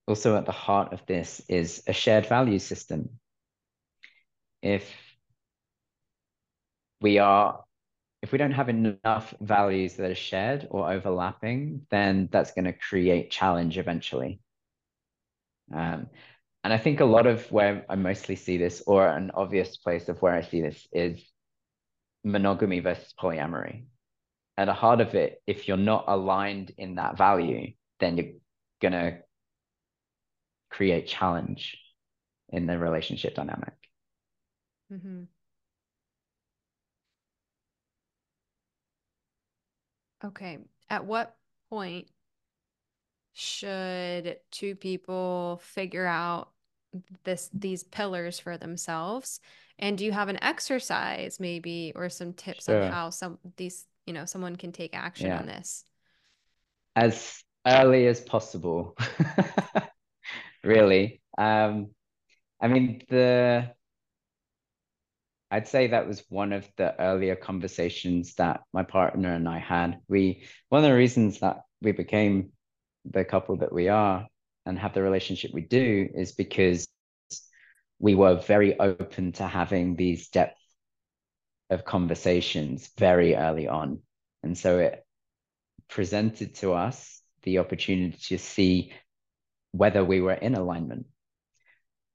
also 0.08 0.38
at 0.38 0.46
the 0.46 0.52
heart 0.52 0.94
of 0.94 1.06
this 1.06 1.42
is 1.48 1.84
a 1.88 1.94
shared 1.94 2.26
value 2.26 2.60
system. 2.60 3.20
If 4.62 4.90
we 7.02 7.18
are 7.20 7.64
if 8.24 8.32
we 8.32 8.38
don't 8.38 8.54
have 8.54 8.70
enough 8.70 9.34
values 9.42 9.96
that 9.96 10.10
are 10.10 10.16
shared 10.16 10.66
or 10.70 10.90
overlapping, 10.90 11.86
then 11.92 12.30
that's 12.32 12.54
going 12.54 12.64
to 12.64 12.72
create 12.72 13.30
challenge 13.30 13.78
eventually. 13.78 14.40
Um, 15.74 16.08
and 16.64 16.72
I 16.72 16.78
think 16.78 17.02
a 17.02 17.06
lot 17.06 17.28
of 17.28 17.52
where 17.52 17.86
I 17.90 17.96
mostly 17.96 18.38
see 18.38 18.58
this, 18.58 18.82
or 18.88 19.06
an 19.06 19.32
obvious 19.34 19.76
place 19.76 20.08
of 20.08 20.22
where 20.22 20.34
I 20.34 20.42
see 20.42 20.62
this, 20.62 20.88
is 20.94 21.22
monogamy 22.24 22.80
versus 22.80 23.14
polyamory. 23.20 23.88
At 24.58 24.66
the 24.66 24.74
heart 24.74 25.02
of 25.02 25.16
it, 25.16 25.42
if 25.48 25.68
you're 25.68 25.78
not 25.78 26.06
aligned 26.08 26.72
in 26.78 26.96
that 26.96 27.18
value, 27.18 27.74
then 28.00 28.18
you're 28.18 28.34
going 28.82 28.92
to 28.92 29.20
create 30.70 31.08
challenge 31.08 31.78
in 32.50 32.68
the 32.68 32.78
relationship 32.78 33.36
dynamic. 33.36 33.74
Mm-hmm. 34.92 35.24
Okay. 40.26 40.60
At 40.90 41.06
what 41.06 41.36
point 41.70 42.08
should 43.34 44.38
two 44.52 44.76
people 44.76 45.60
figure 45.64 46.06
out 46.06 46.50
this 47.24 47.50
these 47.54 47.84
pillars 47.84 48.40
for 48.40 48.58
themselves? 48.58 49.40
And 49.80 49.98
do 49.98 50.06
you 50.06 50.12
have 50.12 50.30
an 50.30 50.42
exercise 50.44 51.40
maybe 51.40 51.92
or 51.96 52.10
some 52.10 52.34
tips 52.34 52.66
sure. 52.66 52.84
on 52.84 52.92
how 52.92 53.10
some 53.10 53.40
these, 53.58 53.86
you 54.06 54.14
know, 54.14 54.26
someone 54.26 54.56
can 54.56 54.72
take 54.72 54.96
action 54.96 55.28
yeah. 55.28 55.40
on 55.40 55.46
this? 55.46 55.84
As 56.96 57.44
early 57.66 58.08
as 58.08 58.22
possible. 58.22 58.98
really. 60.64 61.22
Um 61.38 61.90
I 62.62 62.68
mean 62.68 63.02
the 63.10 63.72
I'd 65.52 65.68
say 65.68 65.88
that 65.88 66.08
was 66.08 66.24
one 66.30 66.52
of 66.52 66.68
the 66.78 67.00
earlier 67.00 67.36
conversations 67.36 68.34
that 68.36 68.62
my 68.74 68.84
partner 68.84 69.34
and 69.34 69.48
I 69.48 69.60
had. 69.60 70.00
We 70.08 70.46
one 70.70 70.84
of 70.84 70.90
the 70.90 70.96
reasons 70.96 71.40
that 71.40 71.62
we 71.82 71.92
became 71.92 72.52
the 73.06 73.26
couple 73.26 73.58
that 73.58 73.74
we 73.74 73.90
are 73.90 74.28
and 74.66 74.80
have 74.80 74.94
the 74.94 75.02
relationship 75.02 75.52
we 75.54 75.62
do 75.62 76.10
is 76.16 76.32
because 76.32 76.88
we 78.00 78.16
were 78.16 78.36
very 78.36 78.80
open 78.80 79.32
to 79.34 79.48
having 79.48 79.96
these 79.96 80.30
depth 80.30 80.58
of 81.70 81.86
conversations 81.86 82.90
very 82.98 83.36
early 83.36 83.68
on. 83.68 84.00
And 84.44 84.58
so 84.58 84.80
it 84.80 85.06
presented 85.90 86.56
to 86.56 86.74
us 86.74 87.22
the 87.44 87.60
opportunity 87.60 88.18
to 88.30 88.38
see 88.38 88.94
whether 89.72 90.04
we 90.04 90.22
were 90.22 90.34
in 90.34 90.56
alignment. 90.56 91.06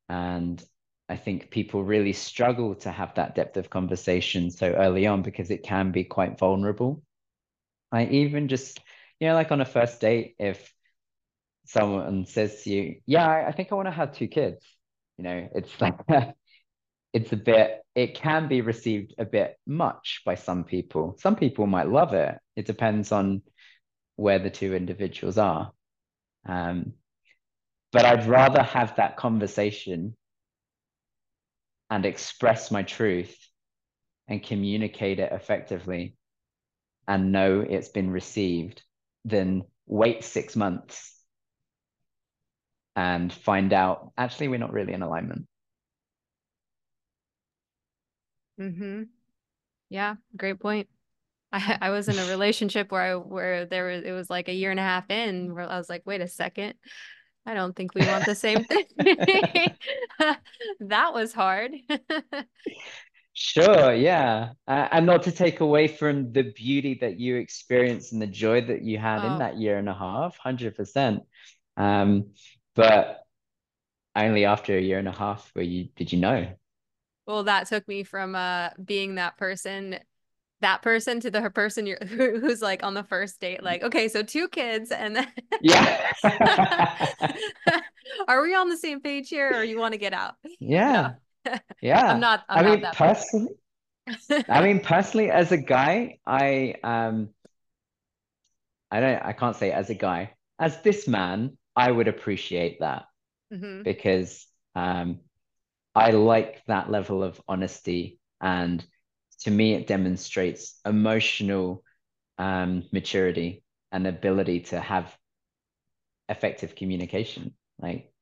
And 0.09 0.62
I 1.09 1.16
think 1.16 1.51
people 1.51 1.82
really 1.82 2.12
struggle 2.12 2.74
to 2.76 2.90
have 2.90 3.14
that 3.14 3.34
depth 3.34 3.57
of 3.57 3.70
conversation 3.70 4.51
so 4.51 4.72
early 4.72 5.07
on 5.07 5.22
because 5.22 5.51
it 5.51 5.62
can 5.62 5.90
be 5.90 6.05
quite 6.05 6.38
vulnerable. 6.38 7.03
I 7.90 8.07
even 8.07 8.49
just, 8.49 8.80
you 9.20 9.28
know, 9.28 9.34
like 9.34 9.51
on 9.51 9.61
a 9.61 9.64
first 9.64 10.01
date, 10.01 10.34
if 10.38 10.72
someone 11.66 12.26
says 12.26 12.62
to 12.62 12.70
you, 12.70 13.01
Yeah, 13.07 13.26
I 13.46 13.53
think 13.53 13.72
I 13.72 13.74
want 13.74 13.88
to 13.88 13.92
have 13.92 14.12
two 14.12 14.28
kids, 14.28 14.64
you 15.16 15.24
know, 15.24 15.49
it's 15.55 15.70
like, 15.80 15.94
it's 17.12 17.32
a 17.32 17.36
bit, 17.36 17.80
it 17.94 18.14
can 18.14 18.48
be 18.48 18.61
received 18.61 19.14
a 19.18 19.24
bit 19.24 19.56
much 19.66 20.22
by 20.24 20.34
some 20.34 20.64
people. 20.64 21.16
Some 21.18 21.36
people 21.36 21.66
might 21.66 21.88
love 21.88 22.14
it. 22.14 22.36
It 22.56 22.66
depends 22.66 23.12
on 23.12 23.42
where 24.16 24.38
the 24.38 24.50
two 24.50 24.74
individuals 24.74 25.38
are. 25.38 25.72
Um, 26.46 26.92
but 27.92 28.04
I'd 28.04 28.26
rather 28.26 28.62
have 28.62 28.96
that 28.96 29.16
conversation 29.16 30.14
and 31.90 32.04
express 32.04 32.70
my 32.70 32.82
truth 32.82 33.34
and 34.28 34.42
communicate 34.42 35.18
it 35.18 35.32
effectively 35.32 36.14
and 37.06 37.32
know 37.32 37.61
it's 37.61 37.88
been 37.88 38.11
received 38.11 38.82
than 39.24 39.62
wait 39.86 40.22
six 40.22 40.54
months 40.54 41.14
and 42.94 43.32
find 43.32 43.72
out 43.72 44.12
actually 44.18 44.48
we're 44.48 44.59
not 44.59 44.72
really 44.72 44.92
in 44.92 45.02
alignment. 45.02 45.47
Mm-hmm. 48.59 49.04
Yeah, 49.90 50.16
great 50.36 50.61
point. 50.61 50.88
I, 51.52 51.78
I 51.80 51.90
was 51.90 52.09
in 52.09 52.18
a 52.18 52.26
relationship 52.30 52.92
where 52.92 53.02
I 53.02 53.14
where 53.14 53.64
there 53.64 53.86
was 53.86 54.04
it 54.04 54.12
was 54.12 54.28
like 54.28 54.48
a 54.48 54.54
year 54.54 54.70
and 54.70 54.80
a 54.80 54.82
half 54.82 55.11
in 55.11 55.54
where 55.54 55.68
I 55.68 55.78
was 55.78 55.88
like, 55.88 56.02
wait 56.04 56.20
a 56.20 56.28
second, 56.28 56.74
I 57.46 57.54
don't 57.54 57.74
think 57.74 57.94
we 57.94 58.06
want 58.06 58.26
the 58.26 58.34
same 58.34 58.64
thing. 58.64 58.84
that 60.80 61.14
was 61.14 61.32
hard. 61.32 61.72
Sure, 63.40 63.94
yeah. 63.94 64.50
Uh, 64.66 64.88
and 64.90 65.06
not 65.06 65.22
to 65.22 65.32
take 65.32 65.61
away 65.61 65.86
from 65.86 66.32
the 66.32 66.42
beauty 66.42 66.98
that 67.00 67.20
you 67.20 67.36
experienced 67.36 68.12
and 68.12 68.20
the 68.20 68.26
joy 68.26 68.61
that 68.62 68.82
you 68.82 68.98
had 68.98 69.24
oh. 69.24 69.32
in 69.32 69.38
that 69.38 69.56
year 69.56 69.78
and 69.78 69.88
a 69.88 69.94
half, 69.94 70.36
100%. 70.44 71.20
Um, 71.76 72.32
but 72.74 73.20
only 74.16 74.44
after 74.44 74.76
a 74.76 74.80
year 74.80 74.98
and 74.98 75.06
a 75.06 75.12
half 75.12 75.48
where 75.54 75.64
you 75.64 75.88
did 75.94 76.12
you 76.12 76.18
know? 76.18 76.48
Well, 77.28 77.44
that 77.44 77.68
took 77.68 77.86
me 77.86 78.04
from 78.04 78.34
uh 78.34 78.70
being 78.82 79.16
that 79.16 79.36
person 79.36 79.98
that 80.60 80.82
person 80.82 81.20
to 81.20 81.30
the 81.30 81.50
person 81.50 81.86
you're 81.86 81.98
who's 82.06 82.62
like 82.62 82.82
on 82.82 82.94
the 82.94 83.04
first 83.04 83.40
date 83.40 83.62
like 83.62 83.82
okay 83.84 84.08
so 84.08 84.22
two 84.22 84.48
kids 84.48 84.90
and 84.90 85.14
then 85.14 85.28
yeah. 85.60 86.12
Are 88.28 88.42
we 88.42 88.54
on 88.54 88.68
the 88.68 88.76
same 88.76 89.00
page 89.00 89.28
here 89.28 89.52
or 89.54 89.62
you 89.62 89.78
want 89.78 89.92
to 89.92 89.98
get 89.98 90.12
out? 90.12 90.34
Yeah. 90.58 91.12
Yeah. 91.80 92.12
I'm 92.12 92.20
not 92.20 92.44
I'm 92.48 92.66
i 92.66 92.68
not 92.68 92.80
mean 92.80 92.90
personally 92.94 93.52
i 94.48 94.62
mean 94.62 94.80
personally 94.80 95.30
as 95.30 95.52
a 95.52 95.58
guy 95.58 96.18
i 96.26 96.74
um 96.82 97.28
i 98.90 99.00
don't 99.00 99.22
i 99.22 99.32
can't 99.34 99.54
say 99.54 99.70
as 99.70 99.90
a 99.90 99.94
guy 99.94 100.32
as 100.58 100.80
this 100.82 101.06
man 101.06 101.58
i 101.76 101.90
would 101.90 102.08
appreciate 102.08 102.80
that. 102.80 103.04
Mm-hmm. 103.52 103.82
because 103.82 104.46
um 104.74 105.20
i 105.99 106.11
like 106.11 106.62
that 106.66 106.90
level 106.90 107.22
of 107.22 107.40
honesty 107.49 108.18
and 108.40 108.84
to 109.40 109.51
me 109.51 109.74
it 109.74 109.86
demonstrates 109.86 110.80
emotional 110.86 111.84
um 112.38 112.84
maturity 112.92 113.64
and 113.92 114.07
ability 114.07 114.61
to 114.61 114.80
have 114.80 115.16
effective 116.28 116.74
communication 116.74 117.55
like 117.78 118.12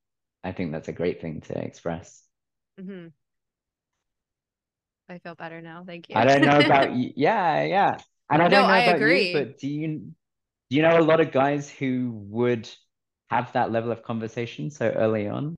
i 0.45 0.53
think 0.53 0.73
that's 0.73 0.89
a 0.89 0.93
great 0.93 1.21
thing 1.21 1.41
to 1.41 1.57
express 1.59 2.23
Mm-hmm. 2.81 3.09
I 5.09 5.19
feel 5.19 5.35
better 5.35 5.61
now. 5.63 5.85
Thank 5.87 6.09
you. 6.11 6.17
I 6.17 6.25
don't 6.25 6.45
know 6.45 6.59
about 6.59 6.93
you. 6.95 7.13
Yeah, 7.17 7.63
yeah. 7.65 7.99
And 8.31 8.43
I 8.43 8.49
don't 8.49 8.51
no, 8.51 8.67
know 8.67 8.77
I 8.77 8.79
about 8.79 9.03
agree. 9.03 9.05
you, 9.05 9.29
but 9.31 9.59
do 9.59 9.69
you 9.69 9.89
do 10.71 10.77
you 10.77 10.83
know 10.83 10.99
a 10.99 11.03
lot 11.03 11.21
of 11.21 11.33
guys 11.33 11.71
who 11.71 12.13
would 12.31 12.69
have 13.31 13.53
that 13.53 13.73
level 13.73 13.93
of 13.93 14.03
conversation 14.03 14.71
so 14.71 14.89
early 14.91 15.29
on? 15.29 15.57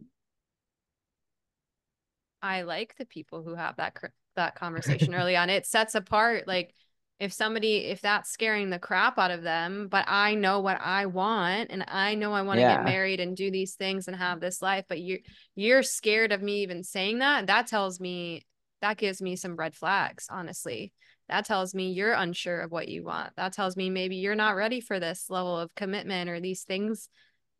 I 2.42 2.62
like 2.62 2.96
the 2.96 3.06
people 3.06 3.42
who 3.42 3.54
have 3.54 3.76
that 3.76 3.96
that 4.36 4.54
conversation 4.54 5.14
early 5.14 5.36
on. 5.36 5.50
It 5.50 5.66
sets 5.66 5.94
apart 5.94 6.46
like 6.46 6.72
if 7.18 7.32
somebody 7.32 7.86
if 7.86 8.00
that's 8.00 8.30
scaring 8.30 8.70
the 8.70 8.78
crap 8.78 9.18
out 9.18 9.32
of 9.32 9.42
them 9.42 9.88
but 9.90 10.04
i 10.06 10.36
know 10.36 10.60
what 10.60 10.80
i 10.80 11.06
want 11.06 11.68
and 11.72 11.84
i 11.88 12.14
know 12.14 12.32
i 12.32 12.42
want 12.42 12.58
to 12.58 12.60
yeah. 12.60 12.76
get 12.76 12.84
married 12.84 13.18
and 13.18 13.36
do 13.36 13.50
these 13.50 13.74
things 13.74 14.06
and 14.06 14.16
have 14.16 14.38
this 14.38 14.62
life 14.62 14.84
but 14.88 15.00
you 15.00 15.18
you're 15.56 15.82
scared 15.82 16.30
of 16.30 16.40
me 16.40 16.62
even 16.62 16.84
saying 16.84 17.18
that 17.18 17.48
that 17.48 17.66
tells 17.66 17.98
me 17.98 18.46
that 18.80 18.96
gives 18.96 19.20
me 19.20 19.36
some 19.36 19.56
red 19.56 19.74
flags 19.74 20.26
honestly. 20.30 20.92
That 21.28 21.44
tells 21.44 21.74
me 21.74 21.92
you're 21.92 22.14
unsure 22.14 22.60
of 22.60 22.70
what 22.70 22.88
you 22.88 23.04
want. 23.04 23.36
That 23.36 23.52
tells 23.52 23.76
me 23.76 23.90
maybe 23.90 24.16
you're 24.16 24.34
not 24.34 24.56
ready 24.56 24.80
for 24.80 24.98
this 24.98 25.28
level 25.28 25.58
of 25.58 25.74
commitment 25.74 26.30
or 26.30 26.40
these 26.40 26.62
things. 26.62 27.08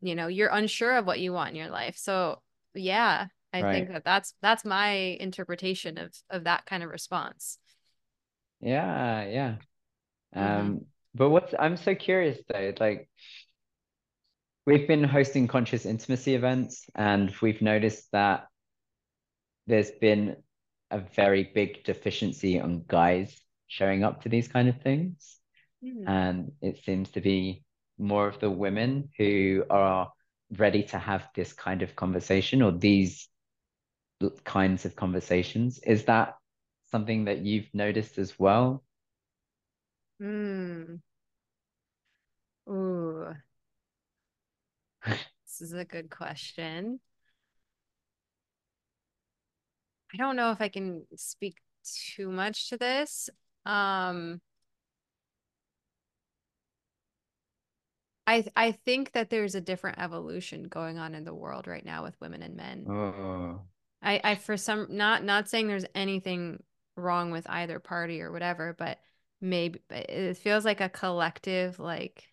You 0.01 0.15
know 0.15 0.27
you're 0.27 0.49
unsure 0.49 0.97
of 0.97 1.05
what 1.05 1.19
you 1.19 1.33
want 1.33 1.51
in 1.51 1.55
your 1.55 1.69
life. 1.69 1.97
So 1.97 2.41
yeah 2.73 3.27
i 3.53 3.61
right. 3.61 3.73
think 3.73 3.89
that 3.89 4.03
that's 4.03 4.33
that's 4.41 4.65
my 4.65 4.91
interpretation 5.19 5.97
of 5.97 6.13
of 6.29 6.43
that 6.43 6.65
kind 6.65 6.83
of 6.83 6.89
response 6.89 7.57
yeah, 8.61 9.25
yeah. 9.25 9.55
Mm-hmm. 10.35 10.59
Um, 10.59 10.85
but 11.15 11.29
what's 11.29 11.53
I'm 11.57 11.77
so 11.77 11.95
curious 11.95 12.39
though, 12.47 12.73
like 12.79 13.09
we've 14.65 14.87
been 14.87 15.03
hosting 15.03 15.47
conscious 15.47 15.85
intimacy 15.85 16.35
events 16.35 16.85
and 16.95 17.33
we've 17.41 17.61
noticed 17.61 18.11
that 18.11 18.47
there's 19.67 19.91
been 19.91 20.35
a 20.91 20.99
very 20.99 21.49
big 21.53 21.83
deficiency 21.83 22.59
on 22.59 22.83
guys 22.87 23.39
showing 23.67 24.03
up 24.03 24.23
to 24.23 24.29
these 24.29 24.47
kind 24.47 24.69
of 24.69 24.81
things. 24.81 25.37
Mm. 25.83 26.07
And 26.07 26.51
it 26.61 26.83
seems 26.83 27.09
to 27.11 27.21
be 27.21 27.63
more 27.97 28.27
of 28.27 28.39
the 28.39 28.49
women 28.49 29.09
who 29.17 29.63
are 29.69 30.11
ready 30.57 30.83
to 30.83 30.97
have 30.97 31.27
this 31.35 31.53
kind 31.53 31.81
of 31.81 31.95
conversation 31.95 32.61
or 32.61 32.71
these 32.71 33.27
kinds 34.43 34.85
of 34.85 34.95
conversations. 34.95 35.79
Is 35.79 36.05
that 36.05 36.35
something 36.91 37.25
that 37.25 37.39
you've 37.39 37.69
noticed 37.73 38.17
as 38.17 38.37
well? 38.37 38.83
Hmm. 40.19 40.95
Ooh. 42.69 43.33
this 45.05 45.61
is 45.61 45.73
a 45.73 45.85
good 45.85 46.09
question. 46.09 46.99
I 50.13 50.17
don't 50.17 50.35
know 50.35 50.51
if 50.51 50.61
I 50.61 50.69
can 50.69 51.05
speak 51.15 51.57
too 52.15 52.29
much 52.29 52.69
to 52.69 52.77
this. 52.77 53.29
Um, 53.65 54.41
I 58.25 58.45
I 58.55 58.71
think 58.71 59.13
that 59.13 59.29
there's 59.29 59.55
a 59.55 59.61
different 59.61 59.99
evolution 59.99 60.63
going 60.63 60.97
on 60.97 61.15
in 61.15 61.23
the 61.23 61.33
world 61.33 61.67
right 61.67 61.85
now 61.85 62.03
with 62.03 62.19
women 62.19 62.41
and 62.41 62.55
men. 62.55 62.85
Oh. 62.89 63.61
I 64.01 64.21
I 64.23 64.35
for 64.35 64.57
some 64.57 64.87
not 64.89 65.23
not 65.23 65.49
saying 65.49 65.67
there's 65.67 65.85
anything 65.95 66.61
wrong 66.95 67.31
with 67.31 67.49
either 67.49 67.79
party 67.79 68.21
or 68.21 68.31
whatever, 68.31 68.75
but 68.77 68.99
maybe 69.41 69.79
it 69.89 70.37
feels 70.37 70.65
like 70.65 70.81
a 70.81 70.89
collective, 70.89 71.79
like 71.79 72.27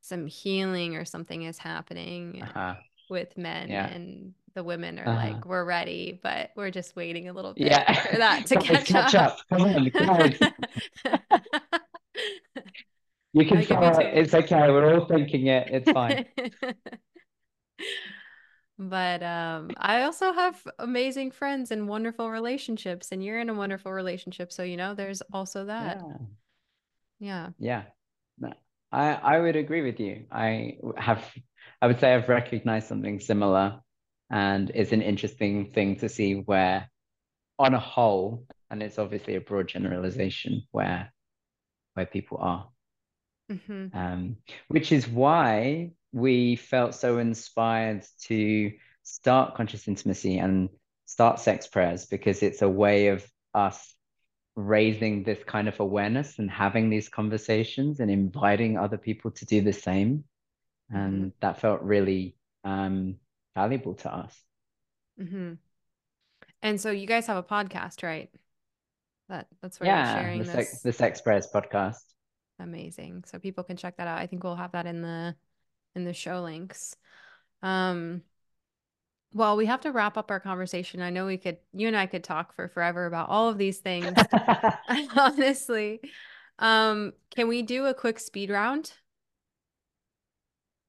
some 0.00 0.26
healing 0.26 0.96
or 0.96 1.04
something 1.04 1.42
is 1.42 1.58
happening 1.58 2.42
uh-huh. 2.42 2.74
with 3.10 3.36
men 3.36 3.68
yeah. 3.68 3.86
and 3.88 4.34
the 4.54 4.62
women 4.62 4.98
are 4.98 5.08
uh-huh. 5.08 5.32
like, 5.32 5.44
we're 5.44 5.64
ready, 5.64 6.18
but 6.22 6.50
we're 6.56 6.70
just 6.70 6.96
waiting 6.96 7.28
a 7.28 7.32
little 7.32 7.52
bit 7.54 7.66
yeah. 7.68 7.92
for 8.06 8.16
that 8.16 8.46
to 8.46 8.56
catch, 8.60 8.86
catch 8.86 9.14
up. 9.14 9.32
up. 9.32 9.38
Come 9.50 9.62
on, 9.62 9.84
you 13.32 13.44
can 13.44 13.62
feel 13.62 13.82
it. 13.82 14.16
It's 14.16 14.32
okay. 14.32 14.70
We're 14.70 14.94
all 14.94 15.06
thinking 15.06 15.48
it. 15.48 15.68
It's 15.70 15.90
fine. 15.90 16.24
But 18.88 19.22
um, 19.22 19.70
I 19.76 20.02
also 20.02 20.32
have 20.32 20.66
amazing 20.78 21.30
friends 21.30 21.70
and 21.70 21.88
wonderful 21.88 22.30
relationships, 22.30 23.12
and 23.12 23.24
you're 23.24 23.40
in 23.40 23.50
a 23.50 23.54
wonderful 23.54 23.92
relationship. 23.92 24.52
So, 24.52 24.62
you 24.62 24.76
know, 24.76 24.94
there's 24.94 25.22
also 25.32 25.66
that. 25.66 26.02
Yeah. 27.18 27.50
Yeah. 27.58 27.82
Yeah. 28.40 28.52
I, 28.92 29.12
I 29.14 29.40
would 29.40 29.56
agree 29.56 29.82
with 29.82 29.98
you. 29.98 30.26
I 30.30 30.78
have, 30.96 31.24
I 31.82 31.88
would 31.88 31.98
say 32.00 32.14
I've 32.14 32.28
recognized 32.28 32.88
something 32.88 33.20
similar. 33.20 33.80
And 34.30 34.70
it's 34.74 34.92
an 34.92 35.02
interesting 35.02 35.72
thing 35.72 35.96
to 35.96 36.08
see 36.08 36.34
where, 36.34 36.90
on 37.58 37.74
a 37.74 37.80
whole, 37.80 38.44
and 38.70 38.82
it's 38.82 38.98
obviously 38.98 39.36
a 39.36 39.40
broad 39.40 39.68
generalization 39.68 40.62
where 40.72 41.12
where 41.94 42.06
people 42.06 42.38
are. 42.40 42.68
Mm-hmm. 43.50 43.96
Um, 43.96 44.36
which 44.68 44.92
is 44.92 45.06
why 45.06 45.92
we 46.16 46.56
felt 46.56 46.94
so 46.94 47.18
inspired 47.18 48.02
to 48.22 48.72
start 49.02 49.54
conscious 49.54 49.86
intimacy 49.86 50.38
and 50.38 50.70
start 51.04 51.38
sex 51.38 51.66
prayers 51.66 52.06
because 52.06 52.42
it's 52.42 52.62
a 52.62 52.68
way 52.68 53.08
of 53.08 53.22
us 53.52 53.94
raising 54.56 55.24
this 55.24 55.38
kind 55.44 55.68
of 55.68 55.78
awareness 55.78 56.38
and 56.38 56.50
having 56.50 56.88
these 56.88 57.10
conversations 57.10 58.00
and 58.00 58.10
inviting 58.10 58.78
other 58.78 58.96
people 58.96 59.30
to 59.30 59.44
do 59.44 59.60
the 59.60 59.74
same. 59.74 60.24
And 60.88 61.14
mm-hmm. 61.14 61.28
that 61.40 61.60
felt 61.60 61.82
really 61.82 62.34
um, 62.64 63.16
valuable 63.54 63.92
to 63.96 64.14
us. 64.14 64.42
Mm-hmm. 65.20 65.54
and 66.62 66.78
so 66.78 66.90
you 66.90 67.06
guys 67.06 67.26
have 67.26 67.38
a 67.38 67.42
podcast 67.42 68.02
right? 68.02 68.30
That 69.30 69.46
that's 69.62 69.80
where 69.80 69.88
yeah, 69.88 70.12
you're 70.12 70.22
sharing 70.22 70.38
the, 70.40 70.44
this? 70.44 70.54
Sex, 70.54 70.82
the 70.82 70.92
sex 70.92 71.20
prayers 71.22 71.48
podcast. 71.52 72.04
Amazing. 72.58 73.24
So 73.26 73.38
people 73.38 73.64
can 73.64 73.78
check 73.78 73.96
that 73.96 74.08
out. 74.08 74.18
I 74.18 74.26
think 74.26 74.44
we'll 74.44 74.56
have 74.56 74.72
that 74.72 74.84
in 74.84 75.00
the 75.00 75.34
in 75.96 76.04
the 76.04 76.12
show 76.12 76.42
links. 76.42 76.94
Um, 77.62 78.22
well, 79.32 79.56
we 79.56 79.66
have 79.66 79.80
to 79.80 79.90
wrap 79.90 80.16
up 80.16 80.30
our 80.30 80.40
conversation. 80.40 81.02
I 81.02 81.10
know 81.10 81.26
we 81.26 81.38
could, 81.38 81.58
you 81.72 81.88
and 81.88 81.96
I 81.96 82.06
could 82.06 82.22
talk 82.22 82.54
for 82.54 82.68
forever 82.68 83.06
about 83.06 83.28
all 83.28 83.48
of 83.48 83.58
these 83.58 83.78
things. 83.78 84.12
honestly, 85.16 86.00
um, 86.58 87.12
can 87.34 87.48
we 87.48 87.62
do 87.62 87.86
a 87.86 87.94
quick 87.94 88.18
speed 88.20 88.50
round? 88.50 88.92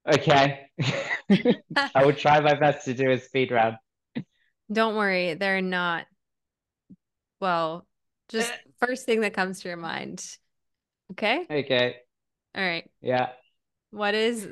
Okay. 0.08 0.70
I 1.76 2.06
will 2.06 2.14
try 2.14 2.40
my 2.40 2.54
best 2.54 2.86
to 2.86 2.94
do 2.94 3.12
a 3.12 3.18
speed 3.18 3.52
round. 3.52 3.78
Don't 4.72 4.96
worry, 4.96 5.34
they're 5.34 5.62
not. 5.62 6.06
Well, 7.40 7.86
just 8.30 8.52
first 8.80 9.06
thing 9.06 9.22
that 9.22 9.34
comes 9.34 9.62
to 9.62 9.68
your 9.70 9.78
mind. 9.78 10.26
Okay. 11.12 11.46
Okay. 11.50 11.96
All 12.56 12.64
right. 12.64 12.90
Yeah. 13.02 13.30
What 13.92 14.16
is 14.16 14.48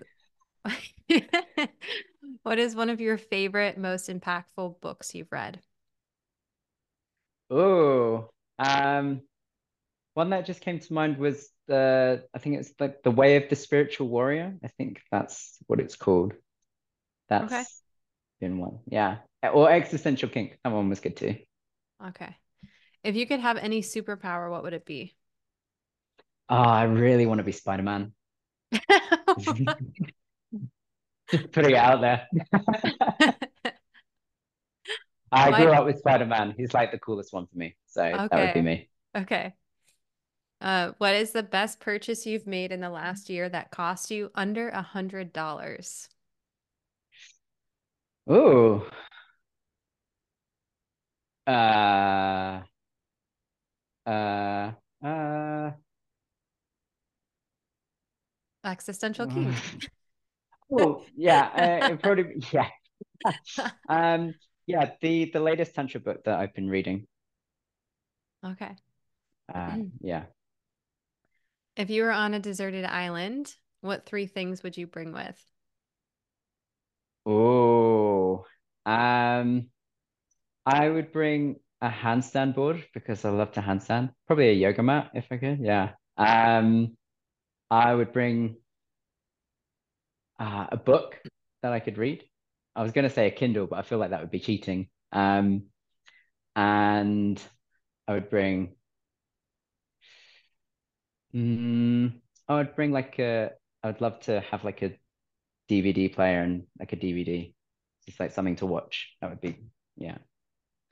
what 2.44 2.60
is 2.60 2.76
one 2.76 2.90
of 2.90 3.02
your 3.02 3.18
favorite, 3.18 3.78
most 3.78 4.10
impactful 4.10 4.80
books 4.82 5.14
you've 5.16 5.32
read? 5.32 5.62
Oh, 7.50 8.30
um, 8.60 9.22
one 10.16 10.32
that 10.32 10.46
just 10.46 10.62
came 10.62 10.80
to 10.80 10.94
mind 10.94 11.18
was 11.18 11.50
the 11.68 12.26
I 12.36 12.40
think 12.40 12.58
it's 12.60 12.74
like 12.80 13.04
The 13.04 13.12
Way 13.12 13.38
of 13.38 13.50
the 13.50 13.56
Spiritual 13.58 14.10
Warrior. 14.10 14.56
I 14.64 14.70
think 14.70 15.02
that's 15.12 15.58
what 15.68 15.80
it's 15.82 15.96
called. 15.96 16.34
That's 17.30 17.56
Okay. 17.56 17.66
been 18.42 18.60
one. 18.60 18.80
Yeah. 18.88 19.20
Or 19.54 19.72
Existential 19.72 20.30
Kink. 20.30 20.60
That 20.64 20.74
one 20.74 20.90
was 20.90 21.00
good 21.02 21.18
too. 21.18 21.38
Okay. 22.06 22.38
If 23.04 23.16
you 23.16 23.28
could 23.28 23.40
have 23.42 23.58
any 23.58 23.82
superpower, 23.82 24.50
what 24.52 24.64
would 24.64 24.74
it 24.74 24.86
be? 24.86 25.16
Oh, 26.50 26.56
I 26.56 26.84
really 26.84 27.26
want 27.28 27.40
to 27.40 27.44
be 27.44 27.52
Spider-Man. 27.52 28.14
Just 31.32 31.52
putting 31.52 31.72
it 31.72 31.78
out 31.78 32.02
there. 32.02 32.28
I 35.32 35.50
Why- 35.50 35.64
grew 35.64 35.72
up 35.72 35.86
with 35.86 35.98
Spider-Man. 36.00 36.56
He's 36.58 36.74
like 36.74 36.92
the 36.92 37.00
coolest 37.00 37.34
one 37.34 37.48
for 37.48 37.58
me. 37.58 37.76
So 37.88 38.02
that 38.02 38.32
would 38.32 38.54
be 38.54 38.62
me. 38.62 38.90
Okay. 39.16 39.54
Uh, 40.62 40.94
what 40.98 41.14
is 41.14 41.32
the 41.32 41.44
best 41.44 41.80
purchase 41.80 42.26
you've 42.26 42.48
made 42.48 42.72
in 42.72 42.80
the 42.80 42.90
last 42.90 43.30
year 43.30 43.50
that 43.50 43.72
cost 43.72 44.10
you 44.12 44.32
under 44.36 44.70
a 44.70 44.82
hundred 44.82 45.34
dollars? 45.34 46.08
Ooh. 48.32 48.84
Uh, 51.46 52.62
uh, 54.08 54.72
uh, 55.04 55.72
Existential 58.64 59.28
kink. 59.28 59.56
yeah, 61.16 61.50
uh, 61.56 61.90
it 61.94 62.02
probably, 62.02 62.44
yeah. 62.52 62.70
Um, 63.88 64.34
yeah, 64.68 64.92
the 65.02 65.30
the 65.32 65.40
latest 65.40 65.76
tantra 65.76 66.00
book 66.00 66.24
that 66.26 66.40
I've 66.40 66.54
been 66.54 66.70
reading. 66.70 67.08
Okay. 68.44 68.76
Uh, 69.54 69.78
yeah. 70.02 70.26
If 71.76 71.90
you 71.90 72.04
were 72.04 72.12
on 72.12 72.34
a 72.34 72.40
deserted 72.40 72.86
island, 72.86 73.56
what 73.82 74.06
three 74.06 74.28
things 74.28 74.64
would 74.64 74.78
you 74.78 74.88
bring 74.88 75.12
with? 75.12 75.46
Oh, 77.26 78.46
um, 78.86 79.68
I 80.66 80.90
would 80.90 81.12
bring 81.12 81.58
a 81.82 81.90
handstand 81.90 82.56
board 82.56 82.86
because 82.94 83.26
I 83.26 83.30
love 83.30 83.52
to 83.54 83.62
handstand. 83.62 84.12
Probably 84.28 84.50
a 84.50 84.54
yoga 84.54 84.84
mat 84.84 85.12
if 85.14 85.26
I 85.32 85.38
could. 85.38 85.60
Yeah. 85.60 85.94
Um, 86.18 86.98
I 87.72 87.94
would 87.94 88.14
bring 88.14 88.58
uh, 90.40 90.68
a 90.72 90.78
book 90.78 91.20
that 91.62 91.74
I 91.74 91.80
could 91.80 91.98
read. 91.98 92.24
I 92.76 92.84
was 92.84 92.92
going 92.92 93.04
to 93.08 93.14
say 93.14 93.28
a 93.28 93.32
Kindle, 93.32 93.68
but 93.68 93.80
I 93.80 93.82
feel 93.84 93.98
like 93.98 94.10
that 94.12 94.22
would 94.22 94.32
be 94.32 94.40
cheating. 94.40 94.90
Um, 95.12 95.64
and 96.56 97.42
I 98.08 98.14
would 98.14 98.30
bring, 98.30 98.76
mm, 101.34 102.14
I 102.48 102.56
would 102.56 102.76
bring 102.76 102.92
like 102.92 103.20
a, 103.20 103.52
I 103.84 103.88
would 103.88 104.02
love 104.02 104.20
to 104.22 104.42
have 104.52 104.64
like 104.64 104.82
a 104.82 104.98
DVD 105.68 106.10
player 106.10 106.42
and 106.42 106.66
like 106.80 106.94
a 106.94 106.96
DVD, 106.96 107.56
just 108.08 108.20
like 108.20 108.32
something 108.32 108.56
to 108.58 108.66
watch. 108.66 109.16
That 109.22 109.30
would 109.30 109.42
be, 109.42 109.58
yeah. 109.98 110.18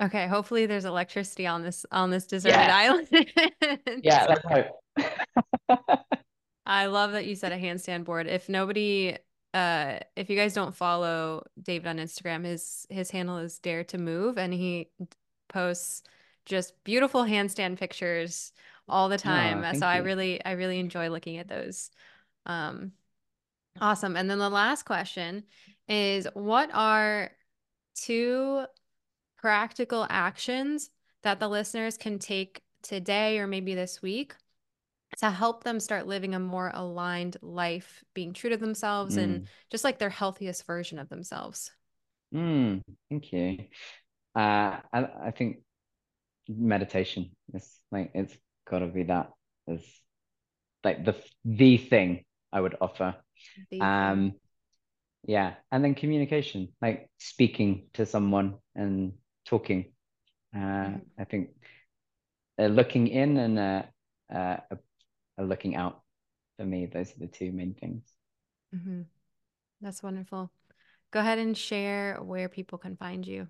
Okay, 0.02 0.28
hopefully 0.28 0.66
there's 0.66 0.86
electricity 0.86 1.48
on 1.48 1.64
this 1.64 1.86
on 1.92 2.10
this 2.10 2.26
deserted 2.26 2.68
Yeah. 2.68 2.76
island. 2.76 3.08
Yeah. 4.02 4.36
I 6.66 6.86
love 6.88 7.12
that 7.14 7.26
you 7.26 7.36
said 7.36 7.52
a 7.52 7.58
handstand 7.58 8.06
board. 8.06 8.28
If 8.28 8.50
nobody 8.50 9.18
uh 9.54 10.00
if 10.16 10.30
you 10.30 10.36
guys 10.36 10.54
don't 10.54 10.76
follow 10.76 11.44
David 11.62 11.88
on 11.88 11.98
Instagram, 11.98 12.46
his 12.46 12.88
his 12.90 13.12
handle 13.12 13.38
is 13.38 13.60
Dare 13.60 13.84
to 13.86 13.98
Move 13.98 14.38
and 14.38 14.54
he 14.54 14.90
posts 15.50 16.04
just 16.46 16.74
beautiful 16.84 17.24
handstand 17.24 17.78
pictures 17.78 18.52
all 18.90 19.10
the 19.10 19.18
time. 19.18 19.62
thank 19.62 19.78
so 19.78 19.86
I 19.86 19.98
you. 19.98 20.04
really 20.04 20.44
I 20.44 20.52
really 20.52 20.80
enjoy 20.80 21.10
looking 21.10 21.38
at 21.38 21.48
those. 21.48 21.92
Um 22.46 22.94
awesome. 23.80 24.16
And 24.16 24.30
then 24.30 24.40
the 24.40 24.50
last 24.50 24.84
question 24.84 25.44
is 25.88 26.28
what 26.34 26.70
are 26.74 27.32
two 27.96 28.66
practical 29.38 30.08
actions 30.10 30.90
that 31.24 31.40
the 31.40 31.48
listeners 31.48 31.98
can 31.98 32.20
take 32.20 32.62
today 32.82 33.40
or 33.40 33.48
maybe 33.48 33.76
this 33.76 34.02
week 34.02 34.34
to 35.18 35.30
help 35.30 35.64
them 35.64 35.80
start 35.80 36.08
living 36.08 36.36
a 36.36 36.40
more 36.40 36.72
aligned 36.74 37.38
life, 37.42 38.04
being 38.14 38.34
true 38.34 38.50
to 38.50 38.58
themselves 38.58 39.18
and 39.18 39.48
just 39.70 39.84
like 39.84 40.00
their 40.00 40.10
healthiest 40.10 40.66
version 40.66 41.00
of 41.00 41.10
themselves. 41.10 41.72
Mm, 42.34 42.82
thank 43.10 43.32
you. 43.32 43.58
Uh, 44.36 44.80
I, 44.92 45.08
I 45.26 45.32
think 45.32 45.58
meditation 46.50 47.32
is 47.54 47.80
like 47.92 48.12
it's 48.14 48.36
got 48.70 48.80
to 48.80 48.88
be 48.88 49.04
that 49.04 49.32
is 49.68 49.84
like 50.84 51.06
the 51.06 51.16
the 51.46 51.78
thing 51.78 52.26
I 52.52 52.62
would 52.62 52.76
offer. 52.82 53.16
The- 53.72 53.80
Um, 53.82 54.34
yeah, 55.26 55.56
and 55.72 55.84
then 55.84 55.96
communication, 55.96 56.70
like 56.82 57.10
speaking 57.18 57.90
to 57.94 58.06
someone 58.06 58.56
and 58.76 59.14
talking. 59.46 59.94
Uh, 60.56 60.60
Mhm. 60.90 61.02
I 61.20 61.24
think 61.26 61.50
uh, 62.60 62.68
looking 62.68 63.08
in 63.08 63.38
and 63.38 63.60
uh, 63.60 63.84
uh, 64.34 64.58
a, 65.38 65.44
a 65.44 65.46
looking 65.46 65.76
out 65.76 66.02
for 66.58 66.66
me, 66.66 66.86
those 66.86 67.12
are 67.12 67.20
the 67.20 67.28
two 67.28 67.52
main 67.52 67.74
things. 67.74 68.04
Mhm. 68.74 69.06
That's 69.82 70.02
wonderful. 70.02 70.52
Go 71.12 71.20
ahead 71.20 71.40
and 71.40 71.58
share 71.58 72.22
where 72.22 72.48
people 72.50 72.78
can 72.78 72.96
find 72.98 73.28
you. 73.28 73.48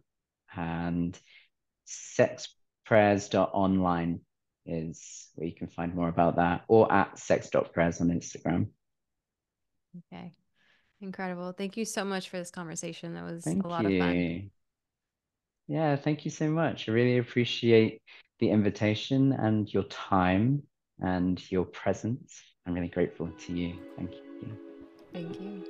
And 0.57 1.17
sexprayers.online 1.87 4.21
is 4.67 5.29
where 5.35 5.47
you 5.47 5.55
can 5.55 5.69
find 5.69 5.95
more 5.95 6.09
about 6.09 6.37
that, 6.37 6.65
or 6.69 6.91
at 6.93 7.19
sex.prayers 7.19 8.01
on 8.01 8.09
Instagram. 8.09 8.69
Okay. 10.13 10.33
Incredible. 11.01 11.53
Thank 11.53 11.77
you 11.77 11.85
so 11.85 12.05
much 12.05 12.31
for 12.31 12.39
this 12.39 12.51
conversation. 12.51 13.15
That 13.15 13.25
was 13.25 13.45
Thank 13.45 13.65
a 13.65 13.69
lot 13.69 13.85
of 13.85 13.91
fun. 13.91 14.01
Thank 14.01 14.17
you. 14.17 14.51
Yeah, 15.67 15.97
thank 15.97 16.25
you 16.25 16.31
so 16.31 16.51
much. 16.51 16.89
I 16.89 16.93
really 16.93 17.19
appreciate 17.19 18.03
the 18.39 18.51
invitation 18.51 19.33
and 19.33 19.73
your 19.73 19.85
time 19.85 20.63
and 21.01 21.41
your 21.51 21.65
presence. 21.65 22.41
I'm 22.67 22.75
really 22.75 22.89
grateful 22.89 23.29
to 23.29 23.53
you. 23.53 23.79
Thank 23.97 24.13
you. 24.13 24.59
Thank 25.13 25.41
you. 25.41 25.65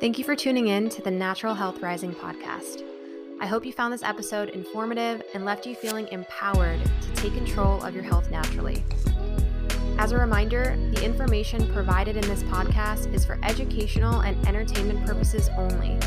Thank 0.00 0.18
you 0.18 0.24
for 0.24 0.36
tuning 0.36 0.68
in 0.68 0.88
to 0.90 1.02
the 1.02 1.10
Natural 1.10 1.54
Health 1.54 1.80
Rising 1.80 2.12
podcast. 2.14 2.82
I 3.38 3.46
hope 3.46 3.66
you 3.66 3.72
found 3.72 3.92
this 3.92 4.02
episode 4.02 4.48
informative 4.48 5.22
and 5.34 5.44
left 5.44 5.66
you 5.66 5.74
feeling 5.74 6.08
empowered 6.08 6.80
to 7.02 7.12
take 7.14 7.34
control 7.34 7.82
of 7.84 7.94
your 7.94 8.02
health 8.02 8.30
naturally. 8.30 8.82
As 9.98 10.12
a 10.12 10.18
reminder, 10.18 10.74
the 10.92 11.04
information 11.04 11.70
provided 11.74 12.16
in 12.16 12.26
this 12.28 12.42
podcast 12.44 13.12
is 13.12 13.26
for 13.26 13.38
educational 13.42 14.20
and 14.20 14.48
entertainment 14.48 15.04
purposes 15.06 15.50
only. 15.58 15.98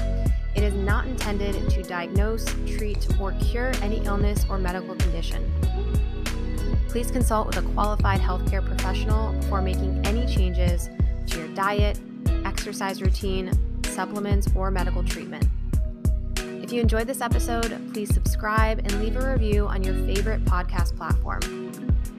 It 0.56 0.64
is 0.64 0.74
not 0.74 1.06
intended 1.06 1.70
to 1.70 1.84
diagnose, 1.84 2.46
treat, 2.66 3.08
or 3.20 3.34
cure 3.34 3.72
any 3.84 4.04
illness 4.06 4.44
or 4.50 4.58
medical 4.58 4.96
condition. 4.96 5.52
Please 6.88 7.12
consult 7.12 7.46
with 7.46 7.58
a 7.58 7.62
qualified 7.74 8.20
healthcare 8.20 8.66
professional 8.66 9.34
before 9.34 9.62
making 9.62 10.04
any 10.04 10.26
changes 10.26 10.90
to 11.28 11.38
your 11.38 11.48
diet, 11.50 12.00
exercise 12.44 13.04
routine, 13.04 13.52
supplements, 13.84 14.48
or 14.56 14.72
medical 14.72 15.04
treatment. 15.04 15.48
If 16.70 16.74
you 16.74 16.82
enjoyed 16.82 17.08
this 17.08 17.20
episode, 17.20 17.92
please 17.94 18.14
subscribe 18.14 18.78
and 18.78 19.02
leave 19.02 19.16
a 19.16 19.32
review 19.32 19.66
on 19.66 19.82
your 19.82 19.96
favorite 20.06 20.46
podcast 20.46 20.96
platform. 20.96 21.42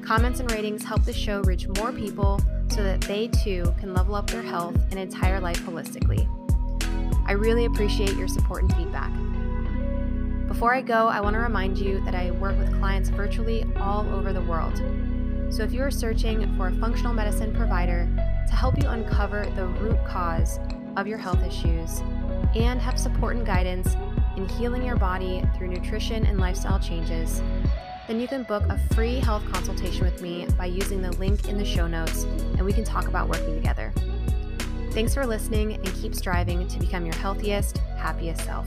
Comments 0.02 0.40
and 0.40 0.50
ratings 0.50 0.82
help 0.82 1.04
the 1.04 1.12
show 1.12 1.40
reach 1.42 1.68
more 1.68 1.92
people 1.92 2.40
so 2.66 2.82
that 2.82 3.00
they 3.02 3.28
too 3.28 3.72
can 3.78 3.94
level 3.94 4.16
up 4.16 4.28
their 4.28 4.42
health 4.42 4.74
and 4.90 4.98
entire 4.98 5.38
life 5.38 5.60
holistically. 5.60 6.26
I 7.28 7.34
really 7.34 7.66
appreciate 7.66 8.16
your 8.16 8.26
support 8.26 8.64
and 8.64 8.74
feedback. 8.74 9.12
Before 10.48 10.74
I 10.74 10.82
go, 10.82 11.06
I 11.06 11.20
want 11.20 11.34
to 11.34 11.40
remind 11.40 11.78
you 11.78 12.04
that 12.04 12.16
I 12.16 12.32
work 12.32 12.58
with 12.58 12.76
clients 12.80 13.08
virtually 13.08 13.64
all 13.76 14.04
over 14.12 14.32
the 14.32 14.42
world. 14.42 14.76
So 15.54 15.62
if 15.62 15.72
you 15.72 15.80
are 15.82 15.92
searching 15.92 16.56
for 16.56 16.66
a 16.66 16.72
functional 16.72 17.14
medicine 17.14 17.54
provider 17.54 18.08
to 18.48 18.52
help 18.56 18.82
you 18.82 18.88
uncover 18.88 19.46
the 19.54 19.66
root 19.66 20.04
cause 20.08 20.58
of 20.96 21.06
your 21.06 21.18
health 21.18 21.46
issues 21.46 22.00
and 22.56 22.80
have 22.80 22.98
support 22.98 23.36
and 23.36 23.46
guidance 23.46 23.94
in 24.40 24.48
healing 24.48 24.82
your 24.82 24.96
body 24.96 25.42
through 25.56 25.68
nutrition 25.68 26.24
and 26.24 26.38
lifestyle 26.38 26.78
changes, 26.78 27.42
then 28.06 28.18
you 28.18 28.26
can 28.26 28.42
book 28.44 28.62
a 28.68 28.78
free 28.94 29.16
health 29.16 29.44
consultation 29.52 30.04
with 30.04 30.20
me 30.22 30.46
by 30.56 30.66
using 30.66 31.02
the 31.02 31.12
link 31.12 31.48
in 31.48 31.58
the 31.58 31.64
show 31.64 31.86
notes, 31.86 32.24
and 32.24 32.64
we 32.64 32.72
can 32.72 32.84
talk 32.84 33.06
about 33.06 33.28
working 33.28 33.54
together. 33.54 33.92
Thanks 34.92 35.14
for 35.14 35.26
listening 35.26 35.74
and 35.74 35.86
keep 35.94 36.14
striving 36.14 36.66
to 36.66 36.78
become 36.78 37.04
your 37.04 37.14
healthiest, 37.16 37.78
happiest 37.98 38.44
self. 38.44 38.66